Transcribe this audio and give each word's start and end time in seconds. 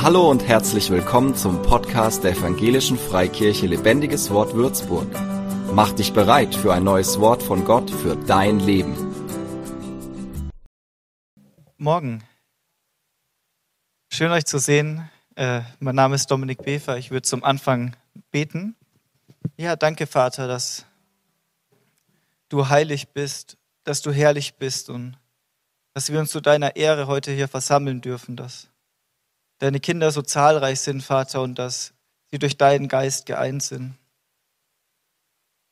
Hallo 0.00 0.30
und 0.30 0.46
herzlich 0.46 0.90
willkommen 0.90 1.34
zum 1.34 1.60
Podcast 1.62 2.22
der 2.22 2.30
Evangelischen 2.30 2.96
Freikirche 2.96 3.66
Lebendiges 3.66 4.30
Wort 4.30 4.54
Würzburg. 4.54 5.08
Mach 5.72 5.90
dich 5.90 6.12
bereit 6.12 6.54
für 6.54 6.72
ein 6.72 6.84
neues 6.84 7.18
Wort 7.18 7.42
von 7.42 7.64
Gott 7.64 7.90
für 7.90 8.14
dein 8.14 8.60
Leben. 8.60 8.94
Morgen. 11.78 12.22
Schön 14.08 14.30
euch 14.30 14.44
zu 14.44 14.60
sehen. 14.60 15.10
Äh, 15.34 15.62
mein 15.80 15.96
Name 15.96 16.14
ist 16.14 16.30
Dominik 16.30 16.62
Befer. 16.62 16.96
Ich 16.96 17.10
würde 17.10 17.22
zum 17.22 17.42
Anfang 17.42 17.96
beten. 18.30 18.76
Ja, 19.56 19.74
danke 19.74 20.06
Vater, 20.06 20.46
dass 20.46 20.86
du 22.48 22.68
heilig 22.68 23.08
bist, 23.08 23.58
dass 23.82 24.00
du 24.00 24.12
herrlich 24.12 24.54
bist 24.54 24.90
und 24.90 25.18
dass 25.92 26.12
wir 26.12 26.20
uns 26.20 26.30
zu 26.30 26.40
deiner 26.40 26.76
Ehre 26.76 27.08
heute 27.08 27.32
hier 27.32 27.48
versammeln 27.48 28.00
dürfen, 28.00 28.36
dass 28.36 28.68
deine 29.58 29.80
Kinder 29.80 30.10
so 30.10 30.22
zahlreich 30.22 30.80
sind, 30.80 31.02
Vater, 31.02 31.42
und 31.42 31.58
dass 31.58 31.92
sie 32.30 32.38
durch 32.38 32.56
deinen 32.56 32.88
Geist 32.88 33.26
geeint 33.26 33.62
sind. 33.62 33.94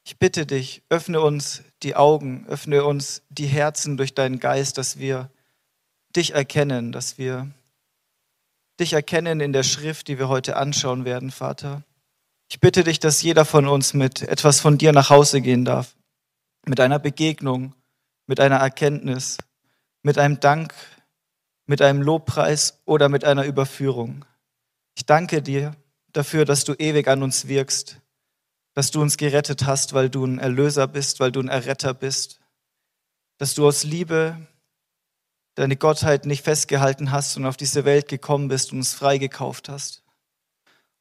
Ich 0.04 0.18
bitte 0.18 0.46
dich, 0.46 0.82
öffne 0.88 1.20
uns 1.20 1.62
die 1.82 1.96
Augen, 1.96 2.46
öffne 2.48 2.84
uns 2.84 3.22
die 3.28 3.46
Herzen 3.46 3.96
durch 3.96 4.14
deinen 4.14 4.38
Geist, 4.38 4.78
dass 4.78 4.98
wir 4.98 5.30
dich 6.14 6.34
erkennen, 6.34 6.92
dass 6.92 7.18
wir 7.18 7.50
dich 8.78 8.92
erkennen 8.92 9.40
in 9.40 9.52
der 9.52 9.62
Schrift, 9.62 10.08
die 10.08 10.18
wir 10.18 10.28
heute 10.28 10.56
anschauen 10.56 11.04
werden, 11.04 11.30
Vater. 11.30 11.82
Ich 12.48 12.60
bitte 12.60 12.84
dich, 12.84 13.00
dass 13.00 13.22
jeder 13.22 13.44
von 13.44 13.66
uns 13.66 13.94
mit 13.94 14.22
etwas 14.22 14.60
von 14.60 14.78
dir 14.78 14.92
nach 14.92 15.10
Hause 15.10 15.40
gehen 15.40 15.64
darf, 15.64 15.96
mit 16.64 16.78
einer 16.78 16.98
Begegnung, 16.98 17.74
mit 18.26 18.38
einer 18.38 18.56
Erkenntnis, 18.56 19.38
mit 20.02 20.18
einem 20.18 20.38
Dank 20.38 20.72
mit 21.66 21.82
einem 21.82 22.02
Lobpreis 22.02 22.80
oder 22.84 23.08
mit 23.08 23.24
einer 23.24 23.44
Überführung. 23.44 24.24
Ich 24.94 25.04
danke 25.04 25.42
dir 25.42 25.76
dafür, 26.12 26.44
dass 26.44 26.64
du 26.64 26.72
ewig 26.74 27.08
an 27.08 27.22
uns 27.22 27.48
wirkst, 27.48 28.00
dass 28.74 28.90
du 28.90 29.02
uns 29.02 29.16
gerettet 29.16 29.66
hast, 29.66 29.92
weil 29.92 30.08
du 30.08 30.24
ein 30.24 30.38
Erlöser 30.38 30.86
bist, 30.86 31.20
weil 31.20 31.32
du 31.32 31.40
ein 31.40 31.48
Erretter 31.48 31.92
bist, 31.92 32.40
dass 33.38 33.54
du 33.54 33.66
aus 33.66 33.84
Liebe 33.84 34.36
deine 35.54 35.76
Gottheit 35.76 36.26
nicht 36.26 36.44
festgehalten 36.44 37.10
hast 37.10 37.36
und 37.36 37.46
auf 37.46 37.56
diese 37.56 37.84
Welt 37.84 38.08
gekommen 38.08 38.48
bist 38.48 38.72
und 38.72 38.78
uns 38.78 38.94
freigekauft 38.94 39.68
hast. 39.68 40.02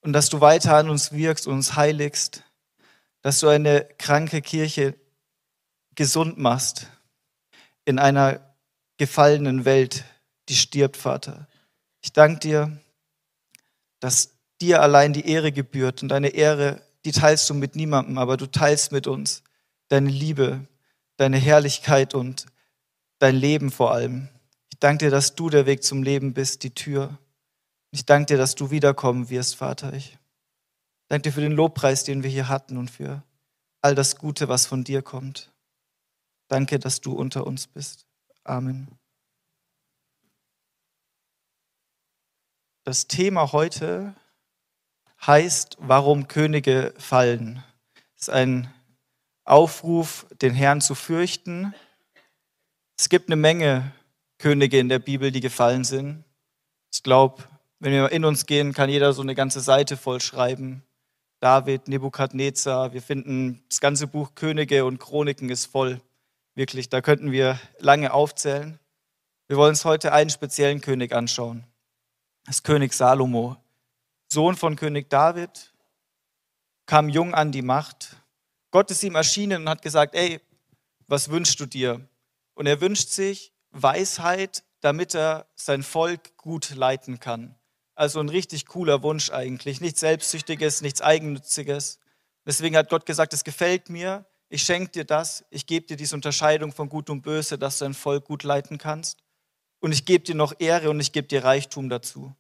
Und 0.02 0.14
dass 0.14 0.30
du 0.30 0.40
weiter 0.40 0.76
an 0.76 0.90
uns 0.90 1.12
wirkst 1.12 1.48
und 1.48 1.56
uns 1.56 1.76
heiligst, 1.76 2.44
dass 3.22 3.40
du 3.40 3.48
eine 3.48 3.88
kranke 3.98 4.42
Kirche 4.42 4.96
gesund 5.96 6.38
machst 6.38 6.88
in 7.84 8.00
einer 8.00 8.56
gefallenen 8.98 9.66
Welt, 9.66 10.06
die 10.50 10.56
stirbt, 10.56 10.98
Vater. 10.98 11.48
Ich 12.02 12.14
danke 12.14 12.40
dir, 12.40 12.80
dass 14.00 14.32
dir 14.62 14.82
allein 14.82 15.14
die 15.14 15.28
Ehre 15.28 15.52
gebührt 15.52 16.04
und 16.04 16.10
deine 16.10 16.30
Ehre, 16.30 16.82
die 17.04 17.12
teilst 17.12 17.50
du 17.50 17.54
mit 17.54 17.76
niemandem, 17.76 18.18
aber 18.18 18.38
du 18.38 18.46
teilst 18.46 18.92
mit 18.92 19.08
uns 19.08 19.44
deine 19.90 20.10
Liebe, 20.10 20.68
deine 21.18 21.38
Herrlichkeit 21.38 22.14
und 22.14 22.46
dein 23.20 23.36
Leben 23.36 23.72
vor 23.72 23.92
allem. 23.92 24.30
Ich 24.72 24.80
danke 24.80 25.06
dir, 25.06 25.12
dass 25.12 25.36
du 25.36 25.50
der 25.50 25.66
Weg 25.66 25.84
zum 25.84 26.04
Leben 26.04 26.34
bist, 26.34 26.64
die 26.64 26.74
Tür. 26.74 27.18
Ich 27.92 28.06
danke 28.06 28.34
dir, 28.34 28.38
dass 28.38 28.56
du 28.56 28.72
wiederkommen 28.72 29.30
wirst, 29.30 29.56
Vater. 29.56 29.94
Ich 29.94 30.18
danke 31.08 31.30
dir 31.30 31.34
für 31.34 31.42
den 31.42 31.54
Lobpreis, 31.54 32.04
den 32.04 32.24
wir 32.24 32.30
hier 32.30 32.50
hatten 32.50 32.78
und 32.78 32.92
für 32.92 33.24
all 33.82 33.96
das 33.96 34.18
Gute, 34.18 34.48
was 34.48 34.66
von 34.66 34.84
dir 34.84 35.02
kommt. 35.02 35.52
Danke, 36.48 36.80
dass 36.80 37.02
du 37.02 37.14
unter 37.14 37.48
uns 37.48 37.68
bist. 37.68 38.06
Amen. 38.44 38.88
Das 42.88 43.08
Thema 43.08 43.52
heute 43.52 44.14
heißt, 45.26 45.78
warum 45.80 46.28
Könige 46.28 46.94
fallen. 47.00 47.64
Es 48.16 48.28
ist 48.28 48.30
ein 48.30 48.72
Aufruf, 49.44 50.28
den 50.40 50.54
Herrn 50.54 50.82
zu 50.82 50.94
fürchten. 50.94 51.74
Es 52.96 53.10
gibt 53.10 53.28
eine 53.28 53.38
Menge 53.38 53.92
Könige 54.38 54.78
in 54.78 54.88
der 54.88 55.00
Bibel, 55.00 55.32
die 55.32 55.40
gefallen 55.40 55.84
sind. 55.84 56.26
Ich 56.94 57.02
glaube, 57.02 57.46
wenn 57.80 57.92
wir 57.92 58.12
in 58.12 58.24
uns 58.24 58.46
gehen, 58.46 58.72
kann 58.72 58.92
jeder 58.92 59.14
so 59.14 59.24
eine 59.24 59.34
ganze 59.34 59.62
Seite 59.62 59.98
voll 59.98 60.22
schreiben. 60.22 60.84
David, 61.40 61.88
Nebukadnezar, 61.88 62.94
wir 62.94 63.02
finden 63.02 63.64
das 63.68 63.82
ganze 63.82 64.06
Buch 64.06 64.36
Könige 64.36 64.86
und 64.86 65.00
Chroniken 65.00 65.50
ist 65.50 65.66
voll. 65.66 66.02
Wirklich, 66.54 66.90
da 66.90 67.02
könnten 67.02 67.32
wir 67.32 67.60
lange 67.80 68.14
aufzählen. 68.14 68.78
Wir 69.48 69.58
wollen 69.58 69.72
uns 69.72 69.86
heute 69.86 70.14
einen 70.14 70.30
speziellen 70.30 70.82
König 70.82 71.16
anschauen 71.16 71.66
ist 72.48 72.64
König 72.64 72.94
Salomo, 72.94 73.58
Sohn 74.32 74.56
von 74.56 74.76
König 74.76 75.10
David, 75.10 75.74
kam 76.86 77.10
jung 77.10 77.34
an 77.34 77.52
die 77.52 77.62
Macht. 77.62 78.18
Gott 78.72 78.92
ist 78.92 79.04
ihm 79.04 79.16
erschienen 79.16 79.64
und 79.64 79.70
hat 79.70 79.82
gesagt, 79.82 80.16
ey, 80.16 80.40
was 81.08 81.30
wünschst 81.30 81.60
du 81.60 81.66
dir? 81.66 82.08
Und 82.54 82.68
er 82.68 82.82
wünscht 82.82 83.10
sich 83.10 83.54
Weisheit, 83.72 84.64
damit 84.82 85.16
er 85.16 85.48
sein 85.56 85.84
Volk 85.84 86.38
gut 86.38 86.76
leiten 86.76 87.20
kann. 87.20 87.56
Also 87.96 88.20
ein 88.20 88.30
richtig 88.30 88.66
cooler 88.66 89.04
Wunsch 89.04 89.32
eigentlich. 89.32 89.82
Nichts 89.82 90.02
Selbstsüchtiges, 90.02 90.82
nichts 90.82 91.02
Eigennütziges. 91.02 92.00
Deswegen 92.46 92.78
hat 92.78 92.90
Gott 92.90 93.06
gesagt, 93.06 93.34
es 93.34 93.44
gefällt 93.44 93.90
mir, 93.90 94.26
ich 94.50 94.62
schenke 94.62 94.92
dir 94.92 95.06
das, 95.06 95.44
ich 95.50 95.66
gebe 95.66 95.88
dir 95.88 95.98
diese 95.98 96.16
Unterscheidung 96.16 96.72
von 96.72 96.90
Gut 96.90 97.10
und 97.10 97.22
Böse, 97.22 97.58
dass 97.58 97.80
du 97.80 97.86
dein 97.86 97.94
Volk 97.96 98.26
gut 98.26 98.44
leiten 98.44 98.78
kannst 98.78 99.25
und 99.86 99.92
ich 99.92 100.04
gebe 100.04 100.24
dir 100.24 100.34
noch 100.34 100.56
Ehre 100.58 100.90
und 100.90 101.00
ich 101.00 101.12
gebe 101.12 101.28
dir 101.28 101.44
Reichtum 101.44 101.90
dazu. 101.90 102.36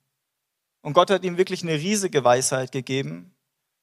Und 0.81 0.94
Gott 0.94 1.11
hat 1.11 1.23
ihm 1.23 1.38
wirklich 1.38 1.61
eine 1.61 1.75
riesige 1.75 2.23
Weisheit 2.23 2.72
gegeben. 2.72 3.35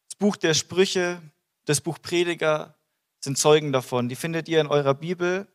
Das 0.09 0.19
Buch 0.19 0.35
der 0.35 0.55
Sprüche, 0.55 1.23
das 1.65 1.81
Buch 1.81 2.03
Prediger 2.03 2.75
sind 3.21 3.39
Zeugen 3.39 3.71
davon. 3.73 4.09
Die 4.09 4.17
findet 4.17 4.49
ihr 4.49 4.61
in 4.61 4.67
eurer 4.67 4.95
Bibel. 4.95 5.47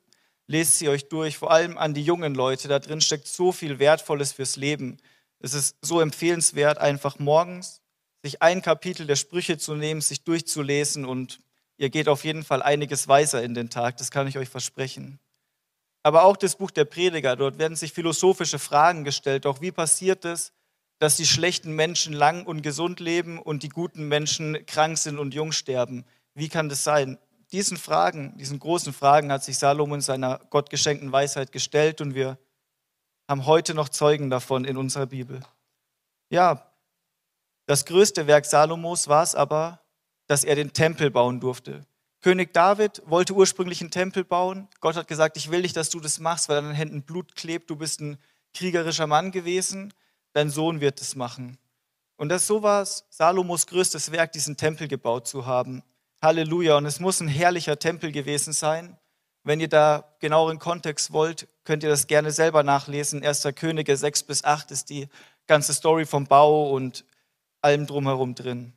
Lest 0.46 0.80
sie 0.80 0.88
euch 0.88 1.10
durch, 1.10 1.38
vor 1.38 1.52
allem 1.52 1.78
an 1.78 1.94
die 1.94 2.02
jungen 2.02 2.34
Leute. 2.34 2.70
Da 2.70 2.80
drin 2.80 3.02
steckt 3.02 3.28
so 3.28 3.52
viel 3.52 3.78
Wertvolles 3.78 4.32
fürs 4.32 4.56
Leben. 4.56 5.00
Es 5.40 5.54
ist 5.54 5.76
so 5.82 6.00
empfehlenswert, 6.00 6.78
einfach 6.78 7.20
morgens 7.20 7.82
sich 8.24 8.42
ein 8.42 8.62
Kapitel 8.62 9.06
der 9.06 9.18
Sprüche 9.18 9.58
zu 9.58 9.76
nehmen, 9.76 10.00
sich 10.00 10.24
durchzulesen 10.24 11.04
und 11.04 11.42
ihr 11.76 11.90
geht 11.90 12.08
auf 12.08 12.24
jeden 12.24 12.46
Fall 12.46 12.64
einiges 12.64 13.10
weiser 13.10 13.44
in 13.44 13.54
den 13.54 13.70
Tag. 13.70 13.98
Das 13.98 14.12
kann 14.12 14.28
ich 14.28 14.38
euch 14.38 14.48
versprechen 14.48 15.20
aber 16.08 16.24
auch 16.24 16.38
das 16.38 16.56
Buch 16.56 16.72
der 16.72 16.86
Prediger. 16.86 17.36
Dort 17.36 17.60
werden 17.60 17.76
sich 17.76 17.92
philosophische 17.92 18.60
Fragen 18.60 19.04
gestellt. 19.04 19.46
Auch 19.46 19.60
wie 19.60 19.74
passiert 19.74 20.24
es, 20.24 20.54
dass 21.00 21.18
die 21.18 21.26
schlechten 21.26 21.76
Menschen 21.76 22.14
lang 22.14 22.46
und 22.46 22.62
gesund 22.62 23.02
leben 23.02 23.40
und 23.40 23.62
die 23.62 23.68
guten 23.68 24.08
Menschen 24.08 24.66
krank 24.66 24.98
sind 24.98 25.20
und 25.20 25.34
jung 25.34 25.52
sterben? 25.52 26.06
Wie 26.34 26.48
kann 26.48 26.70
das 26.70 26.86
sein? 26.86 27.18
Diesen 27.52 27.76
Fragen, 27.76 28.38
diesen 28.38 28.58
großen 28.58 28.94
Fragen 28.94 29.34
hat 29.34 29.44
sich 29.44 29.58
Salomo 29.58 29.96
in 29.96 30.00
seiner 30.02 30.40
gottgeschenkten 30.50 31.12
Weisheit 31.12 31.52
gestellt 31.52 32.00
und 32.00 32.16
wir 32.16 32.38
haben 33.28 33.46
heute 33.46 33.74
noch 33.74 33.90
Zeugen 33.90 34.30
davon 34.30 34.64
in 34.64 34.78
unserer 34.78 35.08
Bibel. 35.08 35.42
Ja, 36.30 36.72
das 37.66 37.84
größte 37.84 38.28
Werk 38.28 38.46
Salomos 38.46 39.10
war 39.10 39.24
es 39.24 39.36
aber, 39.36 39.82
dass 40.28 40.46
er 40.46 40.56
den 40.56 40.72
Tempel 40.72 41.12
bauen 41.12 41.42
durfte. 41.42 41.86
König 42.28 42.54
David 42.54 43.02
wollte 43.06 43.32
ursprünglich 43.32 43.80
einen 43.80 43.90
Tempel 43.90 44.26
bauen. 44.26 44.68
Gott 44.82 44.98
hat 44.98 45.08
gesagt, 45.08 45.38
ich 45.38 45.50
will 45.50 45.62
nicht, 45.62 45.78
dass 45.78 45.90
du 45.90 46.02
das 46.02 46.20
machst, 46.20 46.50
weil 46.50 46.62
deinen 46.62 46.74
Händen 46.74 47.04
Blut 47.04 47.38
klebt. 47.38 47.70
Du 47.70 47.78
bist 47.78 48.02
ein 48.02 48.18
kriegerischer 48.54 49.08
Mann 49.08 49.32
gewesen. 49.32 49.94
Dein 50.34 50.50
Sohn 50.50 50.82
wird 50.82 51.00
es 51.00 51.16
machen. 51.16 51.58
Und 52.18 52.28
das 52.28 52.46
so 52.46 52.64
war 52.64 52.82
es 52.82 53.06
Salomos 53.10 53.66
größtes 53.68 54.12
Werk, 54.12 54.34
diesen 54.34 54.58
Tempel 54.58 54.90
gebaut 54.90 55.26
zu 55.26 55.46
haben. 55.46 55.84
Halleluja. 56.22 56.76
Und 56.76 56.86
es 56.86 57.00
muss 57.00 57.22
ein 57.22 57.30
herrlicher 57.30 57.80
Tempel 57.80 58.12
gewesen 58.12 58.52
sein. 58.52 58.98
Wenn 59.46 59.62
ihr 59.62 59.70
da 59.70 60.14
genaueren 60.20 60.60
Kontext 60.60 61.14
wollt, 61.14 61.48
könnt 61.64 61.84
ihr 61.84 61.90
das 61.90 62.08
gerne 62.08 62.32
selber 62.32 62.62
nachlesen. 62.62 63.24
Erster 63.24 63.54
Könige 63.54 63.96
6 63.96 64.24
bis 64.24 64.44
8 64.44 64.70
ist 64.72 64.90
die 64.90 65.08
ganze 65.48 65.74
Story 65.74 66.06
vom 66.06 66.28
Bau 66.28 66.74
und 66.74 67.06
allem 67.62 67.88
drumherum 67.88 68.36
drin. 68.36 68.74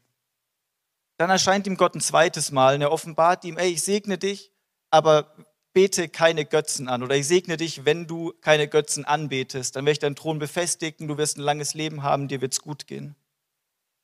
Dann 1.21 1.29
erscheint 1.29 1.67
ihm 1.67 1.77
Gott 1.77 1.95
ein 1.95 2.01
zweites 2.01 2.51
Mal 2.51 2.77
und 2.77 2.81
er 2.81 2.91
offenbart 2.91 3.45
ihm, 3.45 3.59
ey, 3.59 3.73
ich 3.73 3.83
segne 3.83 4.17
dich, 4.17 4.53
aber 4.89 5.35
bete 5.75 6.09
keine 6.09 6.47
Götzen 6.47 6.89
an. 6.89 7.03
Oder 7.03 7.15
ich 7.15 7.29
segne 7.29 7.59
dich, 7.59 7.85
wenn 7.85 8.07
du 8.07 8.33
keine 8.41 8.69
Götzen 8.69 9.05
anbetest. 9.05 9.77
Dann 9.77 9.85
werde 9.85 9.93
ich 9.93 9.99
deinen 9.99 10.17
Thron 10.17 10.39
befestigen, 10.39 11.09
du 11.09 11.19
wirst 11.19 11.37
ein 11.37 11.43
langes 11.43 11.75
Leben 11.75 12.03
haben, 12.03 12.27
dir 12.27 12.41
wird 12.41 12.55
es 12.55 12.63
gut 12.63 12.87
gehen. 12.87 13.17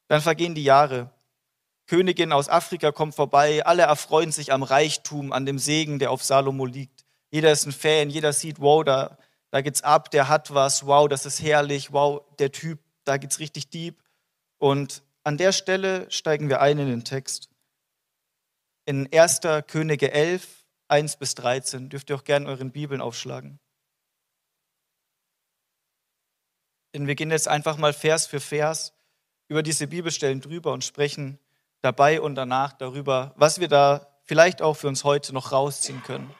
Dann 0.09 0.21
vergehen 0.21 0.55
die 0.55 0.63
Jahre. 0.63 1.11
Königin 1.87 2.33
aus 2.33 2.51
Afrika 2.51 2.93
kommt 2.93 3.15
vorbei, 3.15 3.65
alle 3.65 3.85
erfreuen 3.85 4.31
sich 4.31 4.53
am 4.53 4.63
Reichtum, 4.63 5.33
an 5.33 5.47
dem 5.47 5.59
Segen, 5.59 5.99
der 5.99 6.11
auf 6.11 6.23
Salomo 6.23 6.67
liegt. 6.67 7.07
Jeder 7.31 7.51
ist 7.51 7.65
ein 7.65 7.73
Fan, 7.73 8.11
jeder 8.11 8.35
sieht, 8.35 8.61
wow, 8.61 8.85
da, 8.85 9.17
da 9.51 9.63
geht's 9.63 9.81
ab, 9.81 10.11
der 10.11 10.29
hat 10.29 10.53
was, 10.53 10.85
wow, 10.85 11.09
das 11.09 11.25
ist 11.25 11.41
herrlich, 11.41 11.95
wow, 11.95 12.21
der 12.39 12.53
Typ, 12.53 12.79
da 13.05 13.17
geht's 13.17 13.39
richtig 13.39 13.71
deep. 13.71 14.03
Und 14.59 15.03
an 15.27 15.37
der 15.37 15.51
Stelle 15.51 16.09
steigen 16.09 16.49
wir 16.49 16.61
ein 16.61 16.79
in 16.79 16.87
den 16.87 17.03
Text. 17.03 17.51
In 18.85 19.13
1. 19.13 19.41
Könige 19.67 20.13
11, 20.13 20.65
1 20.87 21.17
bis 21.17 21.35
13 21.35 21.89
dürft 21.89 22.11
ihr 22.11 22.17
auch 22.17 22.23
gerne 22.23 22.47
euren 22.47 22.71
Bibeln 22.71 23.01
aufschlagen. 23.01 23.59
Denn 26.95 27.09
wir 27.09 27.17
gehen 27.17 27.33
jetzt 27.33 27.49
einfach 27.49 27.77
mal 27.77 27.93
Vers 27.93 28.29
für 28.29 28.39
Vers 28.39 28.95
über 29.49 29.65
diese 29.65 29.89
Bibelstellen 29.89 30.41
drüber 30.41 30.73
und 30.73 30.85
sprechen 30.85 31.41
dabei 31.83 32.21
und 32.21 32.37
danach 32.37 32.73
darüber, 32.75 33.35
was 33.37 33.59
wir 33.59 33.67
da 33.67 34.17
vielleicht 34.23 34.63
auch 34.63 34.75
für 34.75 34.87
uns 34.87 35.03
heute 35.03 35.33
noch 35.33 35.51
rausziehen 35.51 36.05
können. 36.05 36.33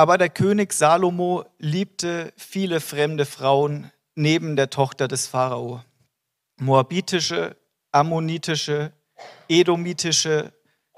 Aber 0.00 0.16
der 0.16 0.30
König 0.30 0.72
Salomo 0.72 1.44
liebte 1.58 2.32
viele 2.38 2.80
fremde 2.80 3.26
Frauen 3.26 3.90
neben 4.14 4.56
der 4.56 4.70
Tochter 4.70 5.08
des 5.08 5.26
Pharao. 5.26 5.84
Moabitische, 6.56 7.54
ammonitische, 7.92 8.92
edomitische, 9.46 10.54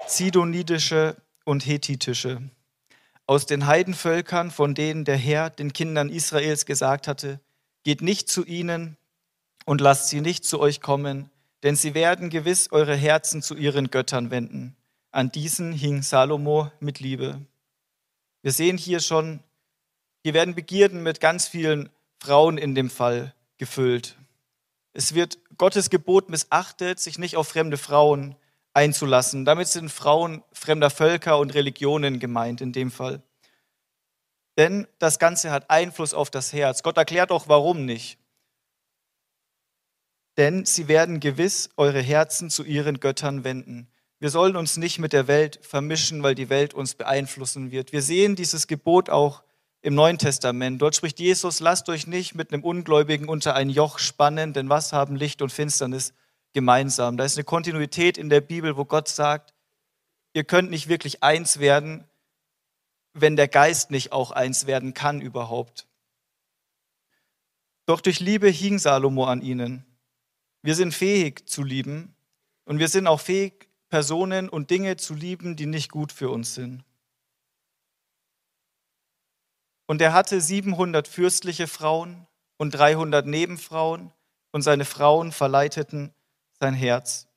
zidonitische 0.07 1.17
und 1.43 1.65
hethitische. 1.65 2.49
Aus 3.27 3.45
den 3.45 3.67
Heidenvölkern, 3.67 4.51
von 4.51 4.73
denen 4.73 5.03
der 5.03 5.17
Herr 5.17 5.49
den 5.49 5.73
Kindern 5.73 6.07
Israels 6.07 6.65
gesagt 6.65 7.09
hatte, 7.09 7.41
geht 7.83 8.01
nicht 8.01 8.29
zu 8.29 8.45
ihnen 8.45 8.95
und 9.65 9.81
lasst 9.81 10.07
sie 10.07 10.21
nicht 10.21 10.45
zu 10.45 10.61
euch 10.61 10.79
kommen, 10.79 11.29
denn 11.63 11.75
sie 11.75 11.93
werden 11.93 12.29
gewiss 12.29 12.71
eure 12.71 12.95
Herzen 12.95 13.41
zu 13.41 13.55
ihren 13.55 13.91
Göttern 13.91 14.31
wenden. 14.31 14.77
An 15.11 15.29
diesen 15.29 15.73
hing 15.73 16.03
Salomo 16.03 16.71
mit 16.79 17.01
Liebe. 17.01 17.41
Wir 18.43 18.51
sehen 18.51 18.77
hier 18.77 18.99
schon, 18.99 19.41
hier 20.21 20.33
werden 20.33 20.53
Begierden 20.53 21.01
mit 21.01 21.21
ganz 21.21 21.47
vielen 21.47 21.89
Frauen 22.19 22.57
in 22.57 22.75
dem 22.75 22.89
Fall 22.89 23.33
gefüllt. 23.57 24.17
Es 24.91 25.15
wird 25.15 25.39
Gottes 25.57 25.89
Gebot 25.89 26.29
missachtet, 26.29 26.99
sich 26.99 27.17
nicht 27.17 27.37
auf 27.37 27.47
fremde 27.47 27.77
Frauen 27.77 28.35
einzulassen. 28.73 29.45
Damit 29.45 29.69
sind 29.69 29.89
Frauen 29.89 30.43
fremder 30.51 30.89
Völker 30.89 31.39
und 31.39 31.53
Religionen 31.53 32.19
gemeint 32.19 32.59
in 32.59 32.73
dem 32.73 32.91
Fall. 32.91 33.23
Denn 34.57 34.87
das 34.99 35.19
Ganze 35.19 35.49
hat 35.49 35.69
Einfluss 35.69 36.13
auf 36.13 36.29
das 36.29 36.51
Herz. 36.51 36.83
Gott 36.83 36.97
erklärt 36.97 37.31
auch, 37.31 37.47
warum 37.47 37.85
nicht. 37.85 38.19
Denn 40.35 40.65
sie 40.65 40.89
werden 40.89 41.21
gewiss 41.21 41.69
eure 41.77 42.01
Herzen 42.01 42.49
zu 42.49 42.65
ihren 42.65 42.99
Göttern 42.99 43.45
wenden. 43.45 43.87
Wir 44.23 44.29
sollen 44.29 44.55
uns 44.55 44.77
nicht 44.77 44.99
mit 44.99 45.11
der 45.11 45.27
Welt 45.27 45.59
vermischen, 45.63 46.23
weil 46.23 46.33
die 46.33 46.47
Welt 46.49 46.73
uns 46.73 46.95
beeinflussen 46.95 47.71
wird. 47.71 47.91
Wir 47.91 48.01
sehen 48.01 48.37
dieses 48.37 48.67
Gebot 48.67 49.09
auch 49.09 49.43
im 49.81 49.95
Neuen 49.95 50.17
Testament. 50.17 50.81
Dort 50.81 50.95
spricht 50.95 51.19
Jesus, 51.19 51.59
lasst 51.59 51.89
euch 51.89 52.07
nicht 52.07 52.33
mit 52.33 52.53
einem 52.53 52.63
Ungläubigen 52.63 53.27
unter 53.27 53.53
ein 53.53 53.69
Joch 53.69 53.99
spannen, 53.99 54.53
denn 54.53 54.69
was 54.69 54.93
haben 54.93 55.17
Licht 55.17 55.41
und 55.41 55.51
Finsternis 55.51 56.13
gemeinsam? 56.53 57.17
Da 57.17 57.25
ist 57.25 57.35
eine 57.35 57.43
Kontinuität 57.43 58.17
in 58.17 58.29
der 58.29 58.39
Bibel, 58.39 58.77
wo 58.77 58.85
Gott 58.85 59.09
sagt, 59.09 59.53
ihr 60.31 60.45
könnt 60.45 60.69
nicht 60.69 60.87
wirklich 60.87 61.21
eins 61.21 61.59
werden, 61.59 62.07
wenn 63.11 63.35
der 63.35 63.49
Geist 63.49 63.91
nicht 63.91 64.13
auch 64.13 64.31
eins 64.31 64.67
werden 64.67 64.93
kann 64.93 65.19
überhaupt. 65.19 65.85
Doch 67.87 67.99
durch 67.99 68.21
Liebe 68.21 68.47
hing 68.47 68.79
Salomo 68.79 69.25
an 69.25 69.41
ihnen. 69.41 69.83
Wir 70.61 70.75
sind 70.75 70.93
fähig 70.93 71.45
zu 71.45 71.61
lieben 71.61 72.15
und 72.63 72.79
wir 72.79 72.87
sind 72.87 73.05
auch 73.05 73.19
fähig, 73.19 73.67
Personen 73.93 74.49
und 74.49 74.71
Dinge 74.71 74.97
zu 74.97 75.13
lieben, 75.13 75.55
die 75.55 75.67
nicht 75.67 75.91
gut 75.91 76.11
für 76.11 76.31
uns 76.31 76.55
sind. 76.55 76.83
Und 79.85 80.01
er 80.01 80.13
hatte 80.13 80.41
700 80.41 81.07
fürstliche 81.07 81.67
Frauen 81.67 82.25
und 82.57 82.71
300 82.71 83.27
Nebenfrauen 83.27 84.11
und 84.51 84.63
seine 84.63 84.85
Frauen 84.85 85.31
verleiteten 85.31 86.11
sein 86.59 86.73
Herz. 86.73 87.27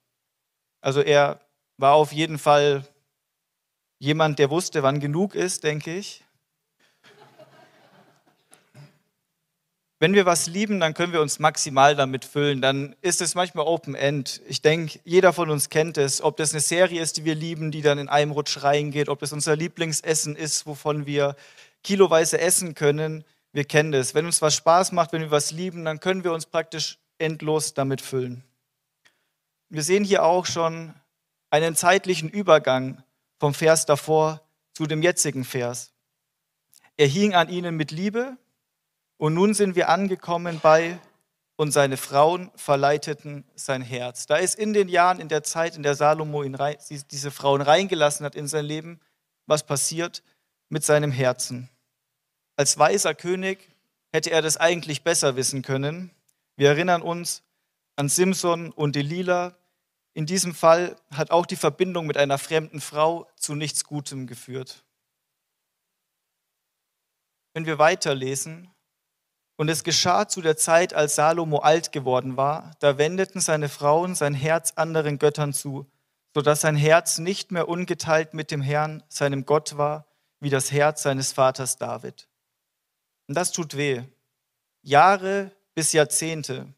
Also 0.81 1.03
er 1.03 1.41
war 1.77 1.93
auf 1.93 2.13
jeden 2.13 2.39
Fall 2.39 2.89
jemand, 3.99 4.39
der 4.39 4.49
wusste, 4.49 4.83
wann 4.83 4.99
genug 4.99 5.35
ist, 5.35 5.63
denke 5.63 5.95
ich. 5.95 6.25
Wenn 9.99 10.13
wir 10.13 10.27
was 10.27 10.47
lieben, 10.47 10.79
dann 10.79 10.93
können 10.93 11.15
wir 11.15 11.23
uns 11.23 11.39
maximal 11.39 11.97
damit 11.97 12.27
füllen. 12.27 12.61
Dann 12.61 12.95
ist 13.01 13.23
es 13.23 13.35
manchmal 13.35 13.67
Open 13.67 13.95
End. 13.95 14.43
Ich 14.47 14.61
denke, 14.61 15.01
jeder 15.05 15.33
von 15.33 15.49
uns 15.49 15.71
kennt 15.71 15.97
es. 15.97 16.21
Ob 16.21 16.37
das 16.37 16.53
eine 16.53 16.61
Serie 16.61 17.01
ist, 17.01 17.17
die 17.17 17.25
wir 17.25 17.35
lieben, 17.35 17.71
die 17.71 17.81
dann 17.81 17.99
in 17.99 18.11
einem 18.11 18.33
Rutsch 18.33 18.63
reingeht, 18.63 19.09
ob 19.09 19.21
das 19.21 19.33
unser 19.33 19.57
Lieblingsessen 19.57 20.37
ist, 20.37 20.67
wovon 20.67 21.07
wir 21.07 21.35
kiloweise 21.83 22.39
essen 22.39 22.75
können, 22.75 23.25
wir 23.53 23.65
kennen 23.65 23.91
das. 23.91 24.15
Wenn 24.15 24.27
uns 24.27 24.43
was 24.43 24.55
Spaß 24.55 24.93
macht, 24.93 25.13
wenn 25.13 25.23
wir 25.23 25.31
was 25.31 25.51
lieben, 25.51 25.87
dann 25.87 25.99
können 25.99 26.25
wir 26.25 26.33
uns 26.33 26.45
praktisch 26.45 26.99
endlos 27.17 27.73
damit 27.73 28.03
füllen. 28.03 28.45
Wir 29.71 29.83
sehen 29.83 30.05
hier 30.05 30.25
auch 30.25 30.45
schon 30.45 30.93
einen 31.49 31.75
zeitlichen 31.75 32.29
Übergang 32.29 33.03
vom 33.39 33.55
Vers 33.55 33.87
davor 33.87 34.43
zu 34.75 34.87
dem 34.87 35.03
jetzigen 35.03 35.45
Vers. 35.45 35.93
Er 36.99 37.07
hing 37.07 37.35
an 37.35 37.49
ihnen 37.49 37.77
mit 37.77 37.93
Liebe 37.93 38.37
und 39.19 39.35
nun 39.35 39.55
sind 39.55 39.77
wir 39.77 39.89
angekommen 39.89 40.61
bei 40.63 40.99
und 41.57 41.73
seine 41.73 41.97
Frauen 41.97 42.51
verleiteten 42.55 43.45
sein 43.55 43.81
Herz. 43.81 44.27
Da 44.27 44.37
ist 44.37 44.57
in 44.57 44.75
den 44.75 44.89
Jahren, 44.89 45.21
in 45.21 45.29
der 45.29 45.43
Zeit, 45.43 45.77
in 45.77 45.83
der 45.83 45.95
Salomo 45.95 46.43
ihn, 46.43 46.57
diese 47.11 47.31
Frauen 47.31 47.63
reingelassen 47.63 48.27
hat 48.27 48.35
in 48.35 48.47
sein 48.47 48.67
Leben, 48.67 49.01
was 49.47 49.65
passiert 49.65 50.23
mit 50.69 50.85
seinem 50.85 51.11
Herzen. 51.11 51.71
Als 52.57 52.79
weiser 52.79 53.15
König 53.15 53.71
hätte 54.13 54.31
er 54.31 54.43
das 54.43 54.57
eigentlich 54.57 55.03
besser 55.03 55.37
wissen 55.37 55.63
können. 55.63 56.11
Wir 56.57 56.69
erinnern 56.69 57.03
uns 57.03 57.43
an 57.97 58.09
Simson 58.09 58.71
und 58.73 58.97
Delilah. 58.97 59.55
In 60.13 60.27
diesem 60.27 60.55
Fall 60.55 60.97
hat 61.11 61.31
auch 61.31 61.47
die 61.47 61.57
Verbindung 61.57 62.07
mit 62.07 62.17
einer 62.17 62.39
fremden 62.39 62.81
Frau 62.81 63.29
zu 63.37 63.55
nichts 63.55 63.85
Gutem 63.85 64.27
geführt. 64.27 64.85
Wenn 67.55 67.67
wir 67.67 67.79
weiterlesen, 67.79 68.71
und 69.57 69.69
es 69.69 69.85
geschah 69.85 70.29
zu 70.29 70.43
der 70.43 70.57
Zeit, 70.57 70.95
als 70.95 71.15
Salomo 71.15 71.59
alt 71.59 71.93
geworden 71.93 72.37
war, 72.37 72.73
da 72.79 72.99
wendeten 72.99 73.41
seine 73.41 73.69
Frauen 73.69 74.15
sein 74.15 74.35
Herz 74.35 74.73
anderen 74.77 75.19
Göttern 75.19 75.53
zu, 75.53 75.91
so 76.35 76.43
dass 76.43 76.61
sein 76.61 76.77
Herz 76.77 77.19
nicht 77.19 77.51
mehr 77.51 77.69
ungeteilt 77.69 78.35
mit 78.35 78.51
dem 78.51 78.61
Herrn, 78.61 79.03
seinem 79.09 79.47
Gott 79.47 79.79
war, 79.79 80.07
wie 80.41 80.51
das 80.51 80.71
Herz 80.71 81.03
seines 81.03 81.33
Vaters 81.33 81.79
David. 81.79 82.29
Und 83.27 83.37
das 83.37 83.53
tut 83.53 83.77
weh. 83.77 84.03
Jahre 84.83 85.51
bis 85.75 85.93
Jahrzehnte 85.93 86.75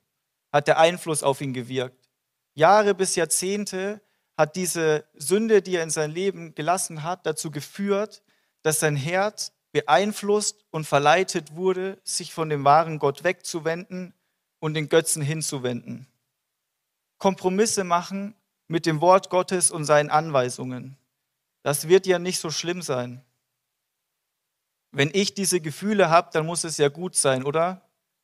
hat 0.53 0.69
der 0.69 0.79
Einfluss 0.79 1.23
auf 1.23 1.41
ihn 1.41 1.53
gewirkt. 1.53 2.09
Jahre 2.55 2.95
bis 2.95 3.17
Jahrzehnte 3.17 4.01
hat 4.37 4.55
diese 4.57 5.05
Sünde, 5.15 5.63
die 5.63 5.77
er 5.77 5.83
in 5.83 5.91
sein 5.91 6.13
Leben 6.13 6.55
gelassen 6.55 7.03
hat, 7.03 7.27
dazu 7.27 7.51
geführt, 7.51 8.23
dass 8.63 8.81
sein 8.81 8.97
Herz 8.97 9.53
beeinflusst 9.79 10.65
und 10.71 10.87
verleitet 10.87 11.55
wurde, 11.55 12.01
sich 12.03 12.33
von 12.33 12.49
dem 12.49 12.65
wahren 12.65 12.99
Gott 12.99 13.23
wegzuwenden 13.23 14.13
und 14.59 14.75
den 14.75 14.89
Götzen 14.89 15.23
hinzuwenden. 15.23 16.09
Kompromisse 17.19 17.85
machen 17.85 18.35
mit 18.67 18.87
dem 18.87 19.01
Wort 19.01 19.31
Gottes 19.31 19.71
und 19.71 19.85
seinen 19.85 20.11
Anweisungen. 20.11 20.97
Das 21.63 21.87
wird 21.87 22.07
ja 22.07 22.19
nicht 22.19 22.41
so 22.41 22.51
schlimm 22.51 22.83
sein. 22.83 23.25
Wenn 24.91 25.11
ich 25.13 25.35
diese 25.35 25.61
Gefühle 25.61 26.11
habe, 26.11 26.31
dann 26.33 26.47
muss 26.47 26.65
es 26.65 26.77
ja 26.77 26.89
gut 26.89 27.15
sein, 27.15 27.45
oder? 27.45 27.83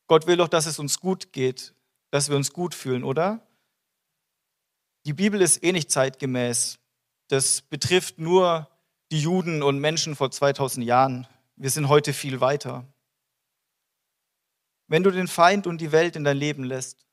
Gott 0.09 0.27
will 0.27 0.37
doch, 0.37 0.49
dass 0.49 0.67
es 0.67 0.79
uns 0.79 0.99
gut 0.99 1.33
geht, 1.33 1.73
dass 2.11 2.29
wir 2.31 2.37
uns 2.37 2.53
gut 2.53 2.75
fühlen, 2.75 3.05
oder? 3.05 3.47
Die 5.07 5.13
Bibel 5.13 5.41
ist 5.41 5.63
eh 5.63 5.73
nicht 5.73 5.91
zeitgemäß. 5.91 6.79
Das 7.29 7.63
betrifft 7.63 8.19
nur 8.19 8.69
die 9.13 9.21
Juden 9.21 9.63
und 9.63 9.79
Menschen 9.79 10.17
vor 10.17 10.31
2000 10.31 10.85
Jahren. 10.85 11.27
Wir 11.57 11.71
sind 11.71 11.89
heute 11.89 12.13
viel 12.13 12.41
weiter. 12.41 12.87
Wenn 14.87 15.03
du 15.03 15.11
den 15.11 15.29
Feind 15.29 15.67
und 15.67 15.81
die 15.81 15.93
Welt 15.93 16.17
in 16.17 16.25
dein 16.25 16.37
Leben 16.37 16.65
lässt, 16.65 17.07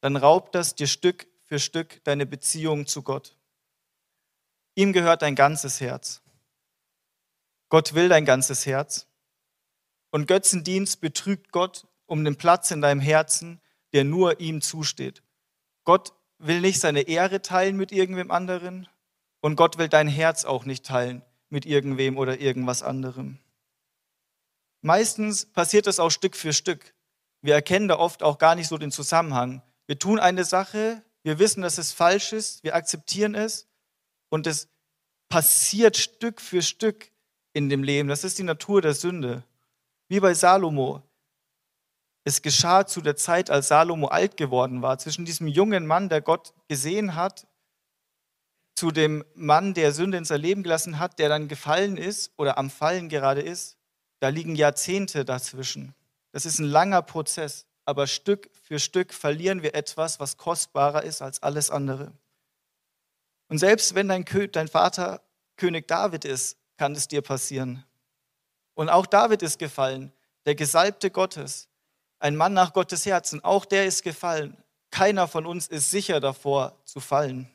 dann 0.00 0.16
raubt 0.16 0.54
das 0.54 0.74
dir 0.74 0.86
Stück 0.86 1.26
für 1.44 1.58
Stück 1.58 2.02
deine 2.04 2.26
Beziehung 2.26 2.86
zu 2.86 3.02
Gott. 3.02 3.36
Ihm 4.74 4.92
gehört 4.92 5.22
dein 5.22 5.34
ganzes 5.34 5.80
Herz. 5.80 6.22
Gott 7.68 7.94
will 7.94 8.08
dein 8.08 8.24
ganzes 8.24 8.66
Herz. 8.66 9.06
Und 10.10 10.26
Götzendienst 10.26 11.00
betrügt 11.00 11.52
Gott 11.52 11.86
um 12.06 12.24
den 12.24 12.36
Platz 12.36 12.70
in 12.70 12.80
deinem 12.80 13.00
Herzen, 13.00 13.60
der 13.92 14.04
nur 14.04 14.40
ihm 14.40 14.60
zusteht. 14.60 15.22
Gott 15.84 16.12
will 16.38 16.60
nicht 16.60 16.80
seine 16.80 17.02
Ehre 17.02 17.42
teilen 17.42 17.76
mit 17.76 17.92
irgendwem 17.92 18.30
anderen 18.30 18.88
und 19.40 19.56
Gott 19.56 19.78
will 19.78 19.88
dein 19.88 20.08
Herz 20.08 20.44
auch 20.44 20.64
nicht 20.64 20.84
teilen 20.84 21.22
mit 21.48 21.66
irgendwem 21.66 22.18
oder 22.18 22.40
irgendwas 22.40 22.82
anderem. 22.82 23.38
Meistens 24.82 25.46
passiert 25.46 25.86
das 25.86 25.98
auch 25.98 26.10
Stück 26.10 26.36
für 26.36 26.52
Stück. 26.52 26.94
Wir 27.42 27.54
erkennen 27.54 27.88
da 27.88 27.98
oft 27.98 28.22
auch 28.22 28.38
gar 28.38 28.54
nicht 28.54 28.68
so 28.68 28.78
den 28.78 28.90
Zusammenhang. 28.90 29.62
Wir 29.86 29.98
tun 29.98 30.18
eine 30.18 30.44
Sache, 30.44 31.02
wir 31.22 31.38
wissen, 31.38 31.62
dass 31.62 31.78
es 31.78 31.92
falsch 31.92 32.32
ist, 32.32 32.62
wir 32.64 32.74
akzeptieren 32.74 33.34
es 33.34 33.68
und 34.30 34.46
es 34.46 34.68
passiert 35.28 35.96
Stück 35.96 36.40
für 36.40 36.62
Stück 36.62 37.10
in 37.52 37.68
dem 37.68 37.82
Leben. 37.82 38.08
Das 38.08 38.24
ist 38.24 38.38
die 38.38 38.42
Natur 38.42 38.82
der 38.82 38.94
Sünde. 38.94 39.44
Wie 40.08 40.20
bei 40.20 40.34
Salomo. 40.34 41.02
Es 42.24 42.42
geschah 42.42 42.86
zu 42.86 43.00
der 43.00 43.16
Zeit, 43.16 43.50
als 43.50 43.68
Salomo 43.68 44.08
alt 44.08 44.36
geworden 44.36 44.82
war, 44.82 44.98
zwischen 44.98 45.24
diesem 45.24 45.46
jungen 45.46 45.86
Mann, 45.86 46.08
der 46.08 46.20
Gott 46.20 46.52
gesehen 46.68 47.14
hat, 47.14 47.46
zu 48.76 48.90
dem 48.90 49.24
Mann, 49.34 49.74
der 49.74 49.92
Sünde 49.92 50.18
in 50.18 50.24
sein 50.24 50.40
Leben 50.40 50.62
gelassen 50.62 50.98
hat, 50.98 51.18
der 51.18 51.28
dann 51.28 51.48
gefallen 51.48 51.96
ist 51.96 52.32
oder 52.36 52.58
am 52.58 52.70
Fallen 52.70 53.08
gerade 53.08 53.40
ist, 53.40 53.79
da 54.20 54.28
liegen 54.28 54.54
Jahrzehnte 54.54 55.24
dazwischen. 55.24 55.94
Das 56.32 56.46
ist 56.46 56.58
ein 56.58 56.66
langer 56.66 57.02
Prozess, 57.02 57.66
aber 57.84 58.06
Stück 58.06 58.50
für 58.62 58.78
Stück 58.78 59.12
verlieren 59.12 59.62
wir 59.62 59.74
etwas, 59.74 60.20
was 60.20 60.36
kostbarer 60.36 61.02
ist 61.02 61.22
als 61.22 61.42
alles 61.42 61.70
andere. 61.70 62.12
Und 63.48 63.58
selbst 63.58 63.94
wenn 63.94 64.08
dein, 64.08 64.24
dein 64.52 64.68
Vater 64.68 65.22
König 65.56 65.88
David 65.88 66.24
ist, 66.24 66.56
kann 66.76 66.94
es 66.94 67.08
dir 67.08 67.20
passieren. 67.20 67.84
Und 68.74 68.88
auch 68.88 69.06
David 69.06 69.42
ist 69.42 69.58
gefallen, 69.58 70.12
der 70.46 70.54
Gesalbte 70.54 71.10
Gottes, 71.10 71.68
ein 72.18 72.36
Mann 72.36 72.52
nach 72.52 72.72
Gottes 72.72 73.04
Herzen, 73.06 73.42
auch 73.42 73.64
der 73.64 73.86
ist 73.86 74.02
gefallen. 74.02 74.56
Keiner 74.90 75.28
von 75.28 75.46
uns 75.46 75.66
ist 75.66 75.90
sicher 75.90 76.20
davor 76.20 76.76
zu 76.84 77.00
fallen. 77.00 77.50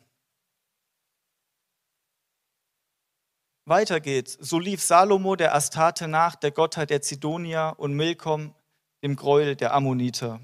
Weiter 3.68 4.00
geht's. 4.00 4.38
So 4.40 4.60
lief 4.60 4.82
Salomo 4.82 5.36
der 5.36 5.56
Astarte 5.56 6.08
nach, 6.08 6.36
der 6.36 6.52
Gottheit 6.52 6.92
der 6.92 7.02
Zidonier, 7.02 7.74
und 7.78 7.94
Milkom, 7.94 8.54
dem 9.02 9.16
Gräuel 9.16 9.56
der 9.56 9.74
Ammoniter. 9.74 10.40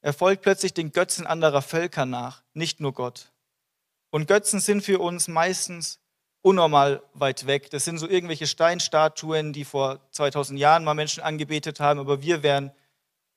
Er 0.00 0.14
folgt 0.14 0.40
plötzlich 0.40 0.72
den 0.72 0.92
Götzen 0.92 1.26
anderer 1.26 1.60
Völker 1.60 2.06
nach, 2.06 2.42
nicht 2.54 2.80
nur 2.80 2.94
Gott. 2.94 3.32
Und 4.10 4.28
Götzen 4.28 4.60
sind 4.60 4.82
für 4.82 4.98
uns 4.98 5.28
meistens 5.28 6.00
unnormal 6.40 7.02
weit 7.12 7.46
weg. 7.46 7.70
Das 7.70 7.84
sind 7.84 7.98
so 7.98 8.08
irgendwelche 8.08 8.46
Steinstatuen, 8.46 9.52
die 9.52 9.66
vor 9.66 10.00
2000 10.12 10.58
Jahren 10.58 10.84
mal 10.84 10.94
Menschen 10.94 11.22
angebetet 11.22 11.80
haben, 11.80 12.00
aber 12.00 12.22
wir 12.22 12.42
wären 12.42 12.72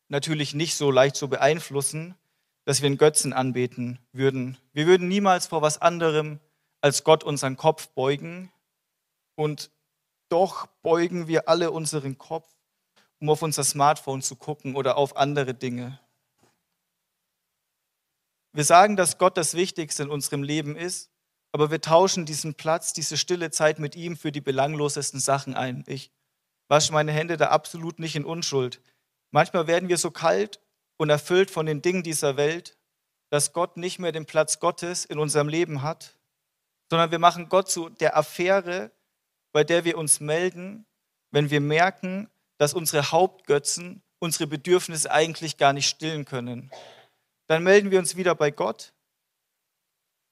natürlich 0.08 0.54
nicht 0.54 0.76
so 0.76 0.90
leicht 0.90 1.18
zu 1.18 1.28
beeinflussen, 1.28 2.16
dass 2.64 2.82
wir 2.82 2.88
einen 2.88 2.98
Götzen 2.98 3.34
anbeten 3.34 4.00
würden. 4.14 4.58
Wir 4.72 4.88
würden 4.88 5.10
niemals 5.10 5.48
vor 5.48 5.62
was 5.62 5.82
anderem 5.82 6.40
als 6.80 7.04
Gott 7.04 7.26
unseren 7.26 7.58
Kopf 7.58 7.90
beugen, 7.90 8.53
und 9.36 9.72
doch 10.30 10.68
beugen 10.82 11.28
wir 11.28 11.48
alle 11.48 11.72
unseren 11.72 12.18
Kopf, 12.18 12.50
um 13.20 13.30
auf 13.30 13.42
unser 13.42 13.64
Smartphone 13.64 14.22
zu 14.22 14.36
gucken 14.36 14.76
oder 14.76 14.98
auf 14.98 15.16
andere 15.16 15.54
Dinge. 15.54 16.00
Wir 18.52 18.64
sagen, 18.64 18.96
dass 18.96 19.18
Gott 19.18 19.38
das 19.38 19.56
Wichtigste 19.56 20.04
in 20.04 20.10
unserem 20.10 20.44
Leben 20.44 20.76
ist, 20.76 21.10
aber 21.52 21.72
wir 21.72 21.82
tauschen 21.82 22.26
diesen 22.26 22.56
Platz, 22.56 22.94
diese 22.94 23.18
stille 23.18 23.52
Zeit 23.52 23.80
mit 23.80 23.96
ihm 23.96 24.18
für 24.18 24.32
die 24.32 24.42
belanglosesten 24.42 25.20
Sachen 25.20 25.56
ein. 25.56 25.84
Ich 25.88 26.12
wasche 26.68 26.94
meine 26.94 27.12
Hände 27.12 27.38
da 27.38 27.48
absolut 27.48 28.00
nicht 28.00 28.16
in 28.16 28.26
Unschuld. 28.26 28.82
Manchmal 29.32 29.68
werden 29.68 29.90
wir 29.90 29.98
so 29.98 30.12
kalt 30.12 30.60
und 30.98 31.10
erfüllt 31.10 31.52
von 31.52 31.66
den 31.66 31.82
Dingen 31.82 32.04
dieser 32.04 32.38
Welt, 32.38 32.78
dass 33.30 33.54
Gott 33.54 33.78
nicht 33.78 34.00
mehr 34.00 34.12
den 34.12 34.26
Platz 34.26 34.60
Gottes 34.60 35.06
in 35.06 35.18
unserem 35.18 35.48
Leben 35.48 35.82
hat, 35.82 36.18
sondern 36.90 37.12
wir 37.12 37.20
machen 37.20 37.50
Gott 37.50 37.70
zu 37.70 37.90
der 37.90 38.16
Affäre, 38.16 38.92
bei 39.54 39.64
der 39.64 39.86
wir 39.86 39.98
uns 39.98 40.20
melden, 40.20 40.86
wenn 41.32 41.50
wir 41.50 41.62
merken, 41.62 42.30
dass 42.58 42.74
unsere 42.74 43.12
Hauptgötzen 43.12 44.04
unsere 44.24 44.48
Bedürfnisse 44.48 45.12
eigentlich 45.12 45.58
gar 45.58 45.74
nicht 45.74 45.88
stillen 45.88 46.24
können. 46.26 46.72
Dann 47.48 47.62
melden 47.62 47.92
wir 47.92 48.00
uns 48.00 48.16
wieder 48.16 48.34
bei 48.36 48.52
Gott 48.52 48.94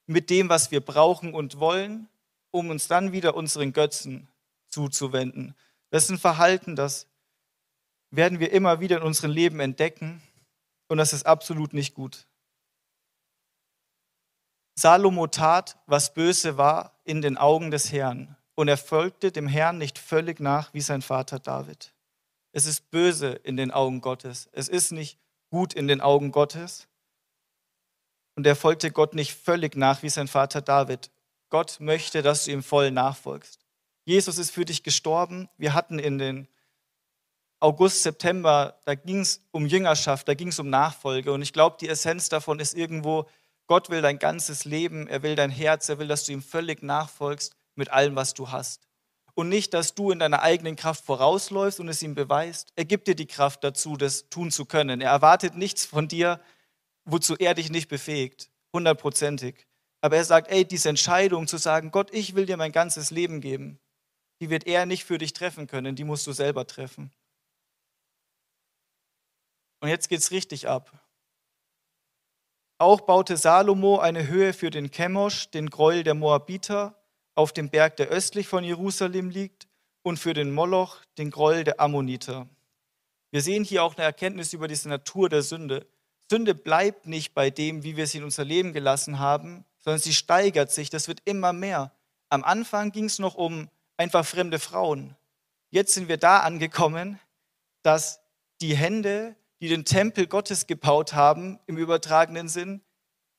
mit 0.07 0.29
dem, 0.29 0.49
was 0.49 0.71
wir 0.71 0.79
brauchen 0.79 1.33
und 1.33 1.59
wollen, 1.59 2.07
um 2.51 2.69
uns 2.69 2.87
dann 2.87 3.11
wieder 3.11 3.35
unseren 3.35 3.73
Götzen 3.73 4.29
zuzuwenden. 4.69 5.55
Das 5.89 6.05
ist 6.05 6.09
ein 6.09 6.17
Verhalten, 6.17 6.75
das 6.75 7.07
werden 8.11 8.39
wir 8.39 8.51
immer 8.51 8.79
wieder 8.79 8.97
in 8.97 9.03
unserem 9.03 9.31
Leben 9.31 9.59
entdecken 9.59 10.21
und 10.87 10.97
das 10.97 11.11
ist 11.13 11.25
absolut 11.25 11.73
nicht 11.73 11.93
gut. 11.93 12.27
Salomo 14.75 15.27
tat, 15.27 15.77
was 15.85 16.13
böse 16.13 16.57
war 16.57 16.97
in 17.03 17.21
den 17.21 17.37
Augen 17.37 17.71
des 17.71 17.91
Herrn 17.91 18.37
und 18.61 18.67
er 18.67 18.77
folgte 18.77 19.31
dem 19.31 19.47
Herrn 19.47 19.79
nicht 19.79 19.97
völlig 19.97 20.39
nach 20.39 20.71
wie 20.71 20.81
sein 20.81 21.01
Vater 21.01 21.39
David. 21.39 21.95
Es 22.51 22.67
ist 22.67 22.91
böse 22.91 23.29
in 23.31 23.57
den 23.57 23.71
Augen 23.71 24.01
Gottes. 24.01 24.49
Es 24.51 24.67
ist 24.67 24.91
nicht 24.91 25.17
gut 25.49 25.73
in 25.73 25.87
den 25.87 25.99
Augen 25.99 26.31
Gottes. 26.31 26.87
Und 28.35 28.45
er 28.45 28.55
folgte 28.55 28.91
Gott 28.91 29.15
nicht 29.15 29.33
völlig 29.33 29.75
nach 29.75 30.03
wie 30.03 30.09
sein 30.09 30.27
Vater 30.27 30.61
David. 30.61 31.09
Gott 31.49 31.79
möchte, 31.79 32.21
dass 32.21 32.45
du 32.45 32.51
ihm 32.51 32.61
voll 32.61 32.91
nachfolgst. 32.91 33.65
Jesus 34.05 34.37
ist 34.37 34.51
für 34.51 34.63
dich 34.63 34.83
gestorben. 34.83 35.49
Wir 35.57 35.73
hatten 35.73 35.97
in 35.97 36.19
den 36.19 36.47
August, 37.59 38.03
September, 38.03 38.79
da 38.85 38.93
ging 38.93 39.21
es 39.21 39.41
um 39.49 39.65
Jüngerschaft, 39.65 40.27
da 40.27 40.35
ging 40.35 40.49
es 40.49 40.59
um 40.59 40.69
Nachfolge. 40.69 41.33
Und 41.33 41.41
ich 41.41 41.51
glaube, 41.51 41.77
die 41.81 41.89
Essenz 41.89 42.29
davon 42.29 42.59
ist 42.59 42.75
irgendwo, 42.75 43.27
Gott 43.65 43.89
will 43.89 44.03
dein 44.03 44.19
ganzes 44.19 44.65
Leben, 44.65 45.07
er 45.07 45.23
will 45.23 45.35
dein 45.35 45.49
Herz, 45.49 45.89
er 45.89 45.97
will, 45.97 46.07
dass 46.07 46.25
du 46.25 46.31
ihm 46.33 46.43
völlig 46.43 46.83
nachfolgst 46.83 47.55
mit 47.75 47.89
allem, 47.89 48.15
was 48.15 48.33
du 48.33 48.51
hast. 48.51 48.87
Und 49.33 49.49
nicht, 49.49 49.73
dass 49.73 49.95
du 49.95 50.11
in 50.11 50.19
deiner 50.19 50.41
eigenen 50.41 50.75
Kraft 50.75 51.05
vorausläufst 51.05 51.79
und 51.79 51.87
es 51.87 52.01
ihm 52.01 52.15
beweist. 52.15 52.71
Er 52.75 52.85
gibt 52.85 53.07
dir 53.07 53.15
die 53.15 53.27
Kraft 53.27 53.63
dazu, 53.63 53.95
das 53.95 54.29
tun 54.29 54.51
zu 54.51 54.65
können. 54.65 55.01
Er 55.01 55.11
erwartet 55.11 55.55
nichts 55.55 55.85
von 55.85 56.07
dir, 56.07 56.41
wozu 57.05 57.35
er 57.37 57.53
dich 57.53 57.69
nicht 57.69 57.87
befähigt, 57.87 58.49
hundertprozentig. 58.73 59.67
Aber 60.01 60.17
er 60.17 60.25
sagt, 60.25 60.49
ey, 60.49 60.65
diese 60.65 60.89
Entscheidung 60.89 61.47
zu 61.47 61.57
sagen, 61.57 61.91
Gott, 61.91 62.13
ich 62.13 62.35
will 62.35 62.45
dir 62.45 62.57
mein 62.57 62.71
ganzes 62.71 63.11
Leben 63.11 63.39
geben, 63.39 63.79
die 64.41 64.49
wird 64.49 64.65
er 64.65 64.85
nicht 64.85 65.05
für 65.05 65.17
dich 65.17 65.33
treffen 65.33 65.67
können, 65.67 65.95
die 65.95 66.03
musst 66.03 66.25
du 66.27 66.33
selber 66.33 66.65
treffen. 66.67 67.11
Und 69.79 69.89
jetzt 69.89 70.09
geht 70.09 70.19
es 70.19 70.31
richtig 70.31 70.67
ab. 70.67 70.91
Auch 72.79 73.01
baute 73.01 73.37
Salomo 73.37 73.99
eine 73.99 74.27
Höhe 74.27 74.53
für 74.53 74.71
den 74.71 74.89
Chemosh, 74.89 75.51
den 75.51 75.69
Gräuel 75.69 76.03
der 76.03 76.15
Moabiter, 76.15 77.00
auf 77.35 77.53
dem 77.53 77.69
Berg, 77.69 77.97
der 77.97 78.07
östlich 78.07 78.47
von 78.47 78.63
Jerusalem 78.63 79.29
liegt, 79.29 79.67
und 80.03 80.17
für 80.17 80.33
den 80.33 80.51
Moloch, 80.51 80.97
den 81.17 81.29
Groll 81.29 81.63
der 81.63 81.79
Ammoniter. 81.79 82.47
Wir 83.31 83.41
sehen 83.41 83.63
hier 83.63 83.83
auch 83.83 83.95
eine 83.95 84.05
Erkenntnis 84.05 84.53
über 84.53 84.67
diese 84.67 84.89
Natur 84.89 85.29
der 85.29 85.41
Sünde. 85.41 85.87
Sünde 86.29 86.55
bleibt 86.55 87.07
nicht 87.07 87.33
bei 87.33 87.49
dem, 87.49 87.83
wie 87.83 87.97
wir 87.97 88.07
sie 88.07 88.17
in 88.17 88.23
unser 88.23 88.43
Leben 88.43 88.73
gelassen 88.73 89.19
haben, 89.19 89.63
sondern 89.79 90.01
sie 90.01 90.13
steigert 90.13 90.71
sich, 90.71 90.89
das 90.89 91.07
wird 91.07 91.21
immer 91.25 91.53
mehr. 91.53 91.91
Am 92.29 92.43
Anfang 92.43 92.91
ging 92.91 93.05
es 93.05 93.19
noch 93.19 93.35
um 93.35 93.69
einfach 93.97 94.25
fremde 94.25 94.59
Frauen. 94.59 95.15
Jetzt 95.69 95.93
sind 95.93 96.07
wir 96.07 96.17
da 96.17 96.39
angekommen, 96.39 97.19
dass 97.83 98.21
die 98.59 98.75
Hände, 98.75 99.35
die 99.61 99.69
den 99.69 99.85
Tempel 99.85 100.27
Gottes 100.27 100.67
gebaut 100.67 101.13
haben, 101.13 101.59
im 101.67 101.77
übertragenen 101.77 102.49
Sinn, 102.49 102.81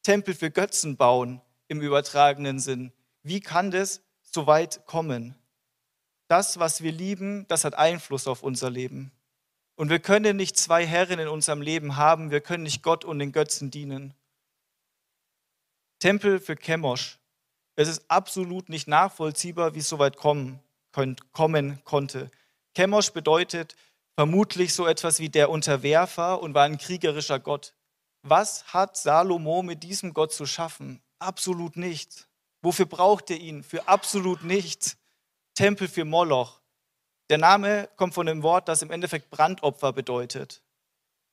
Tempel 0.02 0.34
für 0.34 0.50
Götzen 0.50 0.96
bauen, 0.96 1.40
im 1.68 1.80
übertragenen 1.80 2.58
Sinn. 2.58 2.92
Wie 3.22 3.40
kann 3.40 3.70
das 3.70 4.02
so 4.22 4.46
weit 4.46 4.86
kommen? 4.86 5.34
Das, 6.28 6.58
was 6.58 6.82
wir 6.82 6.92
lieben, 6.92 7.46
das 7.48 7.64
hat 7.64 7.74
Einfluss 7.74 8.26
auf 8.26 8.42
unser 8.42 8.70
Leben. 8.70 9.12
Und 9.74 9.90
wir 9.90 10.00
können 10.00 10.36
nicht 10.36 10.56
zwei 10.56 10.86
Herren 10.86 11.18
in 11.18 11.28
unserem 11.28 11.60
Leben 11.60 11.96
haben. 11.96 12.30
Wir 12.30 12.40
können 12.40 12.62
nicht 12.62 12.82
Gott 12.82 13.04
und 13.04 13.18
den 13.18 13.32
Götzen 13.32 13.70
dienen. 13.70 14.14
Tempel 15.98 16.40
für 16.40 16.56
Chemosh. 16.56 17.18
Es 17.76 17.88
ist 17.88 18.10
absolut 18.10 18.68
nicht 18.68 18.88
nachvollziehbar, 18.88 19.74
wie 19.74 19.78
es 19.78 19.88
so 19.88 19.98
weit 19.98 20.16
kommen, 20.16 20.60
kommen 21.32 21.84
konnte. 21.84 22.30
Chemosh 22.76 23.10
bedeutet 23.10 23.76
vermutlich 24.14 24.74
so 24.74 24.86
etwas 24.86 25.20
wie 25.20 25.30
der 25.30 25.48
Unterwerfer 25.50 26.42
und 26.42 26.54
war 26.54 26.64
ein 26.64 26.78
kriegerischer 26.78 27.38
Gott. 27.38 27.74
Was 28.22 28.72
hat 28.72 28.96
Salomo 28.96 29.62
mit 29.62 29.82
diesem 29.82 30.12
Gott 30.14 30.32
zu 30.32 30.46
schaffen? 30.46 31.02
Absolut 31.18 31.76
nichts. 31.76 32.28
Wofür 32.62 32.86
braucht 32.86 33.30
er 33.30 33.38
ihn? 33.38 33.62
Für 33.62 33.88
absolut 33.88 34.44
nichts. 34.44 34.96
Tempel 35.54 35.88
für 35.88 36.04
Moloch. 36.04 36.60
Der 37.28 37.38
Name 37.38 37.88
kommt 37.96 38.14
von 38.14 38.26
dem 38.26 38.42
Wort, 38.42 38.68
das 38.68 38.82
im 38.82 38.90
Endeffekt 38.90 39.30
Brandopfer 39.30 39.92
bedeutet. 39.92 40.62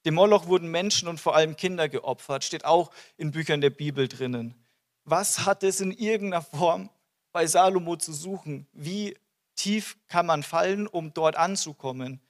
Dem 0.05 0.15
Moloch 0.15 0.47
wurden 0.47 0.71
Menschen 0.71 1.07
und 1.07 1.19
vor 1.19 1.35
allem 1.35 1.55
Kinder 1.55 1.89
geopfert, 1.89 2.43
steht 2.43 2.65
auch 2.65 2.91
in 3.17 3.31
Büchern 3.31 3.61
der 3.61 3.69
Bibel 3.69 4.07
drinnen. 4.07 4.55
Was 5.03 5.45
hat 5.45 5.63
es 5.63 5.81
in 5.81 5.91
irgendeiner 5.91 6.41
Form 6.41 6.89
bei 7.31 7.45
Salomo 7.47 7.97
zu 7.97 8.13
suchen? 8.13 8.67
Wie 8.71 9.17
tief 9.55 9.97
kann 10.07 10.25
man 10.25 10.43
fallen, 10.43 10.87
um 10.87 11.13
dort 11.13 11.35
anzukommen? 11.35 12.21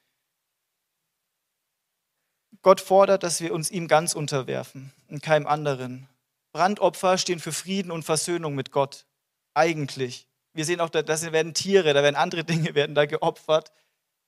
Gott 2.61 2.81
fordert, 2.81 3.23
dass 3.23 3.39
wir 3.39 3.53
uns 3.53 3.69
ihm 3.71 3.87
ganz 3.87 4.13
unterwerfen 4.13 4.91
und 5.07 5.21
keinem 5.21 5.47
anderen. 5.47 6.09
Brandopfer 6.51 7.17
stehen 7.17 7.39
für 7.39 7.51
Frieden 7.51 7.91
und 7.91 8.03
Versöhnung 8.03 8.55
mit 8.55 8.71
Gott. 8.71 9.05
Eigentlich. 9.53 10.27
Wir 10.53 10.65
sehen 10.65 10.81
auch, 10.81 10.89
da 10.89 11.05
werden 11.07 11.53
Tiere, 11.53 11.93
da 11.93 12.03
werden 12.03 12.15
andere 12.15 12.43
Dinge 12.45 12.75
werden 12.75 12.95
da 12.95 13.05
geopfert 13.05 13.71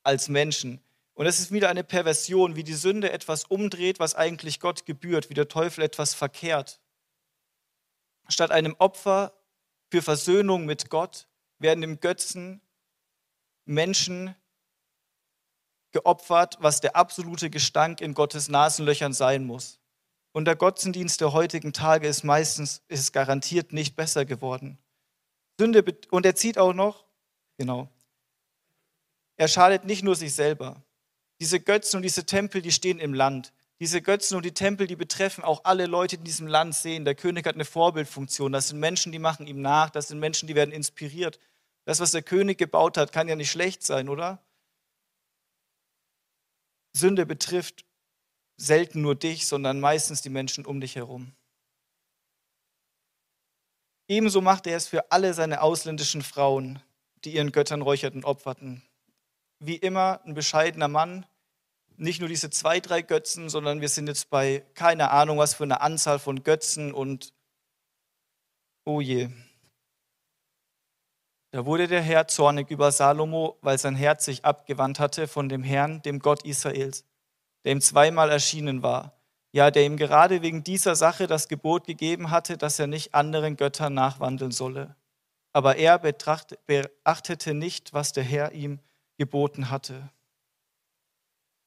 als 0.03 0.29
Menschen. 0.29 0.81
Und 1.13 1.25
es 1.25 1.39
ist 1.39 1.51
wieder 1.51 1.69
eine 1.69 1.83
Perversion, 1.83 2.55
wie 2.55 2.63
die 2.63 2.73
Sünde 2.73 3.11
etwas 3.11 3.45
umdreht, 3.45 3.99
was 3.99 4.15
eigentlich 4.15 4.59
Gott 4.59 4.85
gebührt, 4.85 5.29
wie 5.29 5.33
der 5.33 5.47
Teufel 5.47 5.83
etwas 5.83 6.13
verkehrt. 6.13 6.79
Statt 8.27 8.51
einem 8.51 8.75
Opfer 8.79 9.33
für 9.89 10.01
Versöhnung 10.01 10.65
mit 10.65 10.89
Gott 10.89 11.27
werden 11.59 11.83
im 11.83 11.99
Götzen 11.99 12.61
Menschen 13.65 14.35
geopfert, 15.91 16.57
was 16.61 16.79
der 16.79 16.95
absolute 16.95 17.49
Gestank 17.49 17.99
in 17.99 18.13
Gottes 18.13 18.47
Nasenlöchern 18.47 19.13
sein 19.13 19.45
muss. 19.45 19.80
Und 20.33 20.45
der 20.45 20.55
Gottesdienst 20.55 21.19
der 21.21 21.33
heutigen 21.33 21.73
Tage 21.73 22.07
ist 22.07 22.23
meistens, 22.23 22.81
ist 22.88 23.11
garantiert 23.11 23.73
nicht 23.73 23.95
besser 23.95 24.25
geworden. 24.25 24.77
Sünde, 25.59 25.83
und 26.09 26.25
er 26.25 26.35
zieht 26.35 26.57
auch 26.57 26.73
noch, 26.73 27.05
genau, 27.57 27.89
er 29.41 29.47
schadet 29.47 29.85
nicht 29.85 30.03
nur 30.03 30.15
sich 30.15 30.33
selber. 30.35 30.83
Diese 31.39 31.59
Götzen 31.59 31.97
und 31.97 32.03
diese 32.03 32.25
Tempel, 32.27 32.61
die 32.61 32.71
stehen 32.71 33.00
im 33.00 33.15
Land. 33.15 33.53
Diese 33.79 34.00
Götzen 34.00 34.38
und 34.38 34.45
die 34.45 34.53
Tempel, 34.53 34.85
die 34.85 34.95
betreffen 34.95 35.43
auch 35.43 35.61
alle 35.63 35.88
Leute, 35.88 36.15
die 36.15 36.21
in 36.21 36.25
diesem 36.25 36.45
Land 36.45 36.75
sehen. 36.75 37.03
Der 37.03 37.15
König 37.15 37.47
hat 37.47 37.55
eine 37.55 37.65
Vorbildfunktion. 37.65 38.51
Das 38.51 38.67
sind 38.67 38.79
Menschen, 38.79 39.11
die 39.11 39.17
machen 39.17 39.47
ihm 39.47 39.59
nach. 39.59 39.89
Das 39.89 40.09
sind 40.09 40.19
Menschen, 40.19 40.47
die 40.47 40.53
werden 40.53 40.71
inspiriert. 40.71 41.39
Das, 41.85 42.00
was 42.00 42.11
der 42.11 42.21
König 42.21 42.59
gebaut 42.59 42.97
hat, 42.97 43.11
kann 43.11 43.27
ja 43.27 43.35
nicht 43.35 43.50
schlecht 43.50 43.81
sein, 43.81 44.09
oder? 44.09 44.43
Sünde 46.93 47.25
betrifft 47.25 47.83
selten 48.62 49.01
nur 49.01 49.15
dich, 49.15 49.48
sondern 49.48 49.80
meistens 49.80 50.22
die 50.22 50.30
Menschen 50.30 50.65
um 50.65 50.80
dich 50.80 50.96
herum. 50.96 51.34
Ebenso 54.08 54.41
machte 54.41 54.70
er 54.70 54.77
es 54.77 54.88
für 54.88 55.12
alle 55.12 55.34
seine 55.34 55.62
ausländischen 55.62 56.22
Frauen, 56.22 56.80
die 57.24 57.34
ihren 57.34 57.51
Göttern 57.51 57.82
räucherten, 57.82 58.24
opferten. 58.24 58.84
Wie 59.60 59.75
immer 59.75 60.22
ein 60.25 60.34
bescheidener 60.34 60.88
Mann, 60.88 61.25
nicht 61.98 62.20
nur 62.20 62.30
diese 62.30 62.50
zwei, 62.50 62.80
drei 62.80 63.01
Götzen, 63.01 63.50
sondern 63.50 63.82
wir 63.82 63.89
sind 63.89 64.08
jetzt 64.08 64.30
bei 64.30 64.65
keine 64.74 65.12
Ahnung, 65.12 65.38
was 65.38 65.53
für 65.53 65.63
eine 65.63 65.82
Anzahl 65.82 66.20
von 66.20 66.44
Götzen 66.44 66.94
und 66.94 67.34
oh 68.86 69.01
je. 69.01 69.30
Da 71.51 71.65
wurde 71.65 71.88
der 71.88 72.01
Herr 72.01 72.27
zornig 72.27 72.70
über 72.70 72.91
Salomo, 72.91 73.58
weil 73.62 73.77
sein 73.77 73.96
Herz 73.96 74.25
sich 74.25 74.46
abgewandt 74.46 75.00
hatte 75.00 75.27
von 75.27 75.50
dem 75.50 75.63
Herrn, 75.63 76.01
dem 76.01 76.20
Gott 76.20 76.44
Israels, 76.44 77.06
der 77.63 77.74
ihm 77.74 77.82
zweimal 77.82 78.30
erschienen 78.30 78.84
war. 78.84 79.13
Ja, 79.51 79.70
der 79.70 79.86
ihm 79.86 79.98
gerade 79.98 80.41
wegen 80.41 80.63
dieser 80.63 80.96
Sache 80.96 81.27
das 81.27 81.48
Gebot 81.48 81.86
gegeben 81.86 82.32
hatte, 82.32 82.58
dass 82.58 82.80
er 82.80 82.88
nicht 82.88 83.13
anderen 83.13 83.58
Göttern 83.58 83.94
nachwandeln 83.94 84.51
solle. 84.51 84.96
Aber 85.53 85.75
er 85.75 86.00
beachtete 86.00 87.53
nicht, 87.53 87.94
was 87.94 88.13
der 88.13 88.24
Herr 88.24 88.53
ihm 88.53 88.80
geboten 89.18 89.70
hatte. 89.70 90.10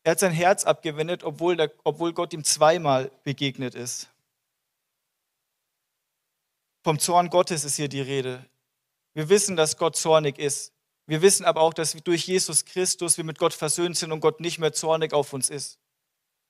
Er 0.02 0.12
hat 0.12 0.20
sein 0.20 0.32
Herz 0.32 0.64
abgewendet, 0.64 1.24
obwohl, 1.24 1.56
der, 1.56 1.70
obwohl 1.82 2.12
Gott 2.12 2.32
ihm 2.32 2.44
zweimal 2.44 3.10
begegnet 3.22 3.74
ist. 3.74 4.08
Vom 6.82 6.98
Zorn 6.98 7.30
Gottes 7.30 7.64
ist 7.64 7.76
hier 7.76 7.88
die 7.88 8.02
Rede. 8.02 8.44
Wir 9.14 9.28
wissen, 9.28 9.56
dass 9.56 9.78
Gott 9.78 9.96
zornig 9.96 10.38
ist. 10.38 10.72
Wir 11.06 11.22
wissen 11.22 11.44
aber 11.44 11.60
auch, 11.60 11.72
dass 11.72 11.92
durch 11.92 12.26
Jesus 12.26 12.64
Christus 12.64 13.16
wir 13.16 13.24
mit 13.24 13.38
Gott 13.38 13.54
versöhnt 13.54 13.96
sind 13.96 14.12
und 14.12 14.20
Gott 14.20 14.40
nicht 14.40 14.58
mehr 14.58 14.72
zornig 14.72 15.12
auf 15.12 15.32
uns 15.32 15.48
ist. 15.48 15.78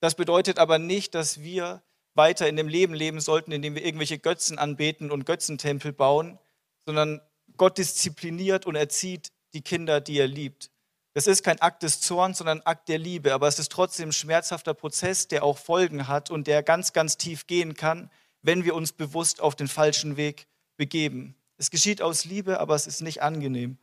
Das 0.04 0.16
bedeutet 0.16 0.58
aber 0.58 0.78
nicht, 0.78 1.14
dass 1.14 1.40
wir 1.40 1.82
weiter 2.12 2.46
in 2.46 2.56
dem 2.56 2.68
Leben 2.68 2.92
leben 2.92 3.22
sollten, 3.22 3.52
indem 3.52 3.74
wir 3.74 3.82
irgendwelche 3.82 4.18
Götzen 4.18 4.58
anbeten 4.58 5.10
und 5.10 5.24
Götzentempel 5.24 5.94
bauen, 5.94 6.38
sondern 6.84 7.22
Gott 7.56 7.78
diszipliniert 7.78 8.66
und 8.66 8.74
erzieht 8.74 9.32
die 9.54 9.62
Kinder, 9.62 10.02
die 10.02 10.18
er 10.18 10.26
liebt. 10.26 10.70
Das 11.14 11.26
ist 11.26 11.42
kein 11.42 11.58
Akt 11.62 11.82
des 11.82 12.02
Zorns, 12.02 12.36
sondern 12.36 12.58
ein 12.58 12.66
Akt 12.66 12.90
der 12.90 12.98
Liebe. 12.98 13.32
Aber 13.32 13.48
es 13.48 13.58
ist 13.58 13.72
trotzdem 13.72 14.10
ein 14.10 14.12
schmerzhafter 14.12 14.74
Prozess, 14.74 15.26
der 15.26 15.42
auch 15.42 15.56
Folgen 15.56 16.06
hat 16.06 16.30
und 16.30 16.48
der 16.48 16.62
ganz, 16.62 16.92
ganz 16.92 17.16
tief 17.16 17.46
gehen 17.46 17.72
kann, 17.72 18.10
wenn 18.42 18.62
wir 18.66 18.74
uns 18.74 18.92
bewusst 18.92 19.40
auf 19.40 19.56
den 19.56 19.68
falschen 19.68 20.18
Weg 20.18 20.46
begeben. 20.76 21.34
Es 21.56 21.70
geschieht 21.70 22.02
aus 22.02 22.26
Liebe, 22.26 22.60
aber 22.60 22.74
es 22.74 22.86
ist 22.86 23.00
nicht 23.00 23.22
angenehm. 23.22 23.78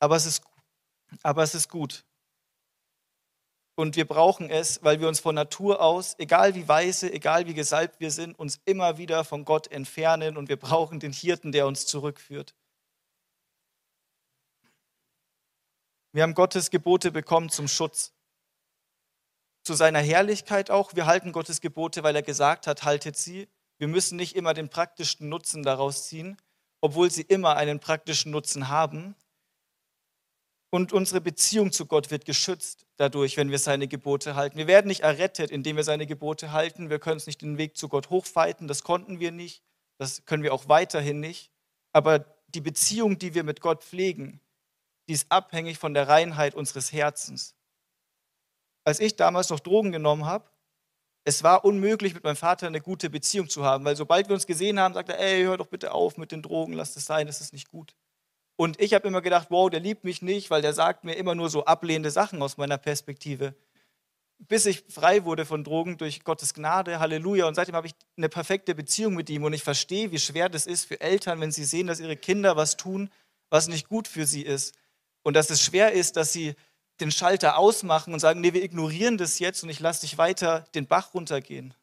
Aber 0.00 0.16
es 0.16 0.26
ist, 0.26 0.42
aber 1.22 1.44
es 1.44 1.54
ist 1.54 1.68
gut. 1.68 2.04
Und 3.82 3.96
wir 3.96 4.06
brauchen 4.06 4.48
es, 4.48 4.84
weil 4.84 5.00
wir 5.00 5.08
uns 5.08 5.18
von 5.18 5.34
Natur 5.34 5.82
aus, 5.82 6.14
egal 6.18 6.54
wie 6.54 6.68
weise, 6.68 7.12
egal 7.12 7.48
wie 7.48 7.52
gesalbt 7.52 7.98
wir 7.98 8.12
sind, 8.12 8.38
uns 8.38 8.60
immer 8.64 8.96
wieder 8.96 9.24
von 9.24 9.44
Gott 9.44 9.66
entfernen 9.72 10.36
und 10.36 10.48
wir 10.48 10.56
brauchen 10.56 11.00
den 11.00 11.12
Hirten, 11.12 11.50
der 11.50 11.66
uns 11.66 11.84
zurückführt. 11.86 12.54
Wir 16.12 16.22
haben 16.22 16.34
Gottes 16.34 16.70
Gebote 16.70 17.10
bekommen 17.10 17.48
zum 17.48 17.66
Schutz. 17.66 18.12
Zu 19.64 19.74
seiner 19.74 19.98
Herrlichkeit 19.98 20.70
auch. 20.70 20.94
Wir 20.94 21.06
halten 21.06 21.32
Gottes 21.32 21.60
Gebote, 21.60 22.04
weil 22.04 22.14
er 22.14 22.22
gesagt 22.22 22.68
hat, 22.68 22.84
haltet 22.84 23.16
sie. 23.16 23.48
Wir 23.78 23.88
müssen 23.88 24.14
nicht 24.14 24.36
immer 24.36 24.54
den 24.54 24.68
praktischen 24.68 25.28
Nutzen 25.28 25.64
daraus 25.64 26.06
ziehen, 26.06 26.36
obwohl 26.80 27.10
sie 27.10 27.22
immer 27.22 27.56
einen 27.56 27.80
praktischen 27.80 28.30
Nutzen 28.30 28.68
haben. 28.68 29.16
Und 30.74 30.94
unsere 30.94 31.20
Beziehung 31.20 31.70
zu 31.70 31.84
Gott 31.84 32.10
wird 32.10 32.24
geschützt 32.24 32.86
dadurch, 32.96 33.36
wenn 33.36 33.50
wir 33.50 33.58
seine 33.58 33.88
Gebote 33.88 34.36
halten. 34.36 34.56
Wir 34.56 34.66
werden 34.66 34.88
nicht 34.88 35.00
errettet, 35.00 35.50
indem 35.50 35.76
wir 35.76 35.84
seine 35.84 36.06
Gebote 36.06 36.50
halten. 36.50 36.88
Wir 36.88 36.98
können 36.98 37.16
uns 37.16 37.26
nicht 37.26 37.42
den 37.42 37.58
Weg 37.58 37.76
zu 37.76 37.90
Gott 37.90 38.08
hochfeiten. 38.08 38.68
Das 38.68 38.82
konnten 38.82 39.20
wir 39.20 39.32
nicht. 39.32 39.62
Das 39.98 40.24
können 40.24 40.42
wir 40.42 40.54
auch 40.54 40.68
weiterhin 40.68 41.20
nicht. 41.20 41.52
Aber 41.92 42.20
die 42.48 42.62
Beziehung, 42.62 43.18
die 43.18 43.34
wir 43.34 43.44
mit 43.44 43.60
Gott 43.60 43.84
pflegen, 43.84 44.40
die 45.08 45.12
ist 45.12 45.30
abhängig 45.30 45.76
von 45.76 45.92
der 45.92 46.08
Reinheit 46.08 46.54
unseres 46.54 46.90
Herzens. 46.90 47.54
Als 48.82 48.98
ich 48.98 49.14
damals 49.16 49.50
noch 49.50 49.60
Drogen 49.60 49.92
genommen 49.92 50.24
habe, 50.24 50.48
es 51.24 51.42
war 51.42 51.66
unmöglich, 51.66 52.14
mit 52.14 52.24
meinem 52.24 52.36
Vater 52.36 52.66
eine 52.66 52.80
gute 52.80 53.10
Beziehung 53.10 53.50
zu 53.50 53.62
haben, 53.62 53.84
weil 53.84 53.94
sobald 53.94 54.28
wir 54.28 54.34
uns 54.34 54.46
gesehen 54.46 54.80
haben, 54.80 54.94
sagte 54.94 55.18
er, 55.18 55.34
ey, 55.34 55.42
hör 55.42 55.58
doch 55.58 55.66
bitte 55.66 55.92
auf 55.92 56.16
mit 56.16 56.32
den 56.32 56.40
Drogen, 56.40 56.72
lass 56.72 56.94
das 56.94 57.04
sein, 57.04 57.26
das 57.26 57.42
ist 57.42 57.52
nicht 57.52 57.68
gut. 57.68 57.94
Und 58.56 58.80
ich 58.80 58.94
habe 58.94 59.08
immer 59.08 59.22
gedacht, 59.22 59.48
wow, 59.50 59.70
der 59.70 59.80
liebt 59.80 60.04
mich 60.04 60.22
nicht, 60.22 60.50
weil 60.50 60.62
der 60.62 60.72
sagt 60.72 61.04
mir 61.04 61.14
immer 61.14 61.34
nur 61.34 61.50
so 61.50 61.64
ablehnende 61.64 62.10
Sachen 62.10 62.42
aus 62.42 62.56
meiner 62.56 62.78
Perspektive. 62.78 63.54
Bis 64.38 64.66
ich 64.66 64.84
frei 64.88 65.24
wurde 65.24 65.46
von 65.46 65.64
Drogen 65.64 65.98
durch 65.98 66.24
Gottes 66.24 66.52
Gnade, 66.52 66.98
Halleluja. 66.98 67.46
Und 67.46 67.54
seitdem 67.54 67.76
habe 67.76 67.86
ich 67.86 67.94
eine 68.16 68.28
perfekte 68.28 68.74
Beziehung 68.74 69.14
mit 69.14 69.30
ihm. 69.30 69.44
Und 69.44 69.52
ich 69.52 69.62
verstehe, 69.62 70.10
wie 70.10 70.18
schwer 70.18 70.48
das 70.48 70.66
ist 70.66 70.84
für 70.84 71.00
Eltern, 71.00 71.40
wenn 71.40 71.52
sie 71.52 71.64
sehen, 71.64 71.86
dass 71.86 72.00
ihre 72.00 72.16
Kinder 72.16 72.56
was 72.56 72.76
tun, 72.76 73.10
was 73.50 73.68
nicht 73.68 73.88
gut 73.88 74.08
für 74.08 74.26
sie 74.26 74.42
ist. 74.42 74.74
Und 75.22 75.34
dass 75.34 75.50
es 75.50 75.62
schwer 75.62 75.92
ist, 75.92 76.16
dass 76.16 76.32
sie 76.32 76.54
den 77.00 77.10
Schalter 77.10 77.56
ausmachen 77.56 78.12
und 78.12 78.20
sagen, 78.20 78.40
nee, 78.40 78.52
wir 78.52 78.62
ignorieren 78.62 79.16
das 79.16 79.38
jetzt 79.38 79.62
und 79.62 79.70
ich 79.70 79.80
lasse 79.80 80.02
dich 80.02 80.18
weiter 80.18 80.66
den 80.74 80.86
Bach 80.86 81.14
runtergehen. 81.14 81.74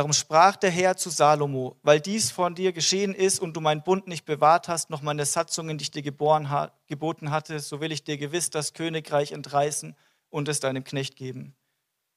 Darum 0.00 0.14
sprach 0.14 0.56
der 0.56 0.70
Herr 0.70 0.96
zu 0.96 1.10
Salomo, 1.10 1.76
weil 1.82 2.00
dies 2.00 2.30
von 2.30 2.54
dir 2.54 2.72
geschehen 2.72 3.14
ist 3.14 3.38
und 3.38 3.54
du 3.54 3.60
meinen 3.60 3.82
Bund 3.82 4.06
nicht 4.06 4.24
bewahrt 4.24 4.66
hast, 4.66 4.88
noch 4.88 5.02
meine 5.02 5.26
Satzungen, 5.26 5.76
die 5.76 5.82
ich 5.82 5.90
dir 5.90 6.00
geboren, 6.00 6.70
geboten 6.86 7.30
hatte, 7.30 7.60
so 7.60 7.82
will 7.82 7.92
ich 7.92 8.02
dir 8.02 8.16
gewiss 8.16 8.48
das 8.48 8.72
Königreich 8.72 9.32
entreißen 9.32 9.94
und 10.30 10.48
es 10.48 10.58
deinem 10.58 10.84
Knecht 10.84 11.16
geben. 11.16 11.54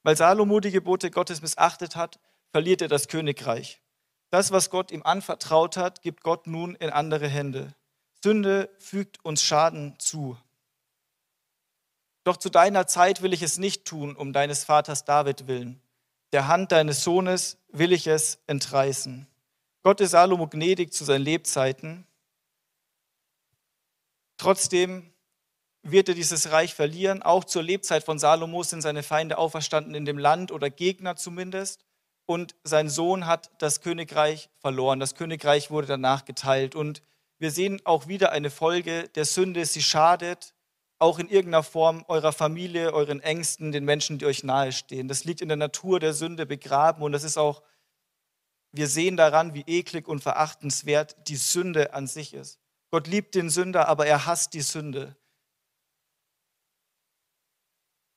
Weil 0.02 0.16
Salomo 0.16 0.62
die 0.62 0.72
Gebote 0.72 1.12
Gottes 1.12 1.42
missachtet 1.42 1.98
hat, 1.98 2.22
verliert 2.52 2.82
er 2.82 2.88
das 2.88 3.10
Königreich. 3.10 3.82
Das, 4.30 4.52
was 4.52 4.70
Gott 4.70 4.90
ihm 4.90 5.04
anvertraut 5.04 5.76
hat, 5.76 6.02
gibt 6.02 6.24
Gott 6.24 6.48
nun 6.48 6.76
in 6.76 6.90
andere 6.90 7.28
Hände. 7.28 7.76
Sünde 8.24 8.70
fügt 8.80 9.26
uns 9.26 9.44
Schaden 9.44 9.96
zu. 10.00 10.38
Doch 12.24 12.38
zu 12.38 12.50
deiner 12.50 12.88
Zeit 12.88 13.22
will 13.22 13.34
ich 13.34 13.42
es 13.42 13.58
nicht 13.58 13.84
tun, 13.84 14.16
um 14.16 14.32
deines 14.32 14.64
Vaters 14.64 15.04
David 15.04 15.48
willen. 15.48 15.83
Der 16.34 16.48
Hand 16.48 16.72
deines 16.72 17.04
Sohnes 17.04 17.58
will 17.70 17.94
ich 17.94 18.08
es 18.08 18.40
entreißen. 18.48 19.28
Gott 19.84 20.02
ist 20.02 20.12
Salomo 20.12 20.48
gnädig 20.48 20.92
zu 20.92 21.06
seinen 21.06 21.24
Lebzeiten. 21.24 22.06
Trotzdem 24.38 25.14
wird 25.84 26.10
er 26.10 26.16
dieses 26.16 26.52
Reich 26.52 26.74
verlieren. 26.74 27.22
Auch 27.22 27.44
zur 27.44 27.64
Lebzeit 27.64 28.04
von 28.04 28.20
Salomo 28.20 28.64
sind 28.64 28.82
seine 28.82 29.04
Feinde 29.04 29.38
auferstanden 29.38 29.96
in 29.96 30.06
dem 30.06 30.18
Land 30.18 30.52
oder 30.52 30.70
Gegner 30.70 31.16
zumindest 31.16 31.86
und 32.26 32.56
sein 32.64 32.90
Sohn 32.90 33.26
hat 33.26 33.52
das 33.60 33.82
Königreich 33.82 34.50
verloren. 34.60 35.00
Das 35.00 35.16
Königreich 35.16 35.72
wurde 35.72 35.88
danach 35.88 36.26
geteilt. 36.26 36.76
Und 36.76 37.02
wir 37.38 37.52
sehen 37.52 37.82
auch 37.84 38.08
wieder 38.08 38.32
eine 38.32 38.50
Folge 38.50 39.10
der 39.10 39.26
Sünde. 39.26 39.66
Sie 39.66 39.82
schadet 39.82 40.53
auch 41.04 41.20
in 41.20 41.28
irgendeiner 41.28 41.64
Form 41.64 42.06
eurer 42.08 42.32
Familie, 42.32 42.94
euren 42.94 43.20
Ängsten, 43.20 43.74
den 43.74 43.84
Menschen, 43.84 44.20
die 44.20 44.26
euch 44.26 44.46
nahestehen. 44.46 45.10
Das 45.10 45.26
liegt 45.26 45.42
in 45.42 45.50
der 45.50 45.58
Natur 45.58 46.00
der 46.00 46.14
Sünde 46.14 46.46
begraben 46.46 47.04
und 47.04 47.12
das 47.12 47.26
ist 47.26 47.38
auch, 47.38 47.62
wir 48.72 48.88
sehen 48.88 49.18
daran, 49.18 49.54
wie 49.54 49.66
eklig 49.68 50.08
und 50.08 50.22
verachtenswert 50.22 51.28
die 51.28 51.36
Sünde 51.36 51.94
an 51.94 52.08
sich 52.08 52.34
ist. 52.34 52.58
Gott 52.90 53.08
liebt 53.08 53.36
den 53.36 53.50
Sünder, 53.50 53.90
aber 53.90 54.08
er 54.08 54.26
hasst 54.26 54.54
die 54.54 54.62
Sünde. 54.62 55.18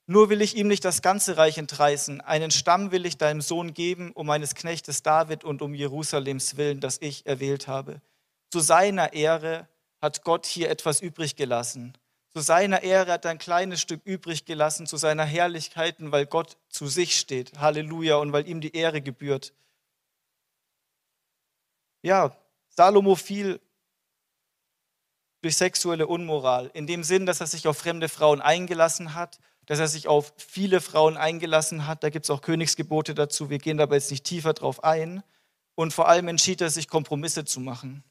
Nur 0.06 0.30
will 0.30 0.40
ich 0.40 0.56
ihm 0.56 0.68
nicht 0.68 0.84
das 0.84 1.02
ganze 1.02 1.36
Reich 1.36 1.58
entreißen. 1.58 2.20
Einen 2.20 2.52
Stamm 2.52 2.92
will 2.92 3.04
ich 3.04 3.18
deinem 3.18 3.40
Sohn 3.40 3.74
geben, 3.74 4.12
um 4.12 4.28
meines 4.28 4.54
Knechtes 4.54 5.02
David 5.02 5.42
und 5.42 5.60
um 5.60 5.74
Jerusalems 5.74 6.56
willen, 6.56 6.78
das 6.78 6.98
ich 7.00 7.26
erwählt 7.26 7.66
habe. 7.66 8.00
Zu 8.52 8.60
seiner 8.60 9.12
Ehre 9.12 9.66
hat 10.00 10.22
Gott 10.22 10.46
hier 10.46 10.70
etwas 10.70 11.00
übrig 11.00 11.34
gelassen. 11.34 11.98
Zu 12.36 12.42
seiner 12.42 12.82
Ehre 12.82 13.12
hat 13.12 13.24
er 13.24 13.30
ein 13.30 13.38
kleines 13.38 13.80
Stück 13.80 14.02
übrig 14.04 14.44
gelassen, 14.44 14.86
zu 14.86 14.98
seiner 14.98 15.24
Herrlichkeit, 15.24 15.96
weil 15.98 16.26
Gott 16.26 16.58
zu 16.68 16.86
sich 16.86 17.18
steht. 17.18 17.58
Halleluja. 17.58 18.16
Und 18.16 18.30
weil 18.30 18.46
ihm 18.46 18.60
die 18.60 18.76
Ehre 18.76 19.00
gebührt. 19.00 19.54
Ja, 22.02 22.36
Salomo 22.68 23.14
fiel 23.14 23.58
durch 25.40 25.56
sexuelle 25.56 26.06
Unmoral. 26.06 26.70
In 26.74 26.86
dem 26.86 27.04
Sinn, 27.04 27.24
dass 27.24 27.40
er 27.40 27.46
sich 27.46 27.68
auf 27.68 27.78
fremde 27.78 28.10
Frauen 28.10 28.42
eingelassen 28.42 29.14
hat, 29.14 29.38
dass 29.64 29.78
er 29.78 29.88
sich 29.88 30.06
auf 30.06 30.34
viele 30.36 30.82
Frauen 30.82 31.16
eingelassen 31.16 31.86
hat. 31.86 32.02
Da 32.02 32.10
gibt 32.10 32.26
es 32.26 32.30
auch 32.30 32.42
Königsgebote 32.42 33.14
dazu. 33.14 33.48
Wir 33.48 33.60
gehen 33.60 33.78
dabei 33.78 33.94
jetzt 33.94 34.10
nicht 34.10 34.24
tiefer 34.24 34.52
drauf 34.52 34.84
ein. 34.84 35.22
Und 35.74 35.94
vor 35.94 36.06
allem 36.06 36.28
entschied 36.28 36.60
er 36.60 36.68
sich, 36.68 36.88
Kompromisse 36.88 37.46
zu 37.46 37.60
machen, 37.60 38.04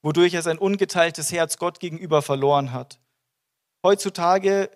wodurch 0.00 0.32
er 0.32 0.40
sein 0.40 0.56
ungeteiltes 0.56 1.30
Herz 1.30 1.58
Gott 1.58 1.78
gegenüber 1.78 2.22
verloren 2.22 2.72
hat. 2.72 2.98
Heutzutage 3.82 4.70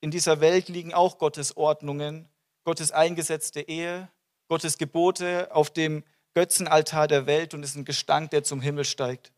in 0.00 0.10
dieser 0.10 0.40
Welt 0.40 0.68
liegen 0.68 0.94
auch 0.94 1.18
Gottes 1.18 1.56
Ordnungen, 1.56 2.28
Gottes 2.64 2.90
eingesetzte 2.92 3.60
Ehe, 3.60 4.10
Gottes 4.48 4.78
Gebote 4.78 5.54
auf 5.54 5.70
dem 5.70 6.04
Götzenaltar 6.34 7.08
der 7.08 7.26
Welt 7.26 7.54
und 7.54 7.62
ist 7.62 7.76
ein 7.76 7.84
Gestank, 7.84 8.30
der 8.30 8.42
zum 8.42 8.60
Himmel 8.60 8.84
steigt. 8.84 9.32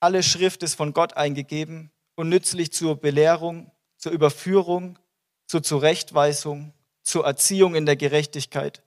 Alle 0.00 0.22
Schrift 0.22 0.62
ist 0.62 0.74
von 0.74 0.92
Gott 0.92 1.16
eingegeben 1.16 1.92
und 2.16 2.28
nützlich 2.28 2.72
zur 2.72 2.96
Belehrung, 2.96 3.70
zur 3.96 4.12
Überführung, 4.12 4.98
zur 5.46 5.62
Zurechtweisung, 5.62 6.72
zur 7.02 7.24
Erziehung 7.24 7.74
in 7.74 7.86
der 7.86 7.96
Gerechtigkeit, 7.96 8.82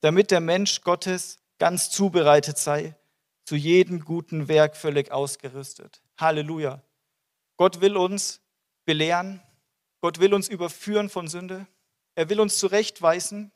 damit 0.00 0.30
der 0.30 0.40
Mensch 0.40 0.82
Gottes 0.82 1.38
ganz 1.58 1.90
zubereitet 1.90 2.58
sei, 2.58 2.94
zu 3.50 3.56
jedem 3.56 4.04
guten 4.04 4.46
Werk 4.46 4.76
völlig 4.76 5.10
ausgerüstet. 5.10 6.00
Halleluja. 6.16 6.84
Gott 7.56 7.80
will 7.80 7.96
uns 7.96 8.40
belehren, 8.84 9.42
Gott 10.00 10.20
will 10.20 10.34
uns 10.34 10.46
überführen 10.46 11.08
von 11.10 11.26
Sünde, 11.26 11.66
er 12.14 12.28
will 12.28 12.38
uns 12.38 12.58
zurechtweisen, 12.58 13.50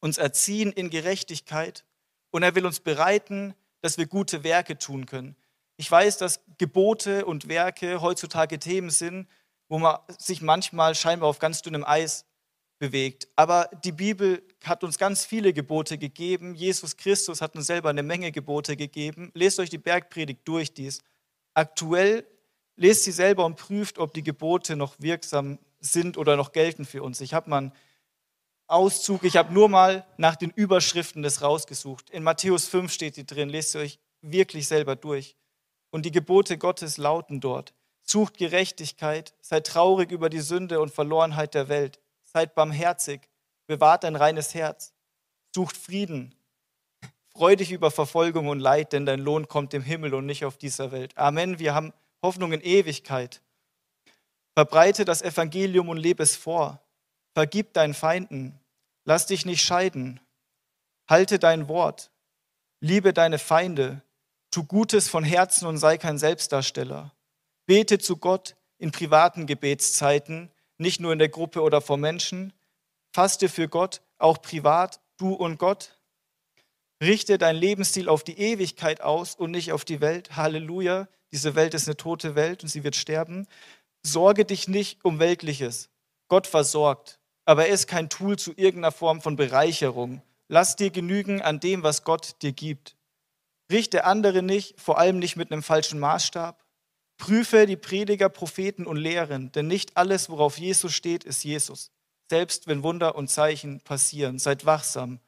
uns 0.00 0.16
erziehen 0.16 0.72
in 0.72 0.88
Gerechtigkeit 0.88 1.84
und 2.30 2.42
er 2.42 2.54
will 2.54 2.64
uns 2.64 2.80
bereiten, 2.80 3.54
dass 3.82 3.98
wir 3.98 4.06
gute 4.06 4.42
Werke 4.42 4.78
tun 4.78 5.04
können. 5.04 5.36
Ich 5.76 5.90
weiß, 5.90 6.16
dass 6.16 6.40
Gebote 6.56 7.26
und 7.26 7.46
Werke 7.46 8.00
heutzutage 8.00 8.58
Themen 8.58 8.88
sind, 8.88 9.28
wo 9.68 9.78
man 9.78 9.98
sich 10.16 10.40
manchmal 10.40 10.94
scheinbar 10.94 11.28
auf 11.28 11.40
ganz 11.40 11.60
dünnem 11.60 11.84
Eis 11.84 12.24
bewegt. 12.80 13.28
Aber 13.36 13.70
die 13.84 13.92
Bibel 13.92 14.42
hat 14.64 14.82
uns 14.82 14.98
ganz 14.98 15.24
viele 15.24 15.52
Gebote 15.52 15.98
gegeben. 15.98 16.54
Jesus 16.56 16.96
Christus 16.96 17.40
hat 17.40 17.54
uns 17.54 17.68
selber 17.68 17.90
eine 17.90 18.02
Menge 18.02 18.32
Gebote 18.32 18.76
gegeben. 18.76 19.30
Lest 19.34 19.60
euch 19.60 19.70
die 19.70 19.78
Bergpredigt 19.78 20.40
durch, 20.46 20.74
dies. 20.74 21.02
Aktuell 21.54 22.26
lest 22.76 23.04
sie 23.04 23.12
selber 23.12 23.44
und 23.44 23.56
prüft, 23.56 23.98
ob 23.98 24.14
die 24.14 24.22
Gebote 24.22 24.74
noch 24.74 24.96
wirksam 24.98 25.58
sind 25.78 26.16
oder 26.16 26.36
noch 26.36 26.52
gelten 26.52 26.84
für 26.84 27.02
uns. 27.02 27.20
Ich 27.20 27.34
habe 27.34 27.50
mal 27.50 27.58
einen 27.58 27.72
Auszug, 28.66 29.24
ich 29.24 29.36
habe 29.36 29.52
nur 29.52 29.68
mal 29.68 30.06
nach 30.16 30.36
den 30.36 30.50
Überschriften 30.50 31.22
das 31.22 31.42
rausgesucht. 31.42 32.08
In 32.10 32.22
Matthäus 32.22 32.66
5 32.66 32.90
steht 32.90 33.16
die 33.16 33.26
drin, 33.26 33.50
lest 33.50 33.74
ihr 33.74 33.82
euch 33.82 33.98
wirklich 34.22 34.66
selber 34.66 34.96
durch. 34.96 35.36
Und 35.90 36.06
die 36.06 36.12
Gebote 36.12 36.56
Gottes 36.56 36.96
lauten 36.96 37.40
dort. 37.40 37.74
Sucht 38.02 38.38
Gerechtigkeit, 38.38 39.34
seid 39.42 39.66
traurig 39.66 40.10
über 40.10 40.30
die 40.30 40.40
Sünde 40.40 40.80
und 40.80 40.92
Verlorenheit 40.92 41.54
der 41.54 41.68
Welt, 41.68 41.98
seid 42.32 42.54
barmherzig, 42.54 43.28
bewahrt 43.66 44.04
ein 44.04 44.16
reines 44.16 44.54
Herz, 44.54 44.92
sucht 45.54 45.76
Frieden, 45.76 46.34
freu 47.28 47.56
dich 47.56 47.72
über 47.72 47.90
Verfolgung 47.90 48.48
und 48.48 48.60
Leid, 48.60 48.92
denn 48.92 49.06
dein 49.06 49.20
Lohn 49.20 49.48
kommt 49.48 49.74
im 49.74 49.82
Himmel 49.82 50.14
und 50.14 50.26
nicht 50.26 50.44
auf 50.44 50.56
dieser 50.56 50.92
Welt. 50.92 51.16
Amen. 51.16 51.58
Wir 51.58 51.74
haben 51.74 51.92
Hoffnung 52.22 52.52
in 52.52 52.60
Ewigkeit. 52.60 53.40
Verbreite 54.54 55.04
das 55.04 55.22
Evangelium 55.22 55.88
und 55.88 55.96
lebe 55.96 56.22
es 56.22 56.36
vor. 56.36 56.80
Vergib 57.34 57.72
deinen 57.72 57.94
Feinden. 57.94 58.58
Lass 59.04 59.26
dich 59.26 59.46
nicht 59.46 59.62
scheiden. 59.62 60.20
Halte 61.08 61.38
dein 61.38 61.68
Wort. 61.68 62.10
Liebe 62.80 63.12
deine 63.12 63.38
Feinde. 63.38 64.02
Tu 64.50 64.64
Gutes 64.64 65.08
von 65.08 65.24
Herzen 65.24 65.66
und 65.66 65.78
sei 65.78 65.96
kein 65.96 66.18
Selbstdarsteller. 66.18 67.14
Bete 67.66 67.98
zu 67.98 68.16
Gott 68.16 68.56
in 68.78 68.90
privaten 68.90 69.46
Gebetszeiten, 69.46 70.50
nicht 70.80 71.00
nur 71.00 71.12
in 71.12 71.18
der 71.18 71.28
Gruppe 71.28 71.62
oder 71.62 71.80
vor 71.80 71.96
Menschen. 71.96 72.52
Faste 73.12 73.48
für 73.48 73.68
Gott, 73.68 74.00
auch 74.18 74.40
privat, 74.40 75.00
du 75.18 75.32
und 75.34 75.58
Gott. 75.58 75.96
Richte 77.02 77.38
dein 77.38 77.56
Lebensstil 77.56 78.08
auf 78.08 78.24
die 78.24 78.38
Ewigkeit 78.38 79.00
aus 79.00 79.34
und 79.34 79.50
nicht 79.50 79.72
auf 79.72 79.84
die 79.84 80.00
Welt. 80.00 80.36
Halleluja. 80.36 81.08
Diese 81.32 81.54
Welt 81.54 81.74
ist 81.74 81.86
eine 81.86 81.96
tote 81.96 82.34
Welt 82.34 82.62
und 82.62 82.68
sie 82.68 82.84
wird 82.84 82.96
sterben. 82.96 83.46
Sorge 84.02 84.44
dich 84.44 84.68
nicht 84.68 85.04
um 85.04 85.18
Weltliches. 85.18 85.88
Gott 86.28 86.46
versorgt. 86.46 87.18
Aber 87.44 87.66
er 87.66 87.74
ist 87.74 87.86
kein 87.86 88.10
Tool 88.10 88.38
zu 88.38 88.52
irgendeiner 88.56 88.92
Form 88.92 89.20
von 89.20 89.36
Bereicherung. 89.36 90.22
Lass 90.48 90.76
dir 90.76 90.90
genügen 90.90 91.40
an 91.42 91.60
dem, 91.60 91.82
was 91.82 92.04
Gott 92.04 92.36
dir 92.42 92.52
gibt. 92.52 92.96
Richte 93.70 94.04
andere 94.04 94.42
nicht, 94.42 94.80
vor 94.80 94.98
allem 94.98 95.18
nicht 95.18 95.36
mit 95.36 95.52
einem 95.52 95.62
falschen 95.62 96.00
Maßstab. 96.00 96.62
Prüfe 97.20 97.66
die 97.66 97.76
Prediger, 97.76 98.30
Propheten 98.30 98.86
und 98.86 98.96
Lehren, 98.96 99.52
denn 99.52 99.68
nicht 99.68 99.96
alles, 99.96 100.30
worauf 100.30 100.58
Jesus 100.58 100.94
steht, 100.94 101.22
ist 101.22 101.44
Jesus. 101.44 101.92
Selbst 102.30 102.66
wenn 102.66 102.82
Wunder 102.82 103.14
und 103.14 103.28
Zeichen 103.28 103.80
passieren, 103.80 104.38
seid 104.38 104.64
wachsam. 104.64 105.20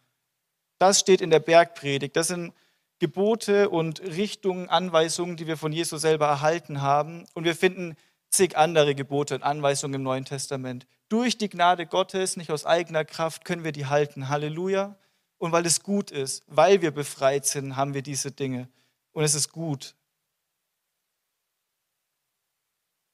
Das 0.78 0.98
steht 0.98 1.20
in 1.20 1.31
der 1.31 1.38
Bergpredigt. 1.38 2.16
Das 2.16 2.28
sind 2.28 2.55
Gebote 2.98 3.68
und 3.68 4.00
Richtungen, 4.00 4.70
Anweisungen, 4.70 5.37
die 5.37 5.46
wir 5.46 5.59
von 5.59 5.70
Jesus 5.70 6.00
selber 6.00 6.26
erhalten 6.26 6.81
haben. 6.81 7.26
Und 7.35 7.44
wir 7.44 7.55
finden 7.55 7.94
zig 8.31 8.57
andere 8.57 8.94
Gebote 8.94 9.35
und 9.35 9.42
Anweisungen 9.42 9.94
im 9.94 10.02
Neuen 10.02 10.24
Testament. 10.24 10.87
Durch 11.11 11.37
die 11.37 11.50
Gnade 11.50 11.87
Gottes, 11.87 12.38
nicht 12.38 12.50
aus 12.50 12.64
eigener 12.64 13.05
Kraft, 13.05 13.44
können 13.44 13.64
wir 13.64 13.72
die 13.72 13.87
halten. 13.87 14.31
Halleluja 14.31 14.96
und 15.37 15.52
weil 15.52 15.66
es 15.66 15.83
gut 15.83 16.11
ist, 16.11 16.42
weil 16.46 16.81
wir 16.81 16.90
befreit 16.90 17.44
sind, 17.44 17.76
haben 17.76 17.92
wir 17.92 18.02
diese 18.02 18.31
Dinge. 18.31 18.68
Und 19.12 19.24
es 19.24 19.35
ist 19.35 19.52
gut. 19.52 19.94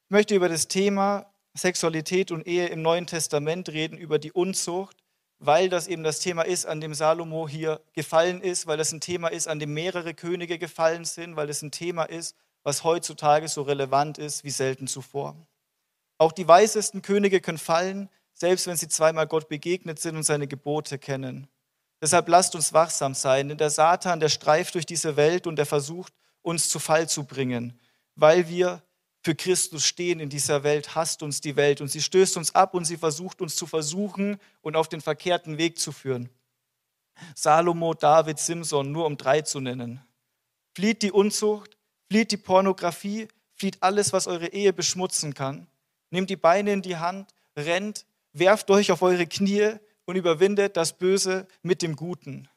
Ich 0.09 0.11
möchte 0.11 0.35
über 0.35 0.49
das 0.49 0.69
Thema 0.69 1.27
Sexualität 1.53 2.31
und 2.31 2.47
Ehe 2.47 2.69
im 2.69 2.81
Neuen 2.81 3.07
Testament 3.07 3.69
reden, 3.69 3.99
über 3.99 4.19
die 4.19 4.33
Unzucht, 4.33 4.97
weil 5.39 5.69
das 5.69 5.87
eben 5.87 6.03
das 6.03 6.21
Thema 6.21 6.47
ist, 6.47 6.65
an 6.65 6.81
dem 6.81 6.95
Salomo 6.95 7.47
hier 7.47 7.83
gefallen 7.93 8.41
ist, 8.41 8.67
weil 8.67 8.79
das 8.79 8.91
ein 8.91 9.03
Thema 9.03 9.29
ist, 9.29 9.49
an 9.49 9.59
dem 9.59 9.75
mehrere 9.75 10.15
Könige 10.15 10.59
gefallen 10.59 11.05
sind, 11.05 11.37
weil 11.37 11.51
es 11.51 11.61
ein 11.61 11.73
Thema 11.73 12.05
ist, 12.05 12.35
was 12.63 12.85
heutzutage 12.85 13.49
so 13.49 13.61
relevant 13.61 14.17
ist 14.17 14.45
wie 14.45 14.51
selten 14.51 14.87
zuvor. 14.87 15.37
Auch 16.17 16.33
die 16.33 16.49
weisesten 16.49 17.03
Könige 17.03 17.43
können 17.43 17.59
fallen, 17.59 18.09
selbst 18.33 18.67
wenn 18.67 18.79
sie 18.79 18.89
zweimal 18.89 19.27
Gott 19.27 19.51
begegnet 19.51 19.99
sind 19.99 20.17
und 20.17 20.23
seine 20.23 20.49
Gebote 20.49 20.99
kennen. 20.99 21.49
Deshalb 22.01 22.31
lasst 22.31 22.55
uns 22.55 22.73
wachsam 22.73 23.13
sein, 23.13 23.51
denn 23.51 23.59
der 23.59 23.69
Satan, 23.69 24.21
der 24.21 24.31
streift 24.31 24.75
durch 24.75 24.87
diese 24.87 25.17
Welt 25.17 25.47
und 25.47 25.57
der 25.57 25.67
versucht, 25.67 26.15
uns 26.41 26.71
zu 26.71 26.79
Fall 26.79 27.11
zu 27.11 27.25
bringen. 27.25 27.79
Weil 28.15 28.49
wir 28.49 28.83
für 29.29 29.35
Christus 29.35 29.85
stehen 29.85 30.21
in 30.21 30.31
dieser 30.31 30.63
Welt, 30.63 30.95
hasst 30.95 31.23
uns 31.23 31.43
die 31.43 31.55
Welt 31.55 31.83
und 31.83 31.89
sie 31.89 32.01
stößt 32.01 32.39
uns 32.39 32.55
ab 32.55 32.73
und 32.73 32.87
sie 32.87 32.97
versucht 32.97 33.43
uns 33.43 33.57
zu 33.57 33.67
versuchen 33.67 34.39
und 34.63 34.75
auf 34.75 34.89
den 34.89 35.03
verkehrten 35.03 35.59
Weg 35.59 35.79
zu 35.79 35.93
führen. 35.93 36.31
Salomo, 37.35 37.93
David, 37.93 38.39
Simson, 38.39 38.91
nur 38.91 39.05
um 39.05 39.19
drei 39.19 39.43
zu 39.43 39.61
nennen. 39.61 40.03
Flieht 40.75 41.03
die 41.03 41.13
Unzucht, 41.13 41.77
flieht 42.11 42.33
die 42.33 42.39
Pornografie, 42.39 43.29
flieht 43.53 43.83
alles, 43.83 44.15
was 44.15 44.27
eure 44.27 44.47
Ehe 44.47 44.73
beschmutzen 44.73 45.35
kann. 45.35 45.67
Nehmt 46.09 46.31
die 46.31 46.37
Beine 46.37 46.73
in 46.73 46.81
die 46.81 46.97
Hand, 46.97 47.29
rennt, 47.55 48.07
werft 48.33 48.71
euch 48.71 48.91
auf 48.93 49.03
eure 49.03 49.27
Knie, 49.27 49.75
und 50.07 50.17
überwindet 50.17 50.79
das 50.79 50.97
Böse 50.97 51.47
mit 51.61 51.83
dem 51.83 51.97
Guten. 51.97 52.49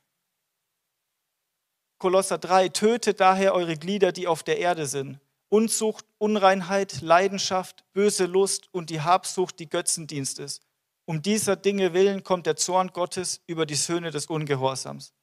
Kolosser 1.98 2.38
3, 2.38 2.70
tötet 2.70 3.20
daher 3.20 3.56
eure 3.56 3.76
Glieder, 3.76 4.14
die 4.14 4.26
auf 4.26 4.42
der 4.42 4.58
Erde 4.58 4.86
sind. 4.86 5.20
Unzucht, 5.52 6.06
Unreinheit, 6.18 7.02
Leidenschaft, 7.02 7.84
böse 7.92 8.26
Lust 8.26 8.70
und 8.72 8.90
die 8.90 9.02
Habsucht, 9.02 9.60
die 9.60 9.68
Götzendienst 9.68 10.40
ist. 10.40 10.62
Um 11.04 11.22
dieser 11.22 11.58
Dinge 11.58 11.94
willen 11.94 12.24
kommt 12.24 12.46
der 12.46 12.56
Zorn 12.56 12.94
Gottes 12.94 13.42
über 13.48 13.66
die 13.66 13.76
Söhne 13.76 14.12
des 14.12 14.28
Ungehorsams. 14.28 15.14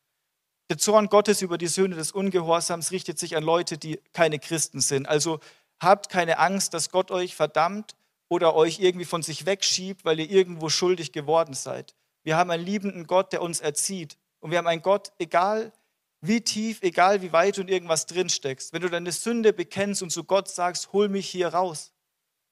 Der 0.68 0.76
Zorn 0.76 1.08
Gottes 1.08 1.40
über 1.40 1.56
die 1.56 1.66
Söhne 1.66 1.96
des 1.96 2.12
Ungehorsams 2.12 2.90
richtet 2.90 3.18
sich 3.18 3.36
an 3.36 3.42
Leute, 3.42 3.78
die 3.78 4.02
keine 4.12 4.38
Christen 4.38 4.82
sind. 4.82 5.08
Also 5.08 5.40
habt 5.80 6.10
keine 6.10 6.38
Angst, 6.38 6.74
dass 6.74 6.90
Gott 6.90 7.10
euch 7.10 7.34
verdammt 7.34 7.96
oder 8.28 8.54
euch 8.54 8.80
irgendwie 8.80 9.06
von 9.06 9.22
sich 9.22 9.46
wegschiebt, 9.46 10.04
weil 10.04 10.20
ihr 10.20 10.28
irgendwo 10.30 10.68
schuldig 10.68 11.12
geworden 11.12 11.54
seid. 11.54 11.94
Wir 12.22 12.36
haben 12.36 12.50
einen 12.50 12.66
liebenden 12.66 13.06
Gott, 13.06 13.32
der 13.32 13.40
uns 13.40 13.60
erzieht. 13.60 14.18
Und 14.40 14.50
wir 14.50 14.58
haben 14.58 14.66
einen 14.66 14.82
Gott, 14.82 15.10
egal 15.18 15.72
wie 16.20 16.40
tief, 16.40 16.82
egal 16.82 17.22
wie 17.22 17.32
weit 17.32 17.56
du 17.56 17.60
in 17.60 17.68
irgendwas 17.68 18.06
drinsteckst, 18.06 18.72
wenn 18.72 18.82
du 18.82 18.88
deine 18.88 19.12
Sünde 19.12 19.52
bekennst 19.52 20.02
und 20.02 20.10
zu 20.10 20.24
Gott 20.24 20.48
sagst, 20.48 20.92
hol 20.92 21.08
mich 21.08 21.28
hier 21.28 21.48
raus, 21.48 21.92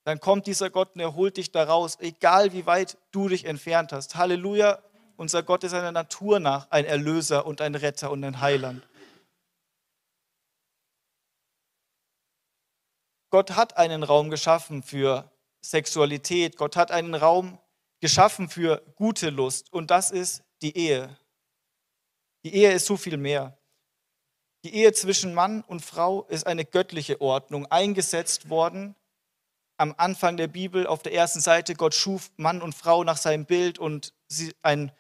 dann 0.05 0.21
kommt 0.21 0.47
dieser 0.47 0.71
Gott 0.71 0.95
und 0.95 1.01
er 1.01 1.15
holt 1.15 1.37
dich 1.37 1.51
da 1.51 1.65
raus, 1.65 1.97
egal 2.01 2.53
wie 2.53 2.67
weit 2.67 2.97
du 3.11 3.29
dich 3.29 3.45
entfernt 3.45 3.93
hast. 3.93 4.15
Halleluja, 4.15 4.79
unser 5.17 5.43
Gott 5.43 5.65
ist 5.65 5.75
einer 5.75 5.93
Natur 5.93 6.39
nach 6.39 6.71
ein 6.71 6.85
Erlöser 6.85 7.45
und 7.45 7.61
ein 7.61 7.75
Retter 7.75 8.11
und 8.13 8.23
ein 8.23 8.41
Heiland. 8.41 8.87
Gott 13.31 13.57
hat 13.57 13.77
einen 13.77 14.05
Raum 14.05 14.31
geschaffen 14.31 14.83
für 14.83 15.31
Sexualität. 15.61 16.57
Gott 16.57 16.77
hat 16.77 16.93
einen 16.93 17.15
Raum 17.15 17.59
geschaffen 18.01 18.49
für 18.49 18.83
gute 18.95 19.31
Lust 19.31 19.73
und 19.73 19.91
das 19.91 20.11
ist 20.11 20.45
die 20.63 20.77
Ehe. 20.77 21.17
Die 22.47 22.55
Ehe 22.55 22.71
ist 22.71 22.87
so 22.87 22.97
viel 22.97 23.17
mehr. 23.17 23.59
Die 24.63 24.73
Ehe 24.73 24.93
zwischen 24.93 25.35
Mann 25.35 25.63
und 25.63 25.85
Frau 25.85 26.23
ist 26.29 26.47
eine 26.47 26.65
göttliche 26.65 27.21
Ordnung, 27.21 27.67
eingesetzt 27.67 28.49
worden 28.49 28.95
am 29.79 29.97
Anfang 29.99 30.37
der 30.37 30.47
Bibel 30.47 30.87
auf 30.87 31.03
der 31.03 31.13
ersten 31.13 31.41
Seite. 31.41 31.75
Gott 31.75 31.93
schuf 31.93 32.31
Mann 32.37 32.63
und 32.63 32.73
Frau 32.73 33.03
nach 33.03 33.17
seinem 33.17 33.47
Bild 33.47 33.81
und 33.81 34.15
sie, 34.29 34.55
ein, 34.63 34.93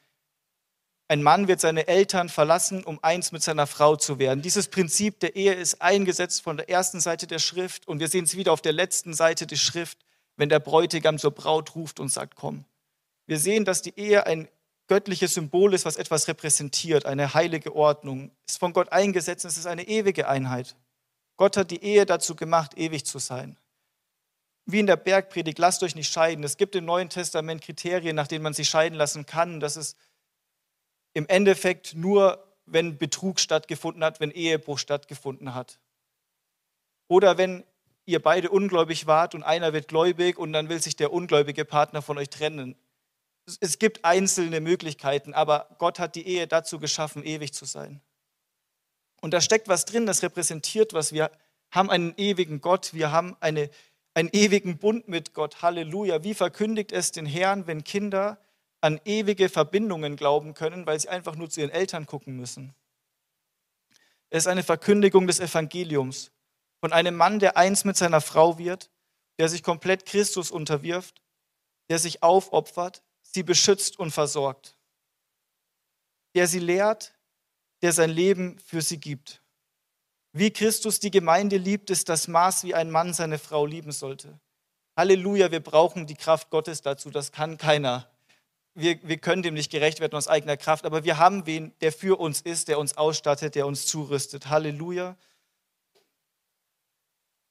ein 1.06 1.22
Mann 1.22 1.46
wird 1.46 1.60
seine 1.60 1.86
Eltern 1.86 2.28
verlassen, 2.28 2.82
um 2.82 2.98
eins 3.04 3.30
mit 3.30 3.44
seiner 3.44 3.68
Frau 3.68 3.94
zu 3.94 4.18
werden. 4.18 4.42
Dieses 4.42 4.66
Prinzip 4.66 5.20
der 5.20 5.36
Ehe 5.36 5.54
ist 5.54 5.80
eingesetzt 5.80 6.42
von 6.42 6.56
der 6.56 6.68
ersten 6.68 6.98
Seite 6.98 7.28
der 7.28 7.38
Schrift 7.38 7.86
und 7.86 8.00
wir 8.00 8.08
sehen 8.08 8.24
es 8.24 8.36
wieder 8.36 8.52
auf 8.52 8.60
der 8.60 8.72
letzten 8.72 9.14
Seite 9.14 9.46
der 9.46 9.54
Schrift, 9.54 9.98
wenn 10.34 10.48
der 10.48 10.58
Bräutigam 10.58 11.16
zur 11.16 11.30
Braut 11.30 11.76
ruft 11.76 12.00
und 12.00 12.08
sagt, 12.08 12.34
komm. 12.34 12.64
Wir 13.28 13.38
sehen, 13.38 13.64
dass 13.64 13.82
die 13.82 13.96
Ehe 13.96 14.26
ein 14.26 14.48
göttliches 14.86 15.34
Symbol 15.34 15.74
ist, 15.74 15.84
was 15.84 15.96
etwas 15.96 16.28
repräsentiert, 16.28 17.06
eine 17.06 17.34
heilige 17.34 17.74
Ordnung, 17.74 18.30
ist 18.46 18.58
von 18.58 18.72
Gott 18.72 18.92
eingesetzt 18.92 19.44
und 19.44 19.50
es 19.50 19.56
ist 19.56 19.66
eine 19.66 19.86
ewige 19.86 20.28
Einheit. 20.28 20.76
Gott 21.36 21.56
hat 21.56 21.70
die 21.70 21.82
Ehe 21.82 22.06
dazu 22.06 22.34
gemacht, 22.34 22.78
ewig 22.78 23.04
zu 23.04 23.18
sein. 23.18 23.58
Wie 24.64 24.80
in 24.80 24.86
der 24.86 24.96
Bergpredigt, 24.96 25.58
lasst 25.58 25.82
euch 25.82 25.94
nicht 25.94 26.12
scheiden. 26.12 26.44
Es 26.44 26.56
gibt 26.56 26.74
im 26.74 26.84
Neuen 26.84 27.08
Testament 27.08 27.62
Kriterien, 27.62 28.16
nach 28.16 28.26
denen 28.26 28.42
man 28.42 28.54
sich 28.54 28.68
scheiden 28.68 28.98
lassen 28.98 29.26
kann. 29.26 29.60
Das 29.60 29.76
ist 29.76 29.96
im 31.14 31.28
Endeffekt 31.28 31.94
nur, 31.94 32.44
wenn 32.64 32.98
Betrug 32.98 33.38
stattgefunden 33.38 34.02
hat, 34.02 34.18
wenn 34.18 34.30
Ehebruch 34.30 34.78
stattgefunden 34.78 35.54
hat. 35.54 35.78
Oder 37.08 37.38
wenn 37.38 37.64
ihr 38.06 38.20
beide 38.20 38.50
ungläubig 38.50 39.06
wart 39.06 39.34
und 39.34 39.42
einer 39.42 39.72
wird 39.72 39.88
gläubig 39.88 40.38
und 40.38 40.52
dann 40.52 40.68
will 40.68 40.80
sich 40.80 40.96
der 40.96 41.12
ungläubige 41.12 41.64
Partner 41.64 42.02
von 42.02 42.18
euch 42.18 42.30
trennen 42.30 42.76
es 43.60 43.78
gibt 43.78 44.04
einzelne 44.04 44.60
Möglichkeiten, 44.60 45.32
aber 45.32 45.68
Gott 45.78 45.98
hat 45.98 46.14
die 46.14 46.26
Ehe 46.26 46.46
dazu 46.46 46.78
geschaffen, 46.78 47.24
ewig 47.24 47.54
zu 47.54 47.64
sein. 47.64 48.00
Und 49.20 49.32
da 49.32 49.40
steckt 49.40 49.68
was 49.68 49.84
drin, 49.84 50.06
das 50.06 50.22
repräsentiert 50.22 50.92
was. 50.92 51.12
Wir 51.12 51.30
haben 51.70 51.90
einen 51.90 52.14
ewigen 52.16 52.60
Gott, 52.60 52.92
wir 52.92 53.12
haben 53.12 53.36
eine, 53.40 53.70
einen 54.14 54.30
ewigen 54.32 54.78
Bund 54.78 55.08
mit 55.08 55.32
Gott. 55.32 55.62
Halleluja. 55.62 56.22
Wie 56.22 56.34
verkündigt 56.34 56.92
es 56.92 57.12
den 57.12 57.26
Herrn, 57.26 57.66
wenn 57.66 57.84
Kinder 57.84 58.38
an 58.80 59.00
ewige 59.04 59.48
Verbindungen 59.48 60.16
glauben 60.16 60.54
können, 60.54 60.86
weil 60.86 60.98
sie 60.98 61.08
einfach 61.08 61.36
nur 61.36 61.48
zu 61.48 61.60
ihren 61.60 61.70
Eltern 61.70 62.06
gucken 62.06 62.36
müssen? 62.36 62.74
Es 64.30 64.44
ist 64.44 64.48
eine 64.48 64.64
Verkündigung 64.64 65.26
des 65.26 65.40
Evangeliums 65.40 66.32
von 66.80 66.92
einem 66.92 67.14
Mann, 67.14 67.38
der 67.38 67.56
eins 67.56 67.84
mit 67.84 67.96
seiner 67.96 68.20
Frau 68.20 68.58
wird, 68.58 68.90
der 69.38 69.48
sich 69.48 69.62
komplett 69.62 70.04
Christus 70.04 70.50
unterwirft, 70.50 71.22
der 71.88 71.98
sich 71.98 72.22
aufopfert, 72.22 73.02
sie 73.36 73.42
beschützt 73.42 73.98
und 73.98 74.12
versorgt, 74.12 74.78
der 76.34 76.46
sie 76.46 76.58
lehrt, 76.58 77.12
der 77.82 77.92
sein 77.92 78.08
Leben 78.08 78.58
für 78.60 78.80
sie 78.80 78.98
gibt. 78.98 79.42
Wie 80.32 80.50
Christus 80.50 81.00
die 81.00 81.10
Gemeinde 81.10 81.58
liebt, 81.58 81.90
ist 81.90 82.08
das 82.08 82.28
Maß, 82.28 82.64
wie 82.64 82.74
ein 82.74 82.90
Mann 82.90 83.12
seine 83.12 83.38
Frau 83.38 83.66
lieben 83.66 83.92
sollte. 83.92 84.40
Halleluja, 84.96 85.50
wir 85.50 85.60
brauchen 85.60 86.06
die 86.06 86.14
Kraft 86.14 86.48
Gottes 86.48 86.80
dazu, 86.80 87.10
das 87.10 87.30
kann 87.30 87.58
keiner. 87.58 88.10
Wir, 88.72 88.98
wir 89.06 89.18
können 89.18 89.42
dem 89.42 89.52
nicht 89.52 89.70
gerecht 89.70 90.00
werden 90.00 90.16
aus 90.16 90.28
eigener 90.28 90.56
Kraft, 90.56 90.86
aber 90.86 91.04
wir 91.04 91.18
haben 91.18 91.44
wen, 91.44 91.74
der 91.82 91.92
für 91.92 92.18
uns 92.18 92.40
ist, 92.40 92.68
der 92.68 92.78
uns 92.78 92.96
ausstattet, 92.96 93.54
der 93.54 93.66
uns 93.66 93.84
zurüstet. 93.84 94.48
Halleluja. 94.48 95.14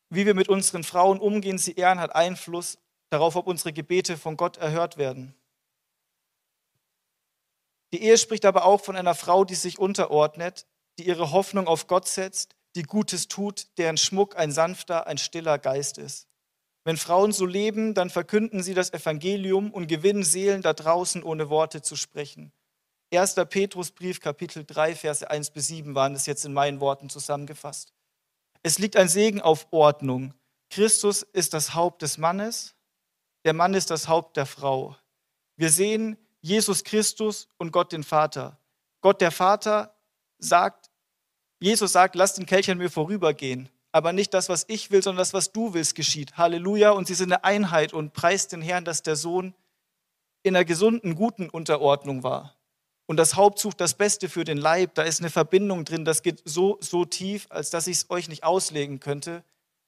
Wie 0.09 0.25
wir 0.25 0.33
mit 0.33 0.49
unseren 0.49 0.83
Frauen 0.83 1.19
umgehen, 1.19 1.59
sie 1.59 1.73
ehren, 1.73 1.99
hat 1.99 2.15
Einfluss 2.15 2.79
darauf, 3.11 3.35
ob 3.35 3.45
unsere 3.45 3.71
Gebete 3.71 4.17
von 4.17 4.35
Gott 4.35 4.57
erhört 4.57 4.97
werden. 4.97 5.35
Die 7.95 8.03
Ehe 8.03 8.17
spricht 8.17 8.43
aber 8.43 8.65
auch 8.65 8.81
von 8.81 8.97
einer 8.97 9.15
Frau, 9.15 9.45
die 9.45 9.55
sich 9.55 9.79
unterordnet, 9.79 10.67
die 10.99 11.08
ihre 11.08 11.31
Hoffnung 11.31 11.65
auf 11.65 11.88
Gott 11.88 12.10
setzt, 12.10 12.53
die 12.75 12.84
Gutes 12.84 13.29
tut, 13.29 13.67
deren 13.77 13.95
Schmuck 13.95 14.36
ein 14.36 14.51
sanfter, 14.51 15.08
ein 15.08 15.17
stiller 15.17 15.58
Geist 15.58 15.97
ist. 15.97 16.27
Wenn 16.84 16.97
Frauen 16.97 17.31
so 17.31 17.45
leben, 17.45 17.93
dann 17.93 18.10
verkünden 18.10 18.62
sie 18.62 18.73
das 18.73 18.91
Evangelium 18.91 19.71
und 19.71 19.88
gewinnen 19.88 20.25
Seelen 20.25 20.62
da 20.62 20.73
draußen, 20.73 21.23
ohne 21.23 21.49
Worte 21.49 21.81
zu 21.81 21.95
sprechen. 21.95 22.51
1. 23.13 23.36
Petrusbrief, 23.47 24.19
Kapitel 24.19 24.65
3, 24.65 24.93
Verse 24.93 25.31
1 25.31 25.51
bis 25.51 25.67
7 25.67 25.95
waren 25.95 26.15
es 26.15 26.25
jetzt 26.25 26.43
in 26.43 26.51
meinen 26.51 26.81
Worten 26.81 27.10
zusammengefasst. 27.10 27.93
Es 28.62 28.77
liegt 28.77 28.97
ein 28.97 29.08
Segen 29.08 29.39
auf 29.39 29.67
Ordnung. 29.71 30.34
Christus 30.69 31.23
ist 31.23 31.53
das 31.53 31.75
Haupt 31.75 32.01
des 32.01 32.17
Mannes, 32.17 32.75
der 33.45 33.53
Mann 33.53 33.73
ist 33.73 33.89
das 33.89 34.10
Haupt 34.10 34.36
der 34.36 34.47
Frau. 34.47 34.97
Wir 35.55 35.69
sehen, 35.69 36.17
Jesus 36.45 36.84
Christus 36.84 37.49
und 37.58 37.71
Gott 37.71 37.91
den 37.91 38.03
Vater. 38.03 38.60
Gott 39.01 39.19
der 39.19 39.31
Vater 39.31 39.95
sagt, 40.38 40.91
Jesus 41.60 41.91
sagt, 41.91 42.13
lass 42.13 42.36
den 42.36 42.45
Kelch 42.45 42.69
an 42.69 42.77
mir 42.77 42.91
vorübergehen. 42.91 43.67
Aber 43.91 44.13
nicht 44.13 44.31
das, 44.31 44.47
was 44.47 44.63
ich 44.67 44.91
will, 44.91 45.01
sondern 45.01 45.21
das, 45.21 45.34
was 45.34 45.51
du 45.51 45.73
willst, 45.73 45.95
geschieht. 45.95 46.38
Halleluja. 46.38 46.91
Und 46.91 47.08
sie 47.08 47.15
sind 47.15 47.31
eine 47.31 47.43
Einheit 47.43 47.93
und 47.93 48.13
preist 48.13 48.51
den 48.51 48.62
Herrn, 48.62 48.86
dass 48.86 49.01
der 49.01 49.15
Sohn 49.15 49.55
in 50.43 50.55
einer 50.55 50.65
gesunden, 50.65 51.15
guten 51.15 51.49
Unterordnung 51.49 52.21
war. 52.21 52.55
Und 53.08 53.17
das 53.17 53.36
Haupt 53.36 53.58
sucht 53.58 53.81
das 53.81 53.95
Beste 53.95 54.29
für 54.29 54.43
den 54.43 54.60
Leib. 54.60 54.93
Da 54.93 55.01
ist 55.01 55.21
eine 55.21 55.31
Verbindung 55.31 55.84
drin, 55.84 56.05
das 56.05 56.21
geht 56.21 56.43
so, 56.45 56.77
so 56.79 57.05
tief, 57.05 57.47
als 57.49 57.71
dass 57.71 57.88
ich 57.88 57.97
es 57.97 58.10
euch 58.12 58.29
nicht 58.29 58.43
auslegen 58.43 58.99
könnte. 58.99 59.43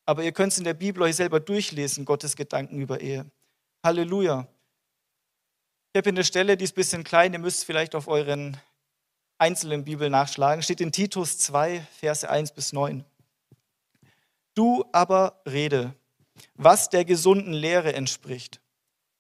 Aber 0.08 0.24
ihr 0.24 0.32
könnt 0.32 0.54
es 0.54 0.58
in 0.58 0.64
der 0.64 0.74
Bibel 0.74 1.04
euch 1.04 1.18
selber 1.18 1.40
durchlesen, 1.40 2.04
Gottes 2.04 2.36
Gedanken 2.36 2.82
über 2.82 3.00
Ehe. 3.00 3.30
Halleluja. 3.84 4.48
Ich 5.94 6.00
habe 6.00 6.10
eine 6.10 6.24
Stelle, 6.24 6.58
die 6.58 6.66
ist 6.66 6.74
ein 6.74 6.76
bisschen 6.76 7.04
klein, 7.04 7.34
ihr 7.34 7.40
müsst 7.40 7.66
vielleicht 7.66 7.96
auf 7.96 8.08
euren 8.08 8.58
einzelnen 9.38 9.84
Bibel 9.84 10.10
nachschlagen. 10.10 10.62
Steht 10.62 10.82
in 10.82 10.92
Titus 10.92 11.38
2, 11.40 11.86
Verse 12.00 12.30
1 12.30 12.52
bis 12.52 12.74
9. 12.74 13.04
Du 14.54 14.86
aber 14.92 15.42
rede, 15.48 15.94
was 16.56 16.90
der 16.90 17.06
gesunden 17.06 17.54
Lehre 17.54 17.94
entspricht, 17.94 18.60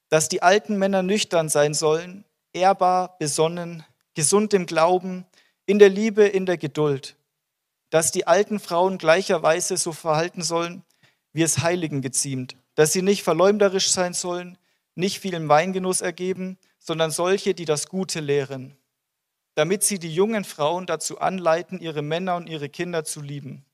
dass 0.10 0.30
die 0.30 0.41
alten 0.41 0.77
Männer 0.77 1.03
nüchtern 1.03 1.49
sein 1.49 1.73
sollen, 1.73 2.25
ehrbar, 2.53 3.17
besonnen, 3.17 3.84
gesund 4.13 4.53
im 4.53 4.65
Glauben, 4.65 5.25
in 5.65 5.80
der 5.80 5.89
Liebe, 5.89 6.25
in 6.25 6.45
der 6.45 6.58
Geduld, 6.58 7.15
dass 7.89 8.12
die 8.12 8.27
alten 8.27 8.60
Frauen 8.60 8.97
gleicherweise 8.97 9.77
so 9.77 9.93
verhalten 9.93 10.41
sollen, 10.41 10.84
wie 11.34 11.43
es 11.43 11.60
Heiligen 11.60 12.01
geziemt, 12.01 12.56
dass 12.75 12.93
sie 12.93 13.01
nicht 13.01 13.23
verleumderisch 13.23 13.89
sein 13.89 14.13
sollen, 14.13 14.58
nicht 14.97 15.19
vielen 15.19 15.47
Weingenuss 15.47 16.01
ergeben, 16.01 16.57
sondern 16.79 17.12
solche, 17.12 17.53
die 17.53 17.65
das 17.65 17.88
Gute 17.88 18.19
lehren, 18.19 18.75
damit 19.55 19.83
sie 19.83 19.99
die 19.99 20.13
jungen 20.13 20.43
Frauen 20.43 20.86
dazu 20.88 21.19
anleiten, 21.19 21.79
ihre 21.79 22.01
Männer 22.01 22.36
und 22.36 22.47
ihre 22.47 22.69
Kinder 22.69 23.03
zu 23.03 23.21
lieben, 23.21 23.65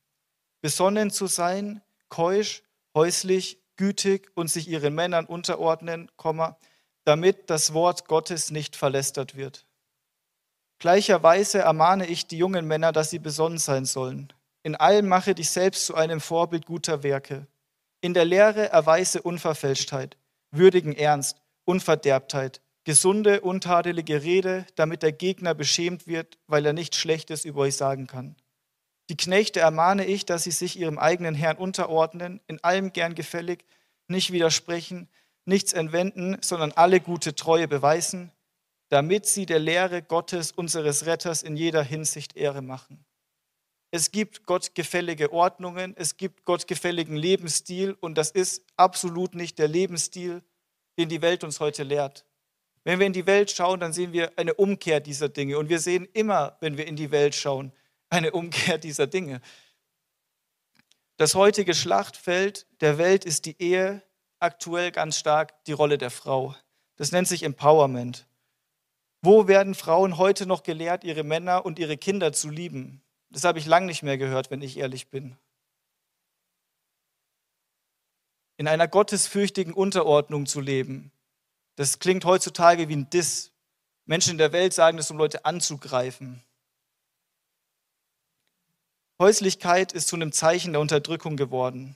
besonnen 0.62 1.12
zu 1.12 1.27
sein, 1.27 1.81
keusch, 2.09 2.63
häuslich, 2.93 3.59
gütig 3.77 4.31
und 4.36 4.49
sich 4.49 4.67
ihren 4.67 4.93
Männern 4.93 5.25
unterordnen, 5.25 6.12
damit 7.05 7.49
das 7.49 7.73
Wort 7.73 8.07
Gottes 8.07 8.51
nicht 8.51 8.75
verlästert 8.75 9.36
wird. 9.36 9.65
Gleicherweise 10.79 11.59
ermahne 11.59 12.05
ich 12.05 12.27
die 12.27 12.38
jungen 12.38 12.67
Männer, 12.67 12.91
dass 12.91 13.09
sie 13.09 13.19
besonnen 13.19 13.57
sein 13.57 13.86
sollen. 13.86 14.33
In 14.63 14.75
allem 14.75 15.07
mache 15.07 15.33
dich 15.33 15.49
selbst 15.49 15.86
zu 15.86 15.95
einem 15.95 16.19
Vorbild 16.19 16.65
guter 16.65 17.03
Werke. 17.03 17.47
In 18.01 18.13
der 18.13 18.25
Lehre 18.25 18.69
erweise 18.69 19.21
Unverfälschtheit 19.21 20.17
würdigen 20.53 20.95
Ernst, 20.95 21.41
Unverderbtheit, 21.65 22.61
gesunde, 22.83 23.41
untadelige 23.41 24.23
Rede, 24.23 24.65
damit 24.75 25.03
der 25.03 25.11
Gegner 25.11 25.53
beschämt 25.53 26.07
wird, 26.07 26.37
weil 26.47 26.65
er 26.65 26.73
nichts 26.73 26.97
Schlechtes 26.97 27.45
über 27.45 27.61
euch 27.61 27.75
sagen 27.75 28.07
kann. 28.07 28.35
Die 29.09 29.17
Knechte 29.17 29.59
ermahne 29.59 30.05
ich, 30.05 30.25
dass 30.25 30.43
sie 30.43 30.51
sich 30.51 30.79
ihrem 30.79 30.97
eigenen 30.97 31.35
Herrn 31.35 31.57
unterordnen, 31.57 32.39
in 32.47 32.63
allem 32.63 32.93
gern 32.93 33.15
gefällig, 33.15 33.65
nicht 34.07 34.31
widersprechen, 34.31 35.09
nichts 35.45 35.73
entwenden, 35.73 36.37
sondern 36.41 36.71
alle 36.71 36.99
gute 36.99 37.35
Treue 37.35 37.67
beweisen, 37.67 38.31
damit 38.89 39.25
sie 39.25 39.45
der 39.45 39.59
Lehre 39.59 40.01
Gottes, 40.01 40.51
unseres 40.51 41.05
Retters, 41.05 41.43
in 41.43 41.57
jeder 41.57 41.83
Hinsicht 41.83 42.35
Ehre 42.37 42.61
machen. 42.61 43.03
Es 43.95 44.10
gibt 44.10 44.47
gottgefällige 44.47 45.32
Ordnungen, 45.32 45.93
es 45.95 46.17
gibt 46.17 46.45
gottgefälligen 46.45 47.15
Lebensstil 47.15 47.95
und 47.99 48.17
das 48.17 48.32
ist 48.32 48.65
absolut 48.75 49.36
nicht 49.36 49.60
der 49.60 49.67
Lebensstil, 49.67 50.41
den 50.97 51.10
die 51.10 51.21
Welt 51.21 51.43
uns 51.43 51.60
heute 51.60 51.84
lehrt. 51.84 52.25
Wenn 52.84 52.97
wir 52.97 53.06
in 53.06 53.13
die 53.13 53.27
Welt 53.27 53.51
schauen, 53.51 53.79
dann 53.79 53.93
sehen 53.93 54.12
wir 54.12 54.32
eine 54.36 54.56
Umkehr 54.56 54.99
dieser 54.99 55.29
Dinge 55.29 55.60
und 55.60 55.69
wir 55.69 55.79
sehen 55.79 56.08
immer, 56.13 56.58
wenn 56.60 56.75
wir 56.75 56.88
in 56.88 56.95
die 56.95 57.12
Welt 57.12 57.36
schauen, 57.36 57.71
eine 58.10 58.32
Umkehr 58.32 58.79
dieser 58.79 59.06
Dinge. 59.06 59.41
Das 61.17 61.36
heutige 61.36 61.75
Schlachtfeld 61.75 62.65
der 62.82 62.97
Welt 62.97 63.25
ist 63.25 63.45
die 63.45 63.62
Ehe, 63.62 64.01
aktuell 64.39 64.91
ganz 64.91 65.19
stark 65.19 65.63
die 65.65 65.71
Rolle 65.71 65.99
der 65.99 66.10
Frau. 66.10 66.56
Das 66.95 67.12
nennt 67.12 67.27
sich 67.27 67.43
Empowerment. 67.43 68.25
Wo 69.21 69.47
werden 69.47 69.75
Frauen 69.75 70.17
heute 70.17 70.47
noch 70.47 70.63
gelehrt, 70.63 71.03
ihre 71.03 71.23
Männer 71.23 71.63
und 71.63 71.77
ihre 71.77 71.97
Kinder 71.97 72.34
zu 72.34 72.49
lieben? 72.49 73.03
Das 73.34 73.43
habe 73.46 73.58
ich 73.58 73.65
lange 73.65 73.88
nicht 73.88 74.04
mehr 74.04 74.19
gehört, 74.19 74.52
wenn 74.52 74.62
ich 74.62 74.78
ehrlich 74.78 75.10
bin. 75.10 75.36
In 78.58 78.67
einer 78.67 78.88
gottesfürchtigen 78.88 79.74
Unterordnung 79.74 80.46
zu 80.46 80.62
leben, 80.62 81.12
das 81.76 81.98
klingt 81.98 82.26
heutzutage 82.26 82.88
wie 82.89 82.96
ein 82.96 83.10
Diss. 83.10 83.52
Menschen 84.06 84.34
in 84.34 84.38
der 84.38 84.52
Welt 84.52 84.74
sagen 84.74 84.98
das, 84.98 85.10
um 85.10 85.17
Leute 85.17 85.46
anzugreifen. 85.46 86.43
Häuslichkeit 89.19 89.93
ist 89.93 90.10
zu 90.10 90.15
einem 90.15 90.32
Zeichen 90.32 90.74
der 90.74 90.82
Unterdrückung 90.82 91.36
geworden. 91.36 91.96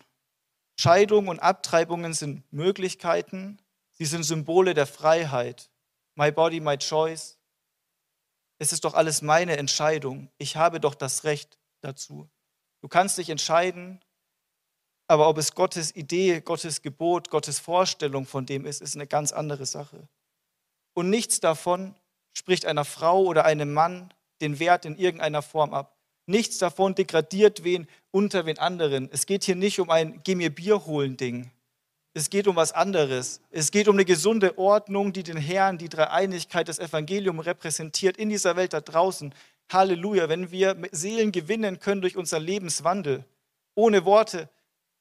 Scheidung 0.80 1.28
und 1.28 1.40
Abtreibungen 1.40 2.14
sind 2.14 2.52
Möglichkeiten, 2.52 3.60
sie 3.92 4.06
sind 4.06 4.24
Symbole 4.24 4.74
der 4.74 4.88
Freiheit. 4.88 5.70
My 6.16 6.32
body, 6.32 6.62
my 6.62 6.78
choice. 6.80 7.37
Es 8.60 8.74
ist 8.74 8.84
doch 8.86 8.94
alles 8.94 9.22
meine 9.22 9.58
Entscheidung. 9.58 10.30
Ich 10.38 10.56
habe 10.56 10.80
doch 10.80 10.96
das 10.96 11.24
Recht 11.24 11.60
dazu. 11.82 12.30
Du 12.82 12.88
kannst 12.88 13.18
dich 13.18 13.30
entscheiden, 13.30 14.00
aber 15.08 15.30
ob 15.30 15.38
es 15.38 15.54
Gottes 15.54 15.96
Idee, 15.96 16.42
Gottes 16.42 16.82
Gebot, 16.82 17.30
Gottes 17.30 17.60
Vorstellung 17.60 18.26
von 18.26 18.46
dem 18.46 18.66
ist, 18.66 18.82
ist 18.82 18.96
eine 18.96 19.08
ganz 19.08 19.32
andere 19.32 19.66
Sache. 19.66 20.08
Und 20.94 21.10
nichts 21.10 21.40
davon 21.40 21.96
spricht 22.34 22.66
einer 22.66 22.86
Frau 22.86 23.24
oder 23.24 23.46
einem 23.46 23.74
Mann 23.74 24.14
den 24.42 24.60
Wert 24.60 24.86
in 24.86 24.98
irgendeiner 24.98 25.42
Form 25.42 25.74
ab. 25.74 25.98
Nichts 26.26 26.58
davon 26.58 26.94
degradiert 26.94 27.64
wen 27.64 27.88
unter 28.12 28.46
wen 28.46 28.60
anderen. 28.60 29.10
Es 29.12 29.26
geht 29.26 29.46
hier 29.46 29.56
nicht 29.56 29.80
um 29.80 29.90
ein 29.90 30.22
Geh 30.24 30.36
mir 30.36 30.54
Bier 30.54 30.86
holen 30.86 31.16
Ding. 31.16 31.52
Es 32.18 32.32
geht 32.32 32.48
um 32.48 32.56
was 32.56 32.72
anderes. 32.72 33.42
Es 33.52 33.70
geht 33.70 33.88
um 33.88 33.96
eine 33.96 34.04
gesunde 34.04 34.58
Ordnung, 34.58 35.14
die 35.14 35.22
den 35.22 35.38
Herrn, 35.38 35.78
die 35.78 35.88
Dreieinigkeit, 35.88 36.68
das 36.68 36.80
Evangelium 36.80 37.38
repräsentiert 37.38 38.18
in 38.18 38.30
dieser 38.30 38.56
Welt 38.56 38.74
da 38.74 38.82
draußen. 38.82 39.36
Halleluja, 39.72 40.28
wenn 40.28 40.50
wir 40.50 40.76
Seelen 40.92 41.32
gewinnen 41.32 41.80
können 41.80 42.02
durch 42.02 42.18
unseren 42.18 42.42
Lebenswandel, 42.42 43.24
ohne 43.76 44.04
Worte, 44.04 44.50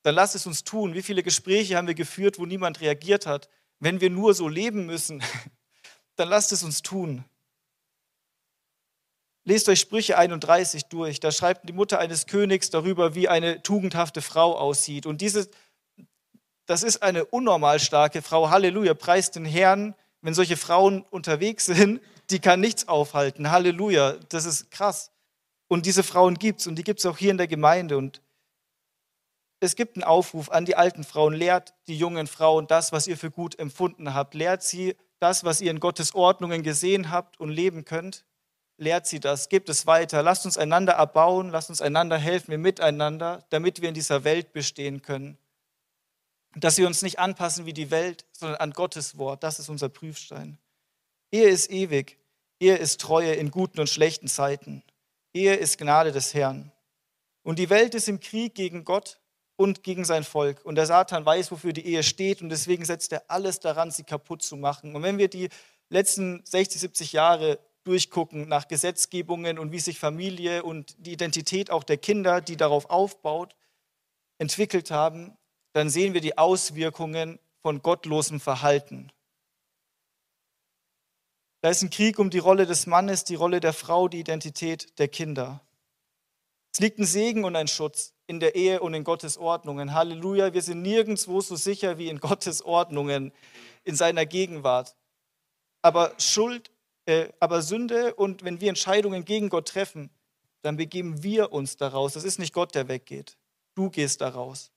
dann 0.02 0.14
lass 0.14 0.34
es 0.34 0.46
uns 0.46 0.62
tun. 0.62 0.92
Wie 0.92 1.00
viele 1.00 1.22
Gespräche 1.22 1.78
haben 1.78 1.86
wir 1.86 1.94
geführt, 1.94 2.38
wo 2.38 2.44
niemand 2.44 2.82
reagiert 2.82 3.24
hat? 3.24 3.48
Wenn 3.80 4.02
wir 4.02 4.10
nur 4.10 4.34
so 4.34 4.46
leben 4.46 4.84
müssen, 4.84 5.22
dann 6.16 6.28
lasst 6.28 6.52
es 6.52 6.62
uns 6.62 6.82
tun. 6.82 7.24
Lest 9.44 9.70
euch 9.70 9.80
Sprüche 9.80 10.18
31 10.18 10.84
durch. 10.86 11.18
Da 11.18 11.32
schreibt 11.32 11.66
die 11.66 11.72
Mutter 11.72 11.98
eines 11.98 12.26
Königs 12.26 12.68
darüber, 12.68 13.14
wie 13.14 13.28
eine 13.28 13.62
tugendhafte 13.62 14.20
Frau 14.20 14.58
aussieht. 14.58 15.06
Und 15.06 15.22
diese, 15.22 15.48
das 16.66 16.82
ist 16.82 17.02
eine 17.02 17.24
unnormal 17.24 17.80
starke 17.80 18.22
Frau. 18.22 18.50
Halleluja, 18.50 18.94
preist 18.94 19.36
den 19.36 19.44
Herrn. 19.44 19.94
Wenn 20.20 20.34
solche 20.34 20.56
Frauen 20.56 21.02
unterwegs 21.10 21.66
sind, 21.66 22.00
die 22.30 22.40
kann 22.40 22.60
nichts 22.60 22.88
aufhalten. 22.88 23.50
Halleluja, 23.50 24.16
das 24.28 24.44
ist 24.44 24.70
krass. 24.70 25.10
Und 25.68 25.86
diese 25.86 26.02
Frauen 26.02 26.34
gibt 26.34 26.60
es 26.60 26.66
und 26.66 26.76
die 26.76 26.84
gibt 26.84 27.00
es 27.00 27.06
auch 27.06 27.18
hier 27.18 27.30
in 27.30 27.38
der 27.38 27.48
Gemeinde. 27.48 27.96
Und 27.96 28.20
es 29.60 29.76
gibt 29.76 29.96
einen 29.96 30.04
Aufruf 30.04 30.50
an 30.50 30.64
die 30.64 30.76
alten 30.76 31.04
Frauen, 31.04 31.34
lehrt 31.34 31.74
die 31.86 31.96
jungen 31.96 32.26
Frauen 32.26 32.66
das, 32.66 32.92
was 32.92 33.06
ihr 33.06 33.16
für 33.16 33.30
gut 33.30 33.58
empfunden 33.58 34.14
habt. 34.14 34.34
Lehrt 34.34 34.62
sie 34.62 34.96
das, 35.18 35.44
was 35.44 35.60
ihr 35.60 35.70
in 35.70 35.80
Gottes 35.80 36.14
Ordnungen 36.14 36.62
gesehen 36.62 37.10
habt 37.10 37.38
und 37.40 37.48
leben 37.48 37.84
könnt 37.84 38.24
lehrt 38.78 39.06
sie 39.06 39.20
das, 39.20 39.48
gibt 39.48 39.68
es 39.68 39.86
weiter. 39.86 40.22
Lasst 40.22 40.44
uns 40.44 40.58
einander 40.58 40.94
erbauen, 40.94 41.50
lasst 41.50 41.70
uns 41.70 41.80
einander 41.80 42.18
helfen, 42.18 42.50
wir 42.50 42.58
miteinander, 42.58 43.44
damit 43.50 43.80
wir 43.80 43.88
in 43.88 43.94
dieser 43.94 44.24
Welt 44.24 44.52
bestehen 44.52 45.02
können. 45.02 45.38
Dass 46.58 46.78
wir 46.78 46.86
uns 46.86 47.02
nicht 47.02 47.18
anpassen 47.18 47.66
wie 47.66 47.72
die 47.72 47.90
Welt, 47.90 48.24
sondern 48.32 48.58
an 48.58 48.70
Gottes 48.72 49.18
Wort. 49.18 49.42
Das 49.42 49.58
ist 49.58 49.68
unser 49.68 49.88
Prüfstein. 49.88 50.58
Ehe 51.30 51.48
ist 51.48 51.70
ewig. 51.70 52.18
Ehe 52.58 52.76
ist 52.76 53.00
Treue 53.00 53.34
in 53.34 53.50
guten 53.50 53.80
und 53.80 53.90
schlechten 53.90 54.26
Zeiten. 54.26 54.82
Ehe 55.34 55.54
ist 55.54 55.76
Gnade 55.76 56.12
des 56.12 56.32
Herrn. 56.32 56.72
Und 57.42 57.58
die 57.58 57.68
Welt 57.68 57.94
ist 57.94 58.08
im 58.08 58.20
Krieg 58.20 58.54
gegen 58.54 58.84
Gott 58.84 59.20
und 59.56 59.82
gegen 59.82 60.04
sein 60.04 60.24
Volk. 60.24 60.64
Und 60.64 60.76
der 60.76 60.86
Satan 60.86 61.26
weiß, 61.26 61.50
wofür 61.50 61.72
die 61.72 61.86
Ehe 61.86 62.02
steht. 62.02 62.40
Und 62.40 62.48
deswegen 62.48 62.84
setzt 62.84 63.12
er 63.12 63.24
alles 63.28 63.60
daran, 63.60 63.90
sie 63.90 64.04
kaputt 64.04 64.42
zu 64.42 64.56
machen. 64.56 64.94
Und 64.94 65.02
wenn 65.02 65.18
wir 65.18 65.28
die 65.28 65.50
letzten 65.90 66.42
60, 66.44 66.80
70 66.80 67.12
Jahre 67.12 67.58
durchgucken 67.84 68.48
nach 68.48 68.66
Gesetzgebungen 68.66 69.58
und 69.58 69.72
wie 69.72 69.78
sich 69.78 69.98
Familie 69.98 70.62
und 70.62 70.96
die 70.98 71.12
Identität 71.12 71.70
auch 71.70 71.84
der 71.84 71.98
Kinder, 71.98 72.40
die 72.40 72.56
darauf 72.56 72.90
aufbaut, 72.90 73.54
entwickelt 74.38 74.90
haben, 74.90 75.36
dann 75.76 75.90
sehen 75.90 76.14
wir 76.14 76.22
die 76.22 76.38
Auswirkungen 76.38 77.38
von 77.60 77.82
gottlosem 77.82 78.40
Verhalten. 78.40 79.12
Da 81.60 81.68
ist 81.68 81.82
ein 81.82 81.90
Krieg 81.90 82.18
um 82.18 82.30
die 82.30 82.38
Rolle 82.38 82.64
des 82.64 82.86
Mannes, 82.86 83.24
die 83.24 83.34
Rolle 83.34 83.60
der 83.60 83.74
Frau, 83.74 84.08
die 84.08 84.20
Identität 84.20 84.98
der 84.98 85.08
Kinder. 85.08 85.60
Es 86.72 86.80
liegt 86.80 86.98
ein 86.98 87.04
Segen 87.04 87.44
und 87.44 87.56
ein 87.56 87.68
Schutz 87.68 88.14
in 88.26 88.40
der 88.40 88.54
Ehe 88.54 88.80
und 88.80 88.94
in 88.94 89.04
Gottes 89.04 89.36
Ordnungen. 89.36 89.92
Halleluja, 89.92 90.54
wir 90.54 90.62
sind 90.62 90.80
nirgendwo 90.80 91.42
so 91.42 91.56
sicher 91.56 91.98
wie 91.98 92.08
in 92.08 92.20
Gottes 92.20 92.62
Ordnungen, 92.62 93.30
in 93.84 93.96
seiner 93.96 94.24
Gegenwart. 94.24 94.96
Aber 95.82 96.14
Schuld 96.16 96.70
äh, 97.04 97.28
aber 97.38 97.60
Sünde 97.60 98.14
und 98.14 98.44
wenn 98.44 98.62
wir 98.62 98.70
Entscheidungen 98.70 99.26
gegen 99.26 99.50
Gott 99.50 99.68
treffen, 99.68 100.08
dann 100.62 100.78
begeben 100.78 101.22
wir 101.22 101.52
uns 101.52 101.76
daraus. 101.76 102.14
Das 102.14 102.24
ist 102.24 102.38
nicht 102.38 102.54
Gott, 102.54 102.74
der 102.74 102.88
weggeht. 102.88 103.36
Du 103.74 103.90
gehst 103.90 104.22
daraus. 104.22 104.72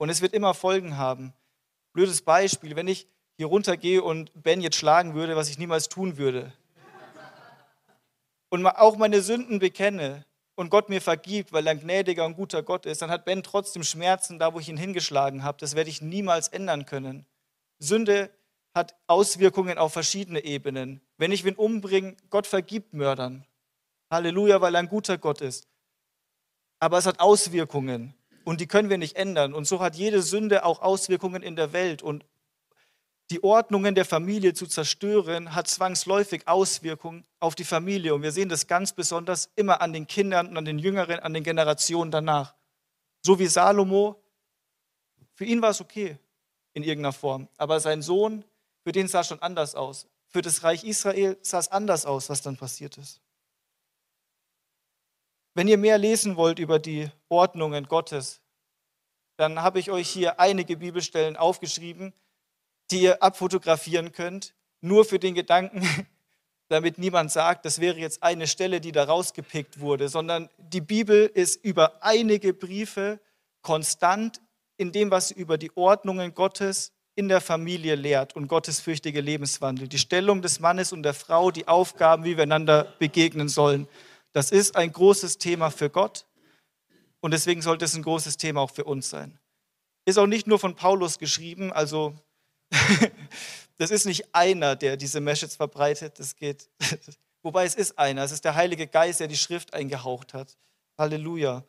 Und 0.00 0.08
es 0.08 0.22
wird 0.22 0.32
immer 0.32 0.54
Folgen 0.54 0.96
haben. 0.96 1.34
Blödes 1.92 2.22
Beispiel, 2.22 2.74
wenn 2.74 2.88
ich 2.88 3.06
hier 3.36 3.48
runtergehe 3.48 4.02
und 4.02 4.30
Ben 4.34 4.62
jetzt 4.62 4.76
schlagen 4.76 5.12
würde, 5.12 5.36
was 5.36 5.50
ich 5.50 5.58
niemals 5.58 5.90
tun 5.90 6.16
würde. 6.16 6.54
Und 8.48 8.66
auch 8.66 8.96
meine 8.96 9.20
Sünden 9.20 9.58
bekenne 9.58 10.24
und 10.54 10.70
Gott 10.70 10.88
mir 10.88 11.02
vergibt, 11.02 11.52
weil 11.52 11.66
er 11.66 11.72
ein 11.72 11.80
gnädiger 11.80 12.24
und 12.24 12.34
guter 12.34 12.62
Gott 12.62 12.86
ist, 12.86 13.02
dann 13.02 13.10
hat 13.10 13.26
Ben 13.26 13.42
trotzdem 13.42 13.82
Schmerzen 13.82 14.38
da, 14.38 14.54
wo 14.54 14.58
ich 14.58 14.70
ihn 14.70 14.78
hingeschlagen 14.78 15.44
habe. 15.44 15.58
Das 15.58 15.76
werde 15.76 15.90
ich 15.90 16.00
niemals 16.00 16.48
ändern 16.48 16.86
können. 16.86 17.26
Sünde 17.78 18.30
hat 18.74 18.96
Auswirkungen 19.06 19.76
auf 19.76 19.92
verschiedene 19.92 20.42
Ebenen. 20.44 21.02
Wenn 21.18 21.30
ich 21.30 21.44
wen 21.44 21.56
umbringe, 21.56 22.16
Gott 22.30 22.46
vergibt 22.46 22.94
Mördern. 22.94 23.44
Halleluja, 24.10 24.62
weil 24.62 24.74
er 24.74 24.78
ein 24.78 24.88
guter 24.88 25.18
Gott 25.18 25.42
ist. 25.42 25.68
Aber 26.78 26.96
es 26.96 27.04
hat 27.04 27.20
Auswirkungen 27.20 28.14
und 28.50 28.60
die 28.60 28.66
können 28.66 28.90
wir 28.90 28.98
nicht 28.98 29.14
ändern. 29.14 29.54
Und 29.54 29.68
so 29.68 29.78
hat 29.78 29.94
jede 29.94 30.22
Sünde 30.22 30.64
auch 30.64 30.82
Auswirkungen 30.82 31.40
in 31.40 31.54
der 31.54 31.72
Welt. 31.72 32.02
Und 32.02 32.24
die 33.30 33.44
Ordnungen 33.44 33.94
der 33.94 34.04
Familie 34.04 34.54
zu 34.54 34.66
zerstören, 34.66 35.54
hat 35.54 35.68
zwangsläufig 35.68 36.48
Auswirkungen 36.48 37.24
auf 37.38 37.54
die 37.54 37.62
Familie. 37.62 38.12
Und 38.12 38.22
wir 38.22 38.32
sehen 38.32 38.48
das 38.48 38.66
ganz 38.66 38.92
besonders 38.92 39.50
immer 39.54 39.80
an 39.80 39.92
den 39.92 40.08
Kindern 40.08 40.48
und 40.48 40.56
an 40.56 40.64
den 40.64 40.80
Jüngeren, 40.80 41.20
an 41.20 41.32
den 41.32 41.44
Generationen 41.44 42.10
danach. 42.10 42.56
So 43.22 43.38
wie 43.38 43.46
Salomo, 43.46 44.20
für 45.34 45.44
ihn 45.44 45.62
war 45.62 45.70
es 45.70 45.80
okay 45.80 46.18
in 46.72 46.82
irgendeiner 46.82 47.12
Form. 47.12 47.46
Aber 47.56 47.78
sein 47.78 48.02
Sohn 48.02 48.42
für 48.82 48.90
den 48.90 49.06
sah 49.06 49.20
es 49.20 49.28
schon 49.28 49.40
anders 49.42 49.76
aus. 49.76 50.08
Für 50.26 50.42
das 50.42 50.64
Reich 50.64 50.82
Israel 50.82 51.38
sah 51.42 51.60
es 51.60 51.68
anders 51.68 52.04
aus, 52.04 52.28
was 52.28 52.42
dann 52.42 52.56
passiert 52.56 52.98
ist. 52.98 53.20
Wenn 55.54 55.68
ihr 55.68 55.78
mehr 55.78 55.98
lesen 55.98 56.36
wollt 56.36 56.58
über 56.58 56.78
die 56.78 57.10
Ordnungen 57.28 57.86
Gottes, 57.86 58.40
dann 59.36 59.62
habe 59.62 59.78
ich 59.78 59.90
euch 59.90 60.08
hier 60.08 60.38
einige 60.38 60.76
Bibelstellen 60.76 61.36
aufgeschrieben, 61.36 62.12
die 62.90 63.02
ihr 63.02 63.22
abfotografieren 63.22 64.12
könnt, 64.12 64.54
nur 64.80 65.04
für 65.04 65.18
den 65.18 65.34
Gedanken, 65.34 65.82
damit 66.68 66.98
niemand 66.98 67.32
sagt, 67.32 67.64
das 67.64 67.80
wäre 67.80 67.98
jetzt 67.98 68.22
eine 68.22 68.46
Stelle, 68.46 68.80
die 68.80 68.92
da 68.92 69.04
rausgepickt 69.04 69.80
wurde, 69.80 70.08
sondern 70.08 70.48
die 70.58 70.80
Bibel 70.80 71.26
ist 71.26 71.64
über 71.64 72.02
einige 72.02 72.54
Briefe 72.54 73.18
konstant 73.62 74.40
in 74.76 74.92
dem, 74.92 75.10
was 75.10 75.28
sie 75.28 75.34
über 75.34 75.58
die 75.58 75.76
Ordnungen 75.76 76.32
Gottes 76.32 76.92
in 77.16 77.28
der 77.28 77.40
Familie 77.40 77.96
lehrt 77.96 78.36
und 78.36 78.46
gottesfürchtige 78.46 79.20
Lebenswandel, 79.20 79.88
die 79.88 79.98
Stellung 79.98 80.42
des 80.42 80.60
Mannes 80.60 80.92
und 80.92 81.02
der 81.02 81.12
Frau, 81.12 81.50
die 81.50 81.66
Aufgaben, 81.66 82.24
wie 82.24 82.36
wir 82.36 82.44
einander 82.44 82.94
begegnen 82.98 83.48
sollen. 83.48 83.88
Das 84.32 84.50
ist 84.50 84.76
ein 84.76 84.92
großes 84.92 85.38
Thema 85.38 85.70
für 85.70 85.90
Gott 85.90 86.26
und 87.20 87.32
deswegen 87.32 87.62
sollte 87.62 87.84
es 87.84 87.94
ein 87.94 88.02
großes 88.02 88.36
Thema 88.36 88.60
auch 88.60 88.70
für 88.70 88.84
uns 88.84 89.10
sein. 89.10 89.38
Ist 90.04 90.18
auch 90.18 90.26
nicht 90.26 90.46
nur 90.46 90.58
von 90.58 90.76
Paulus 90.76 91.18
geschrieben, 91.18 91.72
also 91.72 92.14
das 93.78 93.90
ist 93.90 94.06
nicht 94.06 94.34
einer, 94.34 94.76
der 94.76 94.96
diese 94.96 95.20
Message 95.20 95.56
verbreitet, 95.56 96.18
das 96.18 96.36
geht. 96.36 96.68
Wobei 97.42 97.64
es 97.64 97.74
ist 97.74 97.98
einer, 97.98 98.22
es 98.22 98.32
ist 98.32 98.44
der 98.44 98.54
Heilige 98.54 98.86
Geist, 98.86 99.20
der 99.20 99.28
die 99.28 99.36
Schrift 99.36 99.74
eingehaucht 99.74 100.34
hat. 100.34 100.56
Halleluja. 100.98 101.64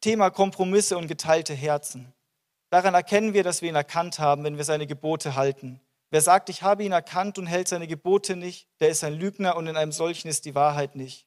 Thema 0.00 0.30
Kompromisse 0.30 0.98
und 0.98 1.06
geteilte 1.06 1.54
Herzen. 1.54 2.12
Daran 2.70 2.94
erkennen 2.94 3.32
wir, 3.32 3.44
dass 3.44 3.62
wir 3.62 3.68
ihn 3.68 3.76
erkannt 3.76 4.18
haben, 4.18 4.44
wenn 4.44 4.56
wir 4.56 4.64
seine 4.64 4.86
Gebote 4.86 5.36
halten. 5.36 5.80
Wer 6.10 6.20
sagt, 6.20 6.48
ich 6.48 6.62
habe 6.62 6.84
ihn 6.84 6.92
erkannt 6.92 7.38
und 7.38 7.46
hält 7.46 7.68
seine 7.68 7.86
Gebote 7.86 8.36
nicht, 8.36 8.68
der 8.80 8.90
ist 8.90 9.02
ein 9.02 9.14
Lügner 9.14 9.56
und 9.56 9.66
in 9.66 9.76
einem 9.76 9.92
solchen 9.92 10.28
ist 10.28 10.44
die 10.44 10.54
Wahrheit 10.54 10.94
nicht. 10.94 11.26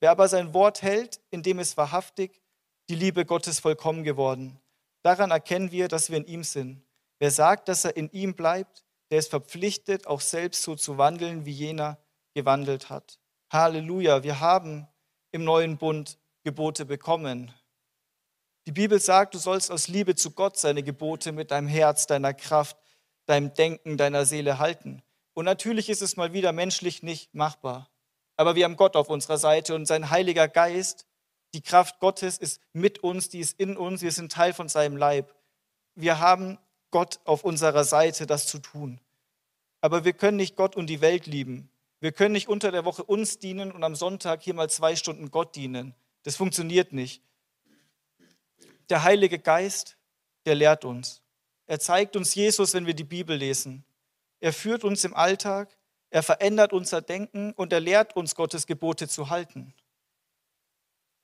Wer 0.00 0.10
aber 0.10 0.28
sein 0.28 0.54
Wort 0.54 0.82
hält, 0.82 1.20
in 1.30 1.42
dem 1.42 1.58
ist 1.58 1.76
wahrhaftig 1.76 2.40
die 2.88 2.94
Liebe 2.94 3.24
Gottes 3.24 3.60
vollkommen 3.60 4.04
geworden. 4.04 4.58
Daran 5.02 5.30
erkennen 5.30 5.70
wir, 5.70 5.88
dass 5.88 6.10
wir 6.10 6.18
in 6.18 6.26
ihm 6.26 6.44
sind. 6.44 6.82
Wer 7.18 7.30
sagt, 7.30 7.68
dass 7.68 7.84
er 7.84 7.96
in 7.96 8.10
ihm 8.10 8.34
bleibt, 8.34 8.84
der 9.10 9.18
ist 9.18 9.30
verpflichtet, 9.30 10.06
auch 10.06 10.20
selbst 10.20 10.62
so 10.62 10.74
zu 10.74 10.98
wandeln, 10.98 11.44
wie 11.44 11.52
jener 11.52 11.98
gewandelt 12.34 12.90
hat. 12.90 13.18
Halleluja, 13.52 14.22
wir 14.22 14.40
haben 14.40 14.88
im 15.30 15.44
neuen 15.44 15.76
Bund 15.76 16.18
Gebote 16.44 16.84
bekommen. 16.84 17.52
Die 18.66 18.72
Bibel 18.72 19.00
sagt, 19.00 19.34
du 19.34 19.38
sollst 19.38 19.70
aus 19.70 19.88
Liebe 19.88 20.14
zu 20.14 20.30
Gott 20.30 20.56
seine 20.56 20.82
Gebote 20.82 21.32
mit 21.32 21.50
deinem 21.50 21.68
Herz, 21.68 22.06
deiner 22.06 22.32
Kraft, 22.32 22.76
deinem 23.26 23.54
Denken, 23.54 23.96
deiner 23.96 24.24
Seele 24.24 24.58
halten. 24.58 25.02
Und 25.34 25.44
natürlich 25.44 25.88
ist 25.88 26.02
es 26.02 26.16
mal 26.16 26.32
wieder 26.32 26.52
menschlich 26.52 27.02
nicht 27.02 27.34
machbar. 27.34 27.90
Aber 28.36 28.54
wir 28.54 28.64
haben 28.64 28.76
Gott 28.76 28.96
auf 28.96 29.08
unserer 29.08 29.38
Seite 29.38 29.74
und 29.74 29.86
sein 29.86 30.10
Heiliger 30.10 30.48
Geist, 30.48 31.06
die 31.54 31.62
Kraft 31.62 32.00
Gottes 32.00 32.38
ist 32.38 32.60
mit 32.72 33.00
uns, 33.00 33.28
die 33.28 33.40
ist 33.40 33.58
in 33.60 33.76
uns, 33.76 34.02
wir 34.02 34.12
sind 34.12 34.32
Teil 34.32 34.52
von 34.52 34.68
seinem 34.68 34.96
Leib. 34.96 35.34
Wir 35.94 36.18
haben 36.18 36.58
Gott 36.90 37.20
auf 37.24 37.44
unserer 37.44 37.84
Seite, 37.84 38.26
das 38.26 38.46
zu 38.46 38.58
tun. 38.58 39.00
Aber 39.80 40.04
wir 40.04 40.12
können 40.12 40.36
nicht 40.36 40.56
Gott 40.56 40.76
und 40.76 40.86
die 40.86 41.00
Welt 41.00 41.26
lieben. 41.26 41.70
Wir 42.00 42.12
können 42.12 42.32
nicht 42.32 42.48
unter 42.48 42.72
der 42.72 42.84
Woche 42.84 43.04
uns 43.04 43.38
dienen 43.38 43.70
und 43.70 43.84
am 43.84 43.94
Sonntag 43.94 44.42
hier 44.42 44.54
mal 44.54 44.70
zwei 44.70 44.96
Stunden 44.96 45.30
Gott 45.30 45.54
dienen. 45.54 45.94
Das 46.22 46.36
funktioniert 46.36 46.92
nicht. 46.92 47.22
Der 48.88 49.02
Heilige 49.04 49.38
Geist, 49.38 49.96
der 50.46 50.54
lehrt 50.54 50.84
uns. 50.84 51.21
Er 51.72 51.80
zeigt 51.80 52.16
uns 52.16 52.34
Jesus, 52.34 52.74
wenn 52.74 52.84
wir 52.84 52.92
die 52.92 53.02
Bibel 53.02 53.34
lesen. 53.34 53.82
Er 54.40 54.52
führt 54.52 54.84
uns 54.84 55.04
im 55.04 55.14
Alltag, 55.16 55.74
er 56.10 56.22
verändert 56.22 56.74
unser 56.74 57.00
Denken 57.00 57.54
und 57.54 57.72
er 57.72 57.80
lehrt 57.80 58.14
uns, 58.14 58.34
Gottes 58.34 58.66
Gebote 58.66 59.08
zu 59.08 59.30
halten. 59.30 59.72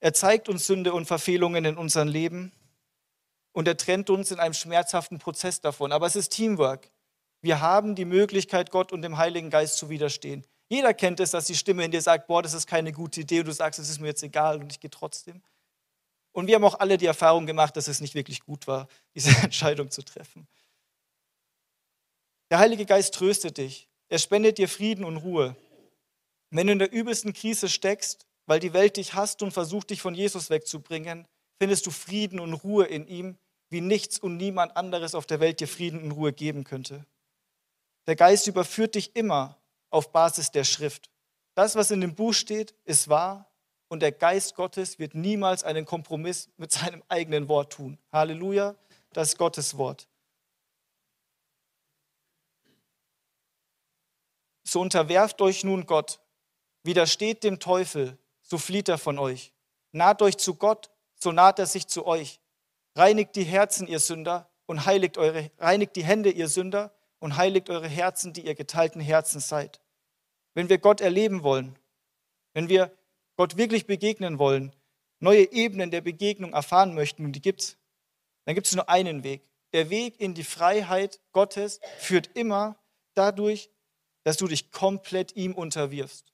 Er 0.01 0.15
zeigt 0.15 0.49
uns 0.49 0.67
Sünde 0.67 0.95
und 0.95 1.05
Verfehlungen 1.05 1.67
in 1.67 1.77
unserem 1.77 2.09
Leben 2.09 2.53
und 3.53 3.69
er 3.69 3.77
trennt 3.77 4.09
uns 4.09 4.31
in 4.31 4.41
einem 4.41 4.55
schmerzhaften 4.55 5.19
Prozess 5.19 5.61
davon. 5.61 5.93
Aber 5.93 6.07
es 6.07 6.17
ist 6.17 6.31
Teamwork. 6.31 6.91
Wir 7.43 7.61
haben 7.61 7.95
die 7.95 8.07
Möglichkeit, 8.07 8.71
Gott 8.71 8.91
und 8.91 9.03
dem 9.03 9.19
Heiligen 9.19 9.51
Geist 9.51 9.77
zu 9.77 9.91
widerstehen. 9.91 10.47
Jeder 10.71 10.95
kennt 10.95 11.21
es, 11.21 11.33
dass 11.33 11.45
die 11.45 11.57
Stimme 11.57 11.85
in 11.85 11.91
dir 11.91 12.01
sagt, 12.01 12.27
boah, 12.27 12.43
das 12.43 12.55
ist 12.55 12.67
keine 12.67 12.93
gute 12.93 13.21
Idee 13.21 13.41
und 13.41 13.49
du 13.49 13.53
sagst, 13.53 13.79
es 13.79 13.91
ist 13.91 14.01
mir 14.01 14.07
jetzt 14.07 14.23
egal 14.23 14.61
und 14.61 14.73
ich 14.73 14.81
gehe 14.81 14.89
trotzdem. 14.89 15.43
Und 16.33 16.47
wir 16.47 16.55
haben 16.55 16.65
auch 16.65 16.79
alle 16.79 16.99
die 16.99 17.07
Erfahrung 17.07 17.47
gemacht, 17.47 17.77
dass 17.77 17.89
es 17.89 18.01
nicht 18.01 18.15
wirklich 18.15 18.41
gut 18.41 18.67
war, 18.67 18.89
diese 19.15 19.31
Entscheidung 19.43 19.91
zu 19.91 20.03
treffen. 20.03 20.47
Der 22.51 22.59
Heilige 22.59 22.87
Geist 22.87 23.15
tröstet 23.15 23.59
dich. 23.59 23.89
Er 24.09 24.19
spendet 24.19 24.59
dir 24.59 24.69
Frieden 24.69 25.05
und 25.05 25.19
Ruhe. 25.19 25.57
Wenn 26.51 26.67
du 26.67 26.73
in 26.73 26.79
der 26.79 26.93
übelsten 26.93 27.35
Krise 27.35 27.69
steckst, 27.69 28.27
weil 28.47 28.61
die 28.61 28.73
Welt 28.73 28.97
dich 28.97 29.13
hasst 29.15 29.43
und 29.43 29.53
versucht, 29.53 29.91
dich 29.91 30.01
von 30.01 30.15
Jesus 30.15 30.49
wegzubringen, 30.49 31.29
findest 31.59 31.87
du 31.87 31.91
Frieden 31.91 32.41
und 32.41 32.55
Ruhe 32.55 32.87
in 32.87 33.07
ihm, 33.07 33.37
wie 33.69 33.83
nichts 33.83 34.19
und 34.19 34.39
niemand 34.39 34.77
anderes 34.77 35.15
auf 35.15 35.27
der 35.27 35.41
Welt 35.41 35.61
dir 35.61 35.69
Frieden 35.69 36.03
und 36.03 36.13
Ruhe 36.13 36.33
geben 36.33 36.65
könnte. 36.65 37.05
Der 38.07 38.17
Geist 38.17 38.47
überführt 38.47 38.95
dich 38.95 39.15
immer 39.15 39.59
auf 39.91 40.13
Basis 40.13 40.51
der 40.51 40.65
Schrift. 40.65 41.11
Das, 41.55 41.75
was 41.75 41.91
in 41.91 42.01
dem 42.01 42.15
Buch 42.15 42.33
steht, 42.33 42.75
ist 42.85 43.09
wahr 43.09 43.48
und 43.89 44.01
der 44.01 44.13
Geist 44.13 44.55
Gottes 44.55 44.99
wird 44.99 45.15
niemals 45.15 45.65
einen 45.65 45.85
Kompromiss 45.85 46.51
mit 46.57 46.71
seinem 46.71 47.03
eigenen 47.09 47.49
Wort 47.49 47.73
tun. 47.73 47.99
Halleluja, 48.13 48.75
das 49.13 49.31
ist 49.31 49.39
Gottes 49.39 49.77
Wort. 49.77 50.07
So 54.65 54.81
unterwerft 54.81 55.41
euch 55.41 55.65
nun 55.65 55.87
Gott, 55.87 56.21
widersteht 56.83 57.43
dem 57.43 57.59
Teufel, 57.59 58.19
so 58.43 58.59
flieht 58.59 58.89
er 58.91 58.99
von 58.99 59.19
euch. 59.19 59.55
Naht 59.93 60.21
euch 60.21 60.37
zu 60.37 60.55
Gott, 60.55 60.91
so 61.15 61.33
naht 61.33 61.59
er 61.59 61.67
sich 61.67 61.87
zu 61.87 62.07
euch. 62.07 62.41
Reinigt 62.95 63.35
die 63.37 63.45
Herzen, 63.45 63.87
ihr 63.87 64.01
Sünder, 64.01 64.51
und 64.67 64.85
heiligt 64.85 65.17
eure, 65.17 65.51
reinigt 65.59 65.97
die 65.97 66.05
Hände, 66.05 66.31
ihr 66.31 66.49
Sünder, 66.49 66.93
und 67.21 67.37
heiligt 67.37 67.71
eure 67.71 67.89
Herzen, 67.89 68.35
die 68.35 68.43
ihr 68.43 68.55
geteilten 68.55 69.01
Herzen 69.01 69.41
seid. 69.41 69.81
Wenn 70.53 70.69
wir 70.69 70.79
Gott 70.79 71.01
erleben 71.01 71.43
wollen, 71.43 71.79
wenn 72.53 72.69
wir 72.69 72.93
Gott 73.39 73.57
wirklich 73.57 73.87
begegnen 73.87 74.41
wollen, 74.41 74.75
neue 75.21 75.53
Ebenen 75.53 75.93
der 75.93 76.01
Begegnung 76.01 76.53
erfahren 76.53 76.95
möchten, 76.95 77.25
und 77.25 77.33
die 77.33 77.41
gibt 77.41 77.61
es, 77.63 77.79
dann 78.45 78.57
gibt 78.57 78.67
es 78.67 78.75
nur 78.75 78.89
einen 78.89 79.23
Weg. 79.23 79.49
Der 79.73 79.91
Weg 79.91 80.21
in 80.21 80.35
die 80.35 80.43
Freiheit 80.43 81.21
Gottes 81.31 81.81
führt 81.99 82.37
immer 82.37 82.77
dadurch, 83.15 83.71
dass 84.25 84.39
du 84.39 84.49
dich 84.49 84.73
komplett 84.73 85.37
ihm 85.37 85.55
unterwirfst. 85.55 86.33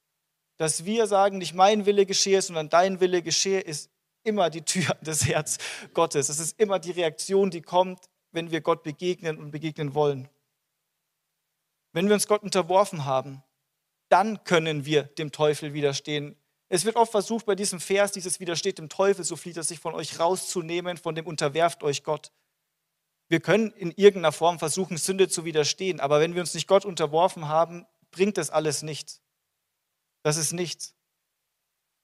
Dass 0.56 0.86
wir 0.86 1.06
sagen, 1.06 1.38
nicht 1.38 1.52
mein 1.52 1.84
Wille 1.84 2.06
geschehe, 2.06 2.40
sondern 2.40 2.70
dein 2.70 3.00
Wille 3.00 3.20
geschehe, 3.20 3.60
ist 3.60 3.90
immer 4.22 4.48
die 4.48 4.62
Tür 4.62 4.94
des 5.02 5.26
Herz 5.26 5.58
Gottes. 5.92 6.30
Es 6.30 6.38
ist 6.38 6.58
immer 6.58 6.78
die 6.78 6.92
Reaktion, 6.92 7.50
die 7.50 7.60
kommt, 7.60 8.00
wenn 8.32 8.50
wir 8.50 8.62
Gott 8.62 8.82
begegnen 8.82 9.36
und 9.36 9.50
begegnen 9.50 9.94
wollen. 9.94 10.28
Wenn 11.92 12.06
wir 12.06 12.14
uns 12.14 12.26
Gott 12.26 12.42
unterworfen 12.42 13.04
haben, 13.04 13.42
dann 14.08 14.42
können 14.44 14.86
wir 14.86 15.02
dem 15.02 15.32
Teufel 15.32 15.74
widerstehen. 15.74 16.36
Es 16.74 16.84
wird 16.84 16.96
oft 16.96 17.12
versucht, 17.12 17.46
bei 17.46 17.54
diesem 17.54 17.78
Vers, 17.78 18.10
dieses 18.10 18.40
widersteht 18.40 18.78
dem 18.78 18.88
Teufel, 18.88 19.24
so 19.24 19.36
flieht 19.36 19.56
er 19.56 19.62
sich 19.62 19.78
von 19.78 19.94
euch 19.94 20.18
rauszunehmen, 20.18 20.96
von 20.96 21.14
dem 21.14 21.24
unterwerft 21.24 21.84
euch 21.84 22.02
Gott. 22.02 22.32
Wir 23.28 23.38
können 23.38 23.70
in 23.70 23.92
irgendeiner 23.92 24.32
Form 24.32 24.58
versuchen, 24.58 24.96
Sünde 24.96 25.28
zu 25.28 25.44
widerstehen, 25.44 26.00
aber 26.00 26.18
wenn 26.18 26.34
wir 26.34 26.40
uns 26.40 26.52
nicht 26.52 26.66
Gott 26.66 26.84
unterworfen 26.84 27.46
haben, 27.46 27.86
bringt 28.10 28.38
das 28.38 28.50
alles 28.50 28.82
nichts. 28.82 29.22
Das 30.24 30.36
ist 30.36 30.52
nichts. 30.52 30.96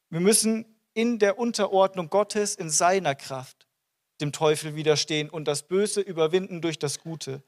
Wir 0.08 0.20
müssen 0.20 0.64
in 0.94 1.18
der 1.18 1.36
Unterordnung 1.36 2.08
Gottes, 2.08 2.54
in 2.54 2.70
seiner 2.70 3.16
Kraft, 3.16 3.66
dem 4.20 4.30
Teufel 4.30 4.76
widerstehen 4.76 5.30
und 5.30 5.46
das 5.46 5.66
Böse 5.66 6.00
überwinden 6.00 6.62
durch 6.62 6.78
das 6.78 7.00
Gute. 7.00 7.42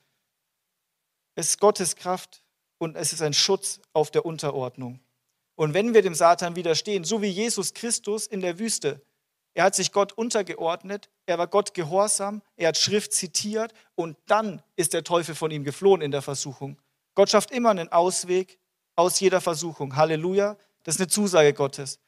Es 1.37 1.51
ist 1.51 1.61
Gottes 1.61 1.95
Kraft 1.95 2.43
und 2.79 2.97
es 2.97 3.13
ist 3.13 3.23
ein 3.23 3.33
Schutz 3.33 3.81
auf 3.93 4.11
der 4.11 4.27
Unterordnung. 4.27 4.99
Und 5.55 5.75
wenn 5.75 5.95
wir 5.95 6.03
dem 6.03 6.15
Satan 6.15 6.57
widerstehen, 6.57 7.05
so 7.05 7.23
wie 7.23 7.29
Jesus 7.29 7.75
Christus 7.75 8.27
in 8.27 8.41
der 8.41 8.59
Wüste, 8.59 9.03
er 9.55 9.65
hat 9.65 9.75
sich 9.75 9.93
Gott 9.93 10.13
untergeordnet, 10.13 11.11
er 11.27 11.39
war 11.39 11.47
Gott 11.47 11.75
gehorsam, 11.75 12.43
er 12.57 12.69
hat 12.69 12.79
Schrift 12.79 13.13
zitiert 13.13 13.75
und 13.95 14.17
dann 14.27 14.63
ist 14.77 14.95
der 14.95 15.05
Teufel 15.05 15.35
von 15.35 15.51
ihm 15.51 15.63
geflohen 15.63 16.01
in 16.01 16.11
der 16.11 16.23
Versuchung. 16.23 16.81
Gott 17.15 17.29
schafft 17.29 17.51
immer 17.51 17.71
einen 17.71 17.93
Ausweg 17.93 18.59
aus 18.97 19.21
jeder 19.21 19.41
Versuchung. 19.43 19.97
Halleluja, 19.97 20.57
das 20.85 20.95
ist 20.95 21.01
eine 21.01 21.09
Zusage 21.09 21.53
Gottes. 21.53 22.01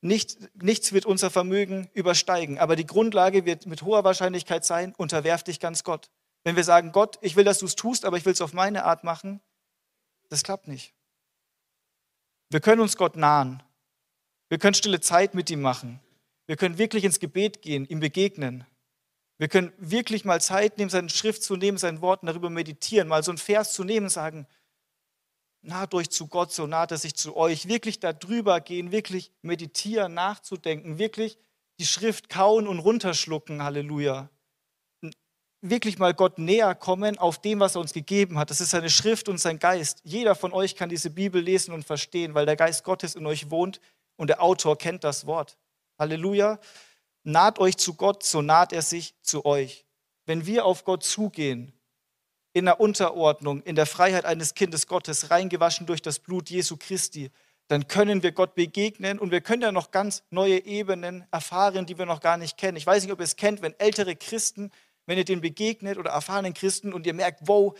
Nicht, 0.00 0.38
nichts 0.62 0.92
wird 0.92 1.04
unser 1.04 1.28
Vermögen 1.28 1.90
übersteigen, 1.92 2.58
aber 2.58 2.76
die 2.76 2.86
Grundlage 2.86 3.44
wird 3.44 3.66
mit 3.66 3.82
hoher 3.82 4.04
Wahrscheinlichkeit 4.04 4.64
sein, 4.64 4.94
unterwerf 4.96 5.42
dich 5.42 5.60
ganz 5.60 5.84
Gott. 5.84 6.10
Wenn 6.42 6.56
wir 6.56 6.64
sagen, 6.64 6.92
Gott, 6.92 7.18
ich 7.20 7.36
will, 7.36 7.44
dass 7.44 7.58
du 7.58 7.66
es 7.66 7.76
tust, 7.76 8.04
aber 8.06 8.16
ich 8.16 8.24
will 8.24 8.32
es 8.32 8.40
auf 8.40 8.54
meine 8.54 8.84
Art 8.84 9.04
machen, 9.04 9.42
das 10.30 10.42
klappt 10.42 10.68
nicht. 10.68 10.94
Wir 12.50 12.60
können 12.60 12.80
uns 12.80 12.96
Gott 12.96 13.16
nahen. 13.16 13.62
Wir 14.48 14.58
können 14.58 14.74
stille 14.74 15.00
Zeit 15.00 15.34
mit 15.34 15.48
ihm 15.50 15.62
machen. 15.62 16.00
Wir 16.46 16.56
können 16.56 16.78
wirklich 16.78 17.04
ins 17.04 17.20
Gebet 17.20 17.62
gehen, 17.62 17.86
ihm 17.86 18.00
begegnen. 18.00 18.66
Wir 19.38 19.48
können 19.48 19.72
wirklich 19.78 20.24
mal 20.24 20.40
Zeit 20.40 20.76
nehmen, 20.76 20.90
seine 20.90 21.08
Schrift 21.08 21.42
zu 21.42 21.56
nehmen, 21.56 21.78
seinen 21.78 22.00
Worten 22.00 22.26
darüber 22.26 22.50
meditieren, 22.50 23.08
mal 23.08 23.22
so 23.22 23.30
einen 23.30 23.38
Vers 23.38 23.72
zu 23.72 23.84
nehmen 23.84 24.06
und 24.06 24.10
sagen, 24.10 24.46
naht 25.62 25.94
euch 25.94 26.10
zu 26.10 26.26
Gott, 26.26 26.52
so 26.52 26.66
naht 26.66 26.90
er 26.90 26.98
sich 26.98 27.14
zu 27.14 27.36
euch. 27.36 27.68
Wirklich 27.68 28.00
darüber 28.00 28.60
gehen, 28.60 28.90
wirklich 28.90 29.32
meditieren, 29.42 30.14
nachzudenken, 30.14 30.98
wirklich 30.98 31.38
die 31.78 31.86
Schrift 31.86 32.28
kauen 32.28 32.66
und 32.66 32.80
runterschlucken, 32.80 33.62
Halleluja 33.62 34.28
wirklich 35.60 35.98
mal 35.98 36.14
Gott 36.14 36.38
näher 36.38 36.74
kommen 36.74 37.18
auf 37.18 37.40
dem, 37.40 37.60
was 37.60 37.74
er 37.74 37.80
uns 37.80 37.92
gegeben 37.92 38.38
hat. 38.38 38.50
Das 38.50 38.60
ist 38.60 38.70
seine 38.70 38.90
Schrift 38.90 39.28
und 39.28 39.38
sein 39.38 39.58
Geist. 39.58 40.00
Jeder 40.04 40.34
von 40.34 40.52
euch 40.52 40.74
kann 40.74 40.88
diese 40.88 41.10
Bibel 41.10 41.42
lesen 41.42 41.74
und 41.74 41.84
verstehen, 41.84 42.34
weil 42.34 42.46
der 42.46 42.56
Geist 42.56 42.84
Gottes 42.84 43.14
in 43.14 43.26
euch 43.26 43.50
wohnt 43.50 43.80
und 44.16 44.28
der 44.28 44.42
Autor 44.42 44.78
kennt 44.78 45.04
das 45.04 45.26
Wort. 45.26 45.58
Halleluja. 45.98 46.58
Naht 47.22 47.58
euch 47.58 47.76
zu 47.76 47.94
Gott, 47.94 48.22
so 48.22 48.40
naht 48.40 48.72
er 48.72 48.82
sich 48.82 49.14
zu 49.20 49.44
euch. 49.44 49.84
Wenn 50.24 50.46
wir 50.46 50.64
auf 50.64 50.84
Gott 50.84 51.04
zugehen, 51.04 51.72
in 52.52 52.64
der 52.64 52.80
Unterordnung, 52.80 53.62
in 53.62 53.76
der 53.76 53.86
Freiheit 53.86 54.24
eines 54.24 54.54
Kindes 54.54 54.86
Gottes, 54.86 55.30
reingewaschen 55.30 55.86
durch 55.86 56.02
das 56.02 56.18
Blut 56.18 56.50
Jesu 56.50 56.76
Christi, 56.76 57.30
dann 57.68 57.86
können 57.86 58.24
wir 58.24 58.32
Gott 58.32 58.56
begegnen 58.56 59.20
und 59.20 59.30
wir 59.30 59.40
können 59.40 59.62
ja 59.62 59.70
noch 59.70 59.92
ganz 59.92 60.24
neue 60.30 60.64
Ebenen 60.64 61.24
erfahren, 61.30 61.86
die 61.86 61.98
wir 61.98 62.06
noch 62.06 62.20
gar 62.20 62.36
nicht 62.36 62.56
kennen. 62.56 62.76
Ich 62.76 62.86
weiß 62.86 63.04
nicht, 63.04 63.12
ob 63.12 63.20
ihr 63.20 63.24
es 63.24 63.36
kennt, 63.36 63.62
wenn 63.62 63.78
ältere 63.78 64.16
Christen 64.16 64.72
wenn 65.10 65.18
ihr 65.18 65.24
den 65.24 65.40
begegnet 65.40 65.98
oder 65.98 66.10
erfahrenen 66.10 66.54
Christen 66.54 66.92
und 66.92 67.04
ihr 67.04 67.14
merkt, 67.14 67.40
wow, 67.48 67.76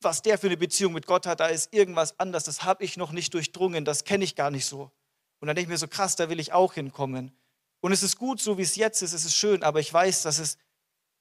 was 0.00 0.20
der 0.20 0.36
für 0.36 0.48
eine 0.48 0.56
Beziehung 0.56 0.92
mit 0.94 1.06
Gott 1.06 1.24
hat, 1.24 1.38
da 1.38 1.46
ist 1.46 1.72
irgendwas 1.72 2.18
anders, 2.18 2.42
das 2.42 2.64
habe 2.64 2.82
ich 2.82 2.96
noch 2.96 3.12
nicht 3.12 3.32
durchdrungen, 3.34 3.84
das 3.84 4.02
kenne 4.02 4.24
ich 4.24 4.34
gar 4.34 4.50
nicht 4.50 4.66
so. 4.66 4.90
Und 5.38 5.46
dann 5.46 5.54
denke 5.54 5.68
ich 5.68 5.68
mir 5.68 5.78
so, 5.78 5.86
krass, 5.86 6.16
da 6.16 6.28
will 6.28 6.40
ich 6.40 6.52
auch 6.52 6.74
hinkommen. 6.74 7.30
Und 7.78 7.92
es 7.92 8.02
ist 8.02 8.18
gut, 8.18 8.40
so 8.40 8.58
wie 8.58 8.62
es 8.62 8.74
jetzt 8.74 9.00
ist, 9.02 9.12
es 9.12 9.24
ist 9.24 9.36
schön, 9.36 9.62
aber 9.62 9.78
ich 9.78 9.92
weiß, 9.92 10.22
dass 10.22 10.40
es 10.40 10.58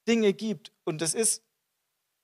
Dinge 0.08 0.34
gibt 0.34 0.72
und 0.84 1.00
es 1.04 1.14
ist 1.14 1.44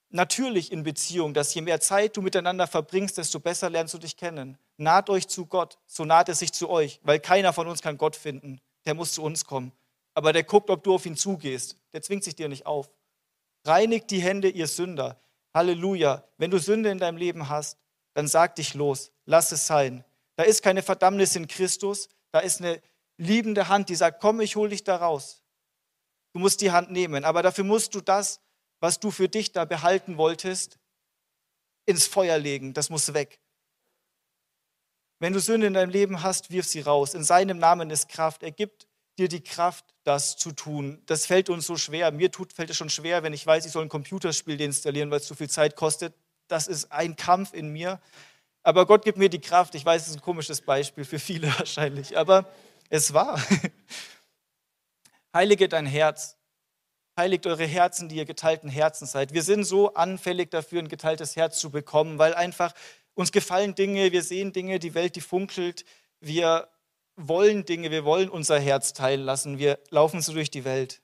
natürlich 0.10 0.72
in 0.72 0.82
Beziehung, 0.82 1.36
dass 1.36 1.54
je 1.54 1.62
mehr 1.62 1.80
Zeit 1.80 2.18
du 2.18 2.24
miteinander 2.24 2.66
verbringst, 2.66 3.20
desto 3.20 3.40
besser 3.40 3.70
lernst 3.70 3.94
du 3.94 4.00
dich 4.00 4.18
kennen. 4.18 4.58
Naht 4.78 5.12
euch 5.12 5.28
zu 5.28 5.46
Gott, 5.46 5.78
so 5.86 6.06
naht 6.06 6.28
es 6.30 6.40
sich 6.40 6.54
zu 6.54 6.72
euch, 6.72 7.00
weil 7.04 7.20
keiner 7.20 7.54
von 7.54 7.68
uns 7.68 7.84
kann 7.84 8.00
Gott 8.00 8.16
finden. 8.16 8.60
Der 8.86 8.96
muss 8.96 9.14
zu 9.14 9.22
uns 9.22 9.46
kommen. 9.46 9.74
Aber 10.16 10.34
der 10.34 10.44
guckt, 10.44 10.72
ob 10.72 10.84
du 10.84 10.96
auf 10.96 11.06
ihn 11.06 11.16
zugehst. 11.16 11.78
Der 11.94 12.02
zwingt 12.02 12.24
sich 12.24 12.36
dir 12.36 12.50
nicht 12.50 12.66
auf. 12.66 12.90
Reinigt 13.66 14.12
die 14.12 14.22
Hände, 14.22 14.50
ihr 14.50 14.68
Sünder. 14.68 15.20
Halleluja. 15.54 16.24
Wenn 16.38 16.52
du 16.52 16.60
Sünde 16.60 16.90
in 16.90 16.98
deinem 16.98 17.18
Leben 17.18 17.50
hast, 17.50 17.78
dann 18.14 18.28
sag 18.28 18.56
dich 18.56 18.74
los. 18.74 19.12
Lass 19.26 19.52
es 19.52 19.68
sein. 19.68 20.04
Da 20.36 20.44
ist 20.44 20.64
keine 20.64 20.82
Verdammnis 20.82 21.36
in 21.36 21.48
Christus. 21.48 22.10
Da 22.32 22.40
ist 22.40 22.62
eine 22.62 22.82
liebende 23.18 23.68
Hand, 23.68 23.90
die 23.90 23.96
sagt, 23.96 24.22
komm, 24.22 24.42
ich 24.42 24.56
hol 24.56 24.70
dich 24.70 24.84
da 24.84 24.96
raus. 24.96 25.44
Du 26.34 26.40
musst 26.40 26.62
die 26.62 26.72
Hand 26.72 26.92
nehmen. 26.92 27.26
Aber 27.26 27.44
dafür 27.44 27.64
musst 27.64 27.94
du 27.94 28.02
das, 28.02 28.40
was 28.80 29.00
du 29.00 29.12
für 29.12 29.30
dich 29.30 29.52
da 29.52 29.66
behalten 29.66 30.18
wolltest, 30.18 30.80
ins 31.86 32.08
Feuer 32.08 32.38
legen. 32.38 32.74
Das 32.74 32.90
muss 32.90 33.14
weg. 33.14 33.40
Wenn 35.20 35.34
du 35.34 35.40
Sünde 35.40 35.68
in 35.68 35.74
deinem 35.76 35.92
Leben 35.92 36.24
hast, 36.24 36.50
wirf 36.50 36.68
sie 36.68 36.82
raus. 36.82 37.14
In 37.14 37.24
seinem 37.24 37.60
Namen 37.60 37.92
ist 37.92 38.10
Kraft. 38.10 38.42
Er 38.42 38.52
gibt 38.52 38.88
dir 39.20 39.28
die 39.28 39.44
Kraft, 39.44 39.91
das 40.04 40.36
zu 40.38 40.52
tun. 40.52 41.02
Das 41.06 41.26
fällt 41.26 41.50
uns 41.50 41.66
so 41.66 41.78
schwer. 41.78 42.12
Mir 42.12 42.32
tut, 42.32 42.54
fällt 42.54 42.70
es 42.70 42.78
schon 42.78 42.90
schwer, 42.90 43.24
wenn 43.24 43.34
ich 43.34 43.46
weiß, 43.46 43.66
ich 43.66 43.72
soll 43.72 43.84
ein 43.84 43.90
Computerspiel 43.90 44.58
deinstallieren, 44.58 45.12
weil 45.12 45.20
es 45.20 45.28
zu 45.28 45.36
viel 45.36 45.50
Zeit 45.50 45.76
kostet. 45.76 46.14
Das 46.48 46.68
ist 46.68 46.92
ein 46.92 47.16
Kampf 47.16 47.54
in 47.54 47.70
mir. 47.70 48.02
Aber 48.64 48.86
Gott 48.86 49.04
gibt 49.04 49.18
mir 49.18 49.30
die 49.30 49.42
Kraft. 49.42 49.76
Ich 49.76 49.86
weiß, 49.86 50.04
es 50.04 50.08
ist 50.10 50.16
ein 50.16 50.22
komisches 50.22 50.62
Beispiel 50.62 51.06
für 51.06 51.20
viele 51.20 51.48
wahrscheinlich, 51.60 52.18
aber 52.18 52.50
es 52.90 53.14
war. 53.14 53.42
Heilige 55.34 55.70
dein 55.70 55.86
Herz. 55.86 56.38
Heiligt 57.18 57.46
eure 57.46 57.66
Herzen, 57.66 58.10
die 58.10 58.16
ihr 58.16 58.26
geteilten 58.26 58.70
Herzen 58.70 59.06
seid. 59.06 59.34
Wir 59.34 59.44
sind 59.44 59.66
so 59.66 59.94
anfällig 59.94 60.50
dafür, 60.50 60.80
ein 60.80 60.88
geteiltes 60.88 61.36
Herz 61.36 61.60
zu 61.60 61.70
bekommen, 61.70 62.18
weil 62.20 62.34
einfach 62.34 62.74
uns 63.14 63.32
gefallen 63.32 63.76
Dinge, 63.76 64.12
wir 64.12 64.24
sehen 64.24 64.54
Dinge, 64.54 64.80
die 64.80 64.94
Welt, 64.94 65.16
die 65.16 65.22
funkelt. 65.22 65.86
Wir 66.20 66.70
wollen 67.28 67.66
Dinge, 67.66 67.92
wir 67.92 68.06
wollen 68.06 68.30
unser 68.30 68.60
Herz 68.60 68.94
teilen 68.94 69.22
lassen. 69.22 69.58
Wir 69.58 69.80
laufen 69.90 70.22
so 70.22 70.34
durch 70.34 70.52
die 70.52 70.66
Welt. 70.66 71.02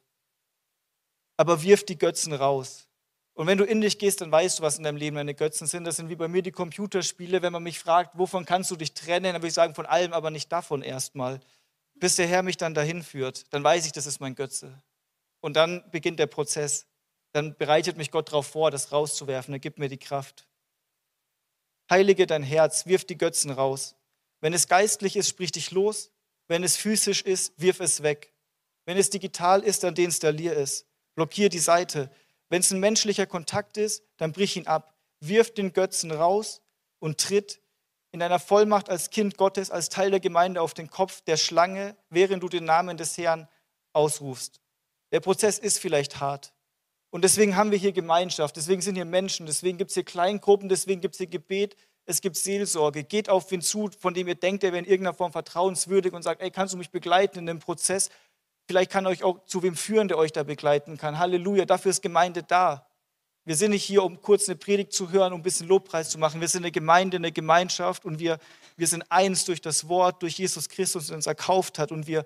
Aber 1.37 1.61
wirf 1.63 1.85
die 1.85 1.97
Götzen 1.97 2.33
raus. 2.33 2.87
Und 3.33 3.45
wenn 3.45 3.59
du 3.59 3.65
in 3.65 3.81
dich 3.81 3.99
gehst, 3.99 4.21
dann 4.21 4.31
weißt 4.31 4.57
du, 4.57 4.63
was 4.63 4.79
in 4.79 4.83
deinem 4.83 4.97
Leben 4.97 5.15
deine 5.15 5.35
Götzen 5.35 5.67
sind. 5.67 5.83
Das 5.83 5.97
sind 5.97 6.09
wie 6.09 6.15
bei 6.15 6.27
mir 6.27 6.41
die 6.41 6.51
Computerspiele. 6.51 7.43
Wenn 7.43 7.53
man 7.53 7.61
mich 7.61 7.77
fragt, 7.77 8.17
wovon 8.17 8.45
kannst 8.45 8.71
du 8.71 8.75
dich 8.75 8.95
trennen, 8.95 9.25
dann 9.25 9.35
würde 9.35 9.47
ich 9.47 9.53
sagen, 9.53 9.75
von 9.75 9.85
allem, 9.85 10.11
aber 10.11 10.31
nicht 10.31 10.51
davon 10.51 10.81
erstmal. 10.81 11.39
Bis 11.93 12.15
der 12.15 12.27
Herr 12.27 12.41
mich 12.41 12.57
dann 12.57 12.73
dahin 12.73 13.03
führt, 13.03 13.51
dann 13.53 13.63
weiß 13.63 13.85
ich, 13.85 13.91
das 13.91 14.07
ist 14.07 14.19
mein 14.19 14.33
Götze. 14.33 14.81
Und 15.39 15.55
dann 15.55 15.83
beginnt 15.91 16.19
der 16.19 16.27
Prozess. 16.27 16.87
Dann 17.31 17.55
bereitet 17.55 17.97
mich 17.97 18.09
Gott 18.09 18.29
darauf 18.29 18.47
vor, 18.47 18.71
das 18.71 18.91
rauszuwerfen. 18.91 19.53
Er 19.53 19.59
gibt 19.59 19.77
mir 19.77 19.89
die 19.89 19.99
Kraft. 19.99 20.47
Heilige 21.91 22.25
dein 22.25 22.43
Herz, 22.43 22.87
wirf 22.87 23.05
die 23.05 23.17
Götzen 23.17 23.51
raus. 23.51 23.95
Wenn 24.41 24.53
es 24.53 24.67
geistlich 24.67 25.15
ist, 25.15 25.29
sprich 25.29 25.51
dich 25.51 25.71
los. 25.71 26.11
Wenn 26.47 26.63
es 26.63 26.77
physisch 26.77 27.21
ist, 27.21 27.53
wirf 27.57 27.79
es 27.79 28.03
weg. 28.03 28.33
Wenn 28.85 28.97
es 28.97 29.09
digital 29.09 29.63
ist, 29.63 29.83
dann 29.83 29.95
deinstallier 29.95 30.55
es. 30.55 30.85
Blockier 31.15 31.49
die 31.49 31.59
Seite. 31.59 32.09
Wenn 32.49 32.61
es 32.61 32.71
ein 32.71 32.79
menschlicher 32.79 33.25
Kontakt 33.25 33.77
ist, 33.77 34.03
dann 34.17 34.31
brich 34.31 34.55
ihn 34.55 34.67
ab. 34.67 34.95
Wirf 35.19 35.53
den 35.53 35.73
Götzen 35.73 36.11
raus 36.11 36.61
und 36.99 37.19
tritt 37.19 37.59
in 38.11 38.19
deiner 38.19 38.39
Vollmacht 38.39 38.89
als 38.89 39.09
Kind 39.09 39.37
Gottes, 39.37 39.71
als 39.71 39.89
Teil 39.89 40.11
der 40.11 40.19
Gemeinde 40.19 40.61
auf 40.61 40.73
den 40.73 40.89
Kopf 40.89 41.21
der 41.21 41.37
Schlange, 41.37 41.97
während 42.09 42.41
du 42.43 42.49
den 42.49 42.65
Namen 42.65 42.97
des 42.97 43.17
Herrn 43.17 43.47
ausrufst. 43.93 44.61
Der 45.11 45.19
Prozess 45.19 45.59
ist 45.59 45.79
vielleicht 45.79 46.19
hart. 46.19 46.53
Und 47.09 47.23
deswegen 47.23 47.55
haben 47.55 47.71
wir 47.71 47.77
hier 47.77 47.93
Gemeinschaft, 47.93 48.55
deswegen 48.57 48.81
sind 48.81 48.95
hier 48.95 49.05
Menschen, 49.05 49.45
deswegen 49.45 49.77
gibt 49.77 49.91
es 49.91 49.95
hier 49.95 50.03
Kleingruppen, 50.03 50.69
deswegen 50.69 51.01
gibt 51.01 51.15
es 51.15 51.19
hier 51.19 51.27
Gebet, 51.27 51.75
es 52.07 52.21
gibt 52.21 52.37
Seelsorge. 52.37 53.03
Geht 53.03 53.29
auf 53.29 53.51
wen 53.51 53.61
zu, 53.61 53.89
von 53.99 54.13
dem 54.13 54.27
ihr 54.27 54.35
denkt, 54.35 54.63
er 54.63 54.71
wäre 54.71 54.79
in 54.79 54.89
irgendeiner 54.89 55.13
Form 55.13 55.31
vertrauenswürdig 55.31 56.13
und 56.13 56.23
sagt, 56.23 56.41
ey, 56.41 56.49
kannst 56.49 56.73
du 56.73 56.77
mich 56.77 56.89
begleiten 56.89 57.39
in 57.39 57.45
dem 57.45 57.59
Prozess? 57.59 58.09
Vielleicht 58.65 58.91
kann 58.91 59.05
euch 59.05 59.23
auch 59.23 59.45
zu 59.45 59.61
wem 59.61 59.75
führen, 59.75 60.07
der 60.07 60.17
euch 60.17 60.31
da 60.31 60.43
begleiten 60.43 60.97
kann. 60.97 61.19
Halleluja, 61.19 61.65
dafür 61.65 61.91
ist 61.91 62.01
Gemeinde 62.01 62.43
da. 62.43 62.87
Wir 63.43 63.55
sind 63.55 63.71
nicht 63.71 63.83
hier, 63.83 64.03
um 64.03 64.21
kurz 64.21 64.47
eine 64.47 64.57
Predigt 64.57 64.93
zu 64.93 65.11
hören, 65.11 65.33
um 65.33 65.39
ein 65.39 65.43
bisschen 65.43 65.67
Lobpreis 65.67 66.09
zu 66.09 66.17
machen. 66.17 66.41
Wir 66.41 66.47
sind 66.47 66.63
eine 66.63 66.71
Gemeinde, 66.71 67.17
eine 67.17 67.31
Gemeinschaft 67.31 68.05
und 68.05 68.19
wir, 68.19 68.39
wir 68.77 68.87
sind 68.87 69.09
eins 69.09 69.45
durch 69.45 69.61
das 69.61 69.87
Wort, 69.87 70.21
durch 70.21 70.37
Jesus 70.37 70.67
Christus, 70.69 71.07
der 71.07 71.17
uns 71.17 71.27
erkauft 71.27 71.77
hat. 71.77 71.91
Und 71.91 72.07
wir 72.07 72.23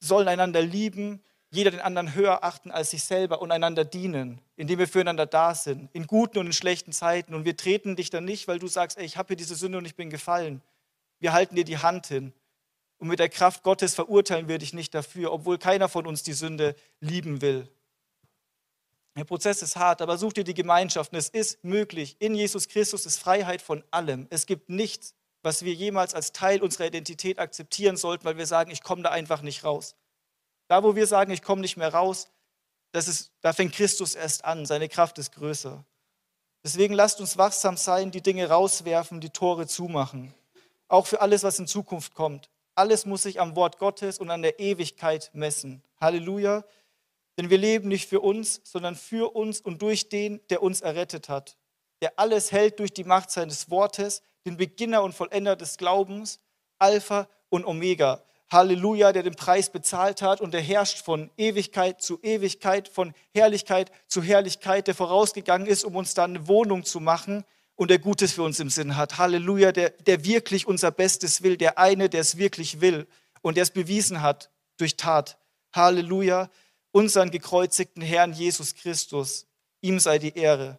sollen 0.00 0.28
einander 0.28 0.62
lieben, 0.62 1.22
jeder 1.56 1.70
den 1.70 1.80
anderen 1.80 2.14
höher 2.14 2.44
achten 2.44 2.70
als 2.70 2.90
sich 2.90 3.02
selber 3.02 3.40
und 3.40 3.50
einander 3.50 3.84
dienen, 3.84 4.40
indem 4.56 4.78
wir 4.78 4.86
füreinander 4.86 5.26
da 5.26 5.54
sind, 5.54 5.88
in 5.92 6.06
guten 6.06 6.38
und 6.38 6.46
in 6.46 6.52
schlechten 6.52 6.92
Zeiten. 6.92 7.34
Und 7.34 7.44
wir 7.44 7.56
treten 7.56 7.96
dich 7.96 8.10
dann 8.10 8.24
nicht, 8.24 8.46
weil 8.46 8.58
du 8.58 8.68
sagst, 8.68 8.98
ey, 8.98 9.04
ich 9.04 9.16
habe 9.16 9.28
hier 9.28 9.36
diese 9.36 9.54
Sünde 9.54 9.78
und 9.78 9.86
ich 9.86 9.96
bin 9.96 10.10
gefallen. 10.10 10.62
Wir 11.18 11.32
halten 11.32 11.56
dir 11.56 11.64
die 11.64 11.78
Hand 11.78 12.06
hin. 12.06 12.32
Und 12.98 13.08
mit 13.08 13.18
der 13.18 13.28
Kraft 13.28 13.62
Gottes 13.62 13.94
verurteilen 13.94 14.48
wir 14.48 14.58
dich 14.58 14.72
nicht 14.72 14.94
dafür, 14.94 15.32
obwohl 15.32 15.58
keiner 15.58 15.88
von 15.88 16.06
uns 16.06 16.22
die 16.22 16.32
Sünde 16.32 16.76
lieben 17.00 17.40
will. 17.40 17.68
Der 19.16 19.24
Prozess 19.24 19.62
ist 19.62 19.76
hart, 19.76 20.02
aber 20.02 20.18
such 20.18 20.34
dir 20.34 20.44
die 20.44 20.54
Gemeinschaft. 20.54 21.12
Und 21.12 21.18
es 21.18 21.30
ist 21.30 21.64
möglich. 21.64 22.16
In 22.18 22.34
Jesus 22.34 22.68
Christus 22.68 23.06
ist 23.06 23.18
Freiheit 23.18 23.62
von 23.62 23.82
allem. 23.90 24.26
Es 24.28 24.44
gibt 24.44 24.68
nichts, 24.68 25.14
was 25.42 25.64
wir 25.64 25.72
jemals 25.72 26.14
als 26.14 26.32
Teil 26.32 26.62
unserer 26.62 26.86
Identität 26.86 27.38
akzeptieren 27.38 27.96
sollten, 27.96 28.24
weil 28.24 28.36
wir 28.36 28.46
sagen, 28.46 28.70
ich 28.70 28.82
komme 28.82 29.02
da 29.02 29.10
einfach 29.10 29.40
nicht 29.40 29.64
raus. 29.64 29.94
Da, 30.68 30.82
wo 30.82 30.94
wir 30.94 31.06
sagen, 31.06 31.30
ich 31.30 31.42
komme 31.42 31.60
nicht 31.60 31.76
mehr 31.76 31.92
raus, 31.92 32.28
das 32.92 33.08
ist, 33.08 33.30
da 33.40 33.52
fängt 33.52 33.74
Christus 33.74 34.14
erst 34.14 34.44
an. 34.44 34.66
Seine 34.66 34.88
Kraft 34.88 35.18
ist 35.18 35.32
größer. 35.32 35.84
Deswegen 36.64 36.94
lasst 36.94 37.20
uns 37.20 37.36
wachsam 37.36 37.76
sein, 37.76 38.10
die 38.10 38.22
Dinge 38.22 38.48
rauswerfen, 38.48 39.20
die 39.20 39.30
Tore 39.30 39.66
zumachen. 39.66 40.34
Auch 40.88 41.06
für 41.06 41.20
alles, 41.20 41.42
was 41.42 41.58
in 41.58 41.66
Zukunft 41.66 42.14
kommt. 42.14 42.48
Alles 42.74 43.06
muss 43.06 43.22
sich 43.22 43.40
am 43.40 43.54
Wort 43.54 43.78
Gottes 43.78 44.18
und 44.18 44.30
an 44.30 44.42
der 44.42 44.58
Ewigkeit 44.58 45.30
messen. 45.32 45.82
Halleluja. 46.00 46.64
Denn 47.38 47.50
wir 47.50 47.58
leben 47.58 47.88
nicht 47.88 48.08
für 48.08 48.20
uns, 48.20 48.60
sondern 48.64 48.96
für 48.96 49.34
uns 49.36 49.60
und 49.60 49.82
durch 49.82 50.08
den, 50.08 50.40
der 50.48 50.62
uns 50.62 50.80
errettet 50.80 51.28
hat. 51.28 51.56
Der 52.02 52.18
alles 52.18 52.50
hält 52.52 52.78
durch 52.78 52.92
die 52.92 53.04
Macht 53.04 53.30
seines 53.30 53.70
Wortes, 53.70 54.22
den 54.44 54.56
Beginner 54.56 55.02
und 55.02 55.14
Vollender 55.14 55.56
des 55.56 55.76
Glaubens, 55.76 56.40
Alpha 56.78 57.28
und 57.48 57.64
Omega, 57.64 58.22
Halleluja, 58.50 59.12
der 59.12 59.24
den 59.24 59.34
Preis 59.34 59.70
bezahlt 59.70 60.22
hat 60.22 60.40
und 60.40 60.54
der 60.54 60.60
herrscht 60.60 61.04
von 61.04 61.30
Ewigkeit 61.36 62.00
zu 62.00 62.20
Ewigkeit, 62.22 62.88
von 62.88 63.12
Herrlichkeit 63.34 63.90
zu 64.06 64.22
Herrlichkeit, 64.22 64.86
der 64.86 64.94
vorausgegangen 64.94 65.66
ist, 65.66 65.84
um 65.84 65.96
uns 65.96 66.14
dann 66.14 66.36
eine 66.36 66.48
Wohnung 66.48 66.84
zu 66.84 67.00
machen 67.00 67.44
und 67.74 67.90
der 67.90 67.98
Gutes 67.98 68.32
für 68.32 68.42
uns 68.42 68.60
im 68.60 68.70
Sinn 68.70 68.96
hat. 68.96 69.18
Halleluja, 69.18 69.72
der, 69.72 69.90
der 69.90 70.24
wirklich 70.24 70.66
unser 70.66 70.92
Bestes 70.92 71.42
will, 71.42 71.56
der 71.56 71.78
eine, 71.78 72.08
der 72.08 72.20
es 72.20 72.36
wirklich 72.36 72.80
will 72.80 73.08
und 73.42 73.56
der 73.56 73.62
es 73.62 73.70
bewiesen 73.70 74.22
hat 74.22 74.50
durch 74.76 74.96
Tat. 74.96 75.38
Halleluja, 75.74 76.48
unseren 76.92 77.32
gekreuzigten 77.32 78.02
Herrn 78.02 78.32
Jesus 78.32 78.74
Christus. 78.76 79.46
Ihm 79.80 79.98
sei 79.98 80.18
die 80.18 80.36
Ehre. 80.36 80.78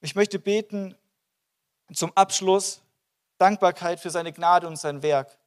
Ich 0.00 0.16
möchte 0.16 0.40
beten 0.40 0.96
zum 1.94 2.12
Abschluss 2.16 2.82
Dankbarkeit 3.38 4.00
für 4.00 4.10
seine 4.10 4.32
Gnade 4.32 4.66
und 4.66 4.76
sein 4.76 5.02
Werk 5.02 5.38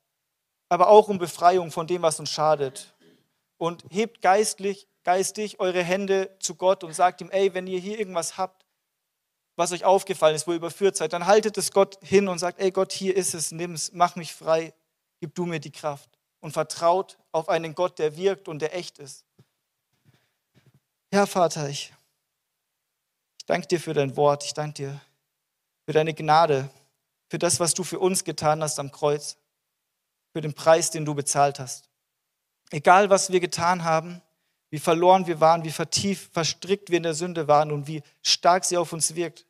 aber 0.70 0.90
auch 0.90 1.08
um 1.08 1.18
Befreiung 1.18 1.72
von 1.72 1.88
dem, 1.88 2.02
was 2.02 2.20
uns 2.20 2.30
schadet. 2.30 2.94
Und 3.58 3.84
hebt 3.90 4.22
geistlich, 4.22 4.88
geistig 5.04 5.60
eure 5.60 5.84
Hände 5.84 6.36
zu 6.40 6.56
Gott 6.56 6.84
und 6.84 6.94
sagt 6.94 7.22
ihm, 7.22 7.30
ey, 7.30 7.54
wenn 7.54 7.68
ihr 7.68 7.80
hier 7.80 8.00
irgendwas 8.00 8.38
habt, 8.38 8.66
was 9.56 9.72
euch 9.72 9.86
aufgefallen 9.86 10.36
ist, 10.36 10.48
wo 10.48 10.52
ihr 10.52 10.58
überführt 10.58 10.98
seid, 10.98 11.14
dann 11.14 11.26
haltet 11.26 11.58
es 11.58 11.72
Gott 11.72 11.98
hin 12.02 12.28
und 12.28 12.40
sagt, 12.40 12.60
ey 12.60 12.72
Gott, 12.72 12.92
hier 12.92 13.16
ist 13.16 13.34
es, 13.34 13.52
nimm's, 13.52 13.92
mach 13.94 14.18
mich 14.18 14.34
frei, 14.34 14.74
gib 15.22 15.34
du 15.36 15.46
mir 15.46 15.60
die 15.60 15.72
Kraft. 15.72 16.10
Und 16.42 16.52
vertraut 16.52 17.18
auf 17.32 17.50
einen 17.50 17.74
Gott, 17.74 17.98
der 17.98 18.18
wirkt 18.18 18.48
und 18.48 18.62
der 18.62 18.76
echt 18.76 19.00
ist. 19.00 19.26
Ja, 21.12 21.26
Vater, 21.26 21.70
ich, 21.70 21.94
ich 23.38 23.46
danke 23.46 23.68
dir 23.68 23.80
für 23.80 23.94
dein 23.94 24.16
Wort, 24.18 24.44
ich 24.44 24.54
danke 24.54 24.74
dir 24.74 25.02
für 25.86 25.94
deine 25.94 26.14
Gnade, 26.14 26.70
für 27.30 27.40
das, 27.40 27.60
was 27.60 27.74
du 27.74 27.84
für 27.84 28.00
uns 28.00 28.24
getan 28.24 28.62
hast 28.62 28.80
am 28.80 28.92
Kreuz 28.92 29.38
für 30.36 30.42
den 30.42 30.54
Preis, 30.54 30.92
den 30.92 31.06
du 31.06 31.16
bezahlt 31.16 31.60
hast. 31.60 31.88
Egal, 32.70 33.10
was 33.10 33.32
wir 33.32 33.40
getan 33.40 33.86
haben, 33.86 34.22
wie 34.70 34.80
verloren 34.80 35.28
wir 35.28 35.40
waren, 35.40 35.64
wie 35.64 35.72
vertieft, 35.72 36.34
verstrickt 36.34 36.90
wir 36.90 36.98
in 36.98 37.04
der 37.04 37.14
Sünde 37.14 37.48
waren 37.48 37.72
und 37.72 37.88
wie 37.88 38.04
stark 38.22 38.66
sie 38.66 38.76
auf 38.76 38.92
uns 38.92 39.16
wirkt. 39.16 39.46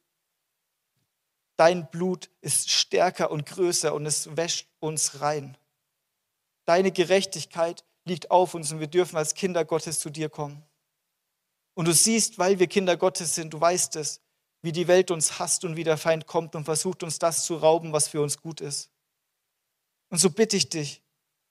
Dein 1.58 1.90
Blut 1.90 2.30
ist 2.42 2.70
stärker 2.70 3.32
und 3.32 3.48
größer 3.48 3.96
und 3.96 4.06
es 4.06 4.38
wäscht 4.38 4.68
uns 4.80 5.22
rein. 5.22 5.58
Deine 6.66 6.92
Gerechtigkeit 6.92 7.84
liegt 8.04 8.30
auf 8.30 8.54
uns 8.54 8.72
und 8.72 8.80
wir 8.80 8.86
dürfen 8.86 9.18
als 9.18 9.34
Kinder 9.34 9.66
Gottes 9.66 10.00
zu 10.00 10.12
dir 10.12 10.30
kommen. 10.30 10.62
Und 11.74 11.88
du 11.88 11.94
siehst, 11.94 12.38
weil 12.38 12.60
wir 12.60 12.68
Kinder 12.68 12.96
Gottes 12.96 13.34
sind, 13.34 13.56
du 13.56 13.60
weißt 13.60 13.96
es, 13.96 14.22
wie 14.62 14.72
die 14.72 14.88
Welt 14.88 15.10
uns 15.10 15.40
hasst 15.40 15.66
und 15.66 15.78
wie 15.78 15.84
der 15.84 15.98
Feind 15.98 16.28
kommt 16.28 16.54
und 16.54 16.66
versucht 16.66 17.02
uns 17.02 17.18
das 17.18 17.44
zu 17.44 17.56
rauben, 17.56 17.92
was 17.92 18.08
für 18.08 18.22
uns 18.22 18.40
gut 18.40 18.62
ist. 18.62 18.92
Und 20.10 20.20
so 20.20 20.30
bitte 20.30 20.58
ich 20.58 20.70
dich, 20.70 21.01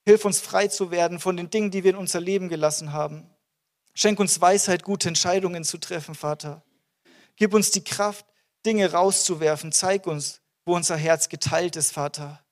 hilf 0.05 0.25
uns 0.25 0.39
frei 0.39 0.67
zu 0.67 0.91
werden 0.91 1.19
von 1.19 1.37
den 1.37 1.49
Dingen, 1.49 1.71
die 1.71 1.83
wir 1.83 1.91
in 1.91 1.97
unser 1.97 2.21
Leben 2.21 2.49
gelassen 2.49 2.93
haben. 2.93 3.29
Schenk 3.93 4.19
uns 4.19 4.39
Weisheit, 4.41 4.83
gute 4.83 5.07
Entscheidungen 5.07 5.63
zu 5.63 5.77
treffen, 5.77 6.15
Vater. 6.15 6.63
Gib 7.37 7.53
uns 7.53 7.71
die 7.71 7.83
Kraft, 7.83 8.25
Dinge 8.65 8.91
rauszuwerfen. 8.91 9.71
Zeig 9.71 10.07
uns, 10.07 10.41
wo 10.65 10.75
unser 10.75 10.97
Herz 10.97 11.29
geteilt 11.29 11.75
ist, 11.75 11.91
Vater. 11.91 12.43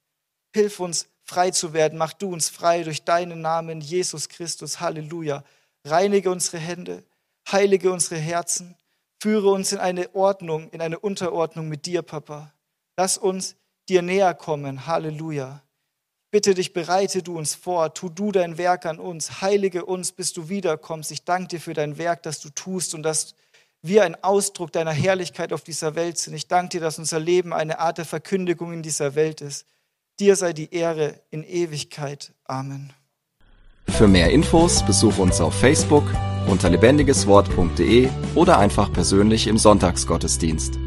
Hilf 0.53 0.79
uns, 0.79 1.07
frei 1.25 1.51
zu 1.51 1.73
werden. 1.73 1.97
Mach 1.97 2.13
du 2.13 2.31
uns 2.31 2.49
frei 2.49 2.83
durch 2.83 3.03
deinen 3.03 3.41
Namen, 3.41 3.81
Jesus 3.81 4.29
Christus. 4.29 4.79
Halleluja. 4.79 5.43
Reinige 5.85 6.31
unsere 6.31 6.59
Hände, 6.59 7.03
heilige 7.51 7.91
unsere 7.91 8.19
Herzen. 8.19 8.75
Führe 9.21 9.49
uns 9.49 9.71
in 9.71 9.79
eine 9.79 10.13
Ordnung, 10.15 10.69
in 10.69 10.81
eine 10.81 10.99
Unterordnung 10.99 11.67
mit 11.69 11.85
dir, 11.85 12.01
Papa. 12.01 12.53
Lass 12.97 13.17
uns 13.17 13.55
dir 13.89 14.01
näher 14.01 14.33
kommen. 14.33 14.85
Halleluja. 14.85 15.62
Bitte 16.33 16.55
dich, 16.55 16.73
bereite 16.73 17.21
du 17.21 17.37
uns 17.37 17.53
vor, 17.53 17.93
tu 17.93 18.09
du 18.09 18.31
dein 18.31 18.57
Werk 18.57 18.87
an 18.87 18.97
uns, 18.97 19.43
heilige 19.43 19.85
uns, 19.85 20.11
bis 20.11 20.33
du 20.33 20.49
wiederkommst. 20.49 21.11
Ich 21.11 21.25
danke 21.25 21.49
dir 21.49 21.59
für 21.59 21.75
dein 21.75 21.99
Werk, 21.99 22.23
das 22.23 22.39
du 22.39 22.49
tust 22.49 22.95
und 22.95 23.03
dass 23.03 23.35
wir 23.83 24.03
ein 24.03 24.15
Ausdruck 24.23 24.71
deiner 24.71 24.93
Herrlichkeit 24.93 25.53
auf 25.53 25.61
dieser 25.61 25.93
Welt 25.93 26.17
sind. 26.17 26.33
Ich 26.33 26.47
danke 26.47 26.69
dir, 26.69 26.81
dass 26.81 26.97
unser 26.97 27.19
Leben 27.19 27.53
eine 27.53 27.77
Art 27.77 27.99
der 27.99 28.05
Verkündigung 28.05 28.73
in 28.73 28.81
dieser 28.81 29.13
Welt 29.13 29.41
ist. 29.41 29.67
Dir 30.19 30.35
sei 30.35 30.53
die 30.53 30.73
Ehre 30.73 31.21
in 31.29 31.43
Ewigkeit. 31.43 32.33
Amen. 32.45 32.91
Für 33.89 34.07
mehr 34.07 34.31
Infos 34.31 34.83
besuch 34.83 35.19
uns 35.19 35.39
auf 35.39 35.53
Facebook 35.53 36.05
unter 36.47 36.71
lebendigeswort.de 36.71 38.09
oder 38.33 38.57
einfach 38.57 38.91
persönlich 38.91 39.45
im 39.45 39.59
Sonntagsgottesdienst. 39.59 40.79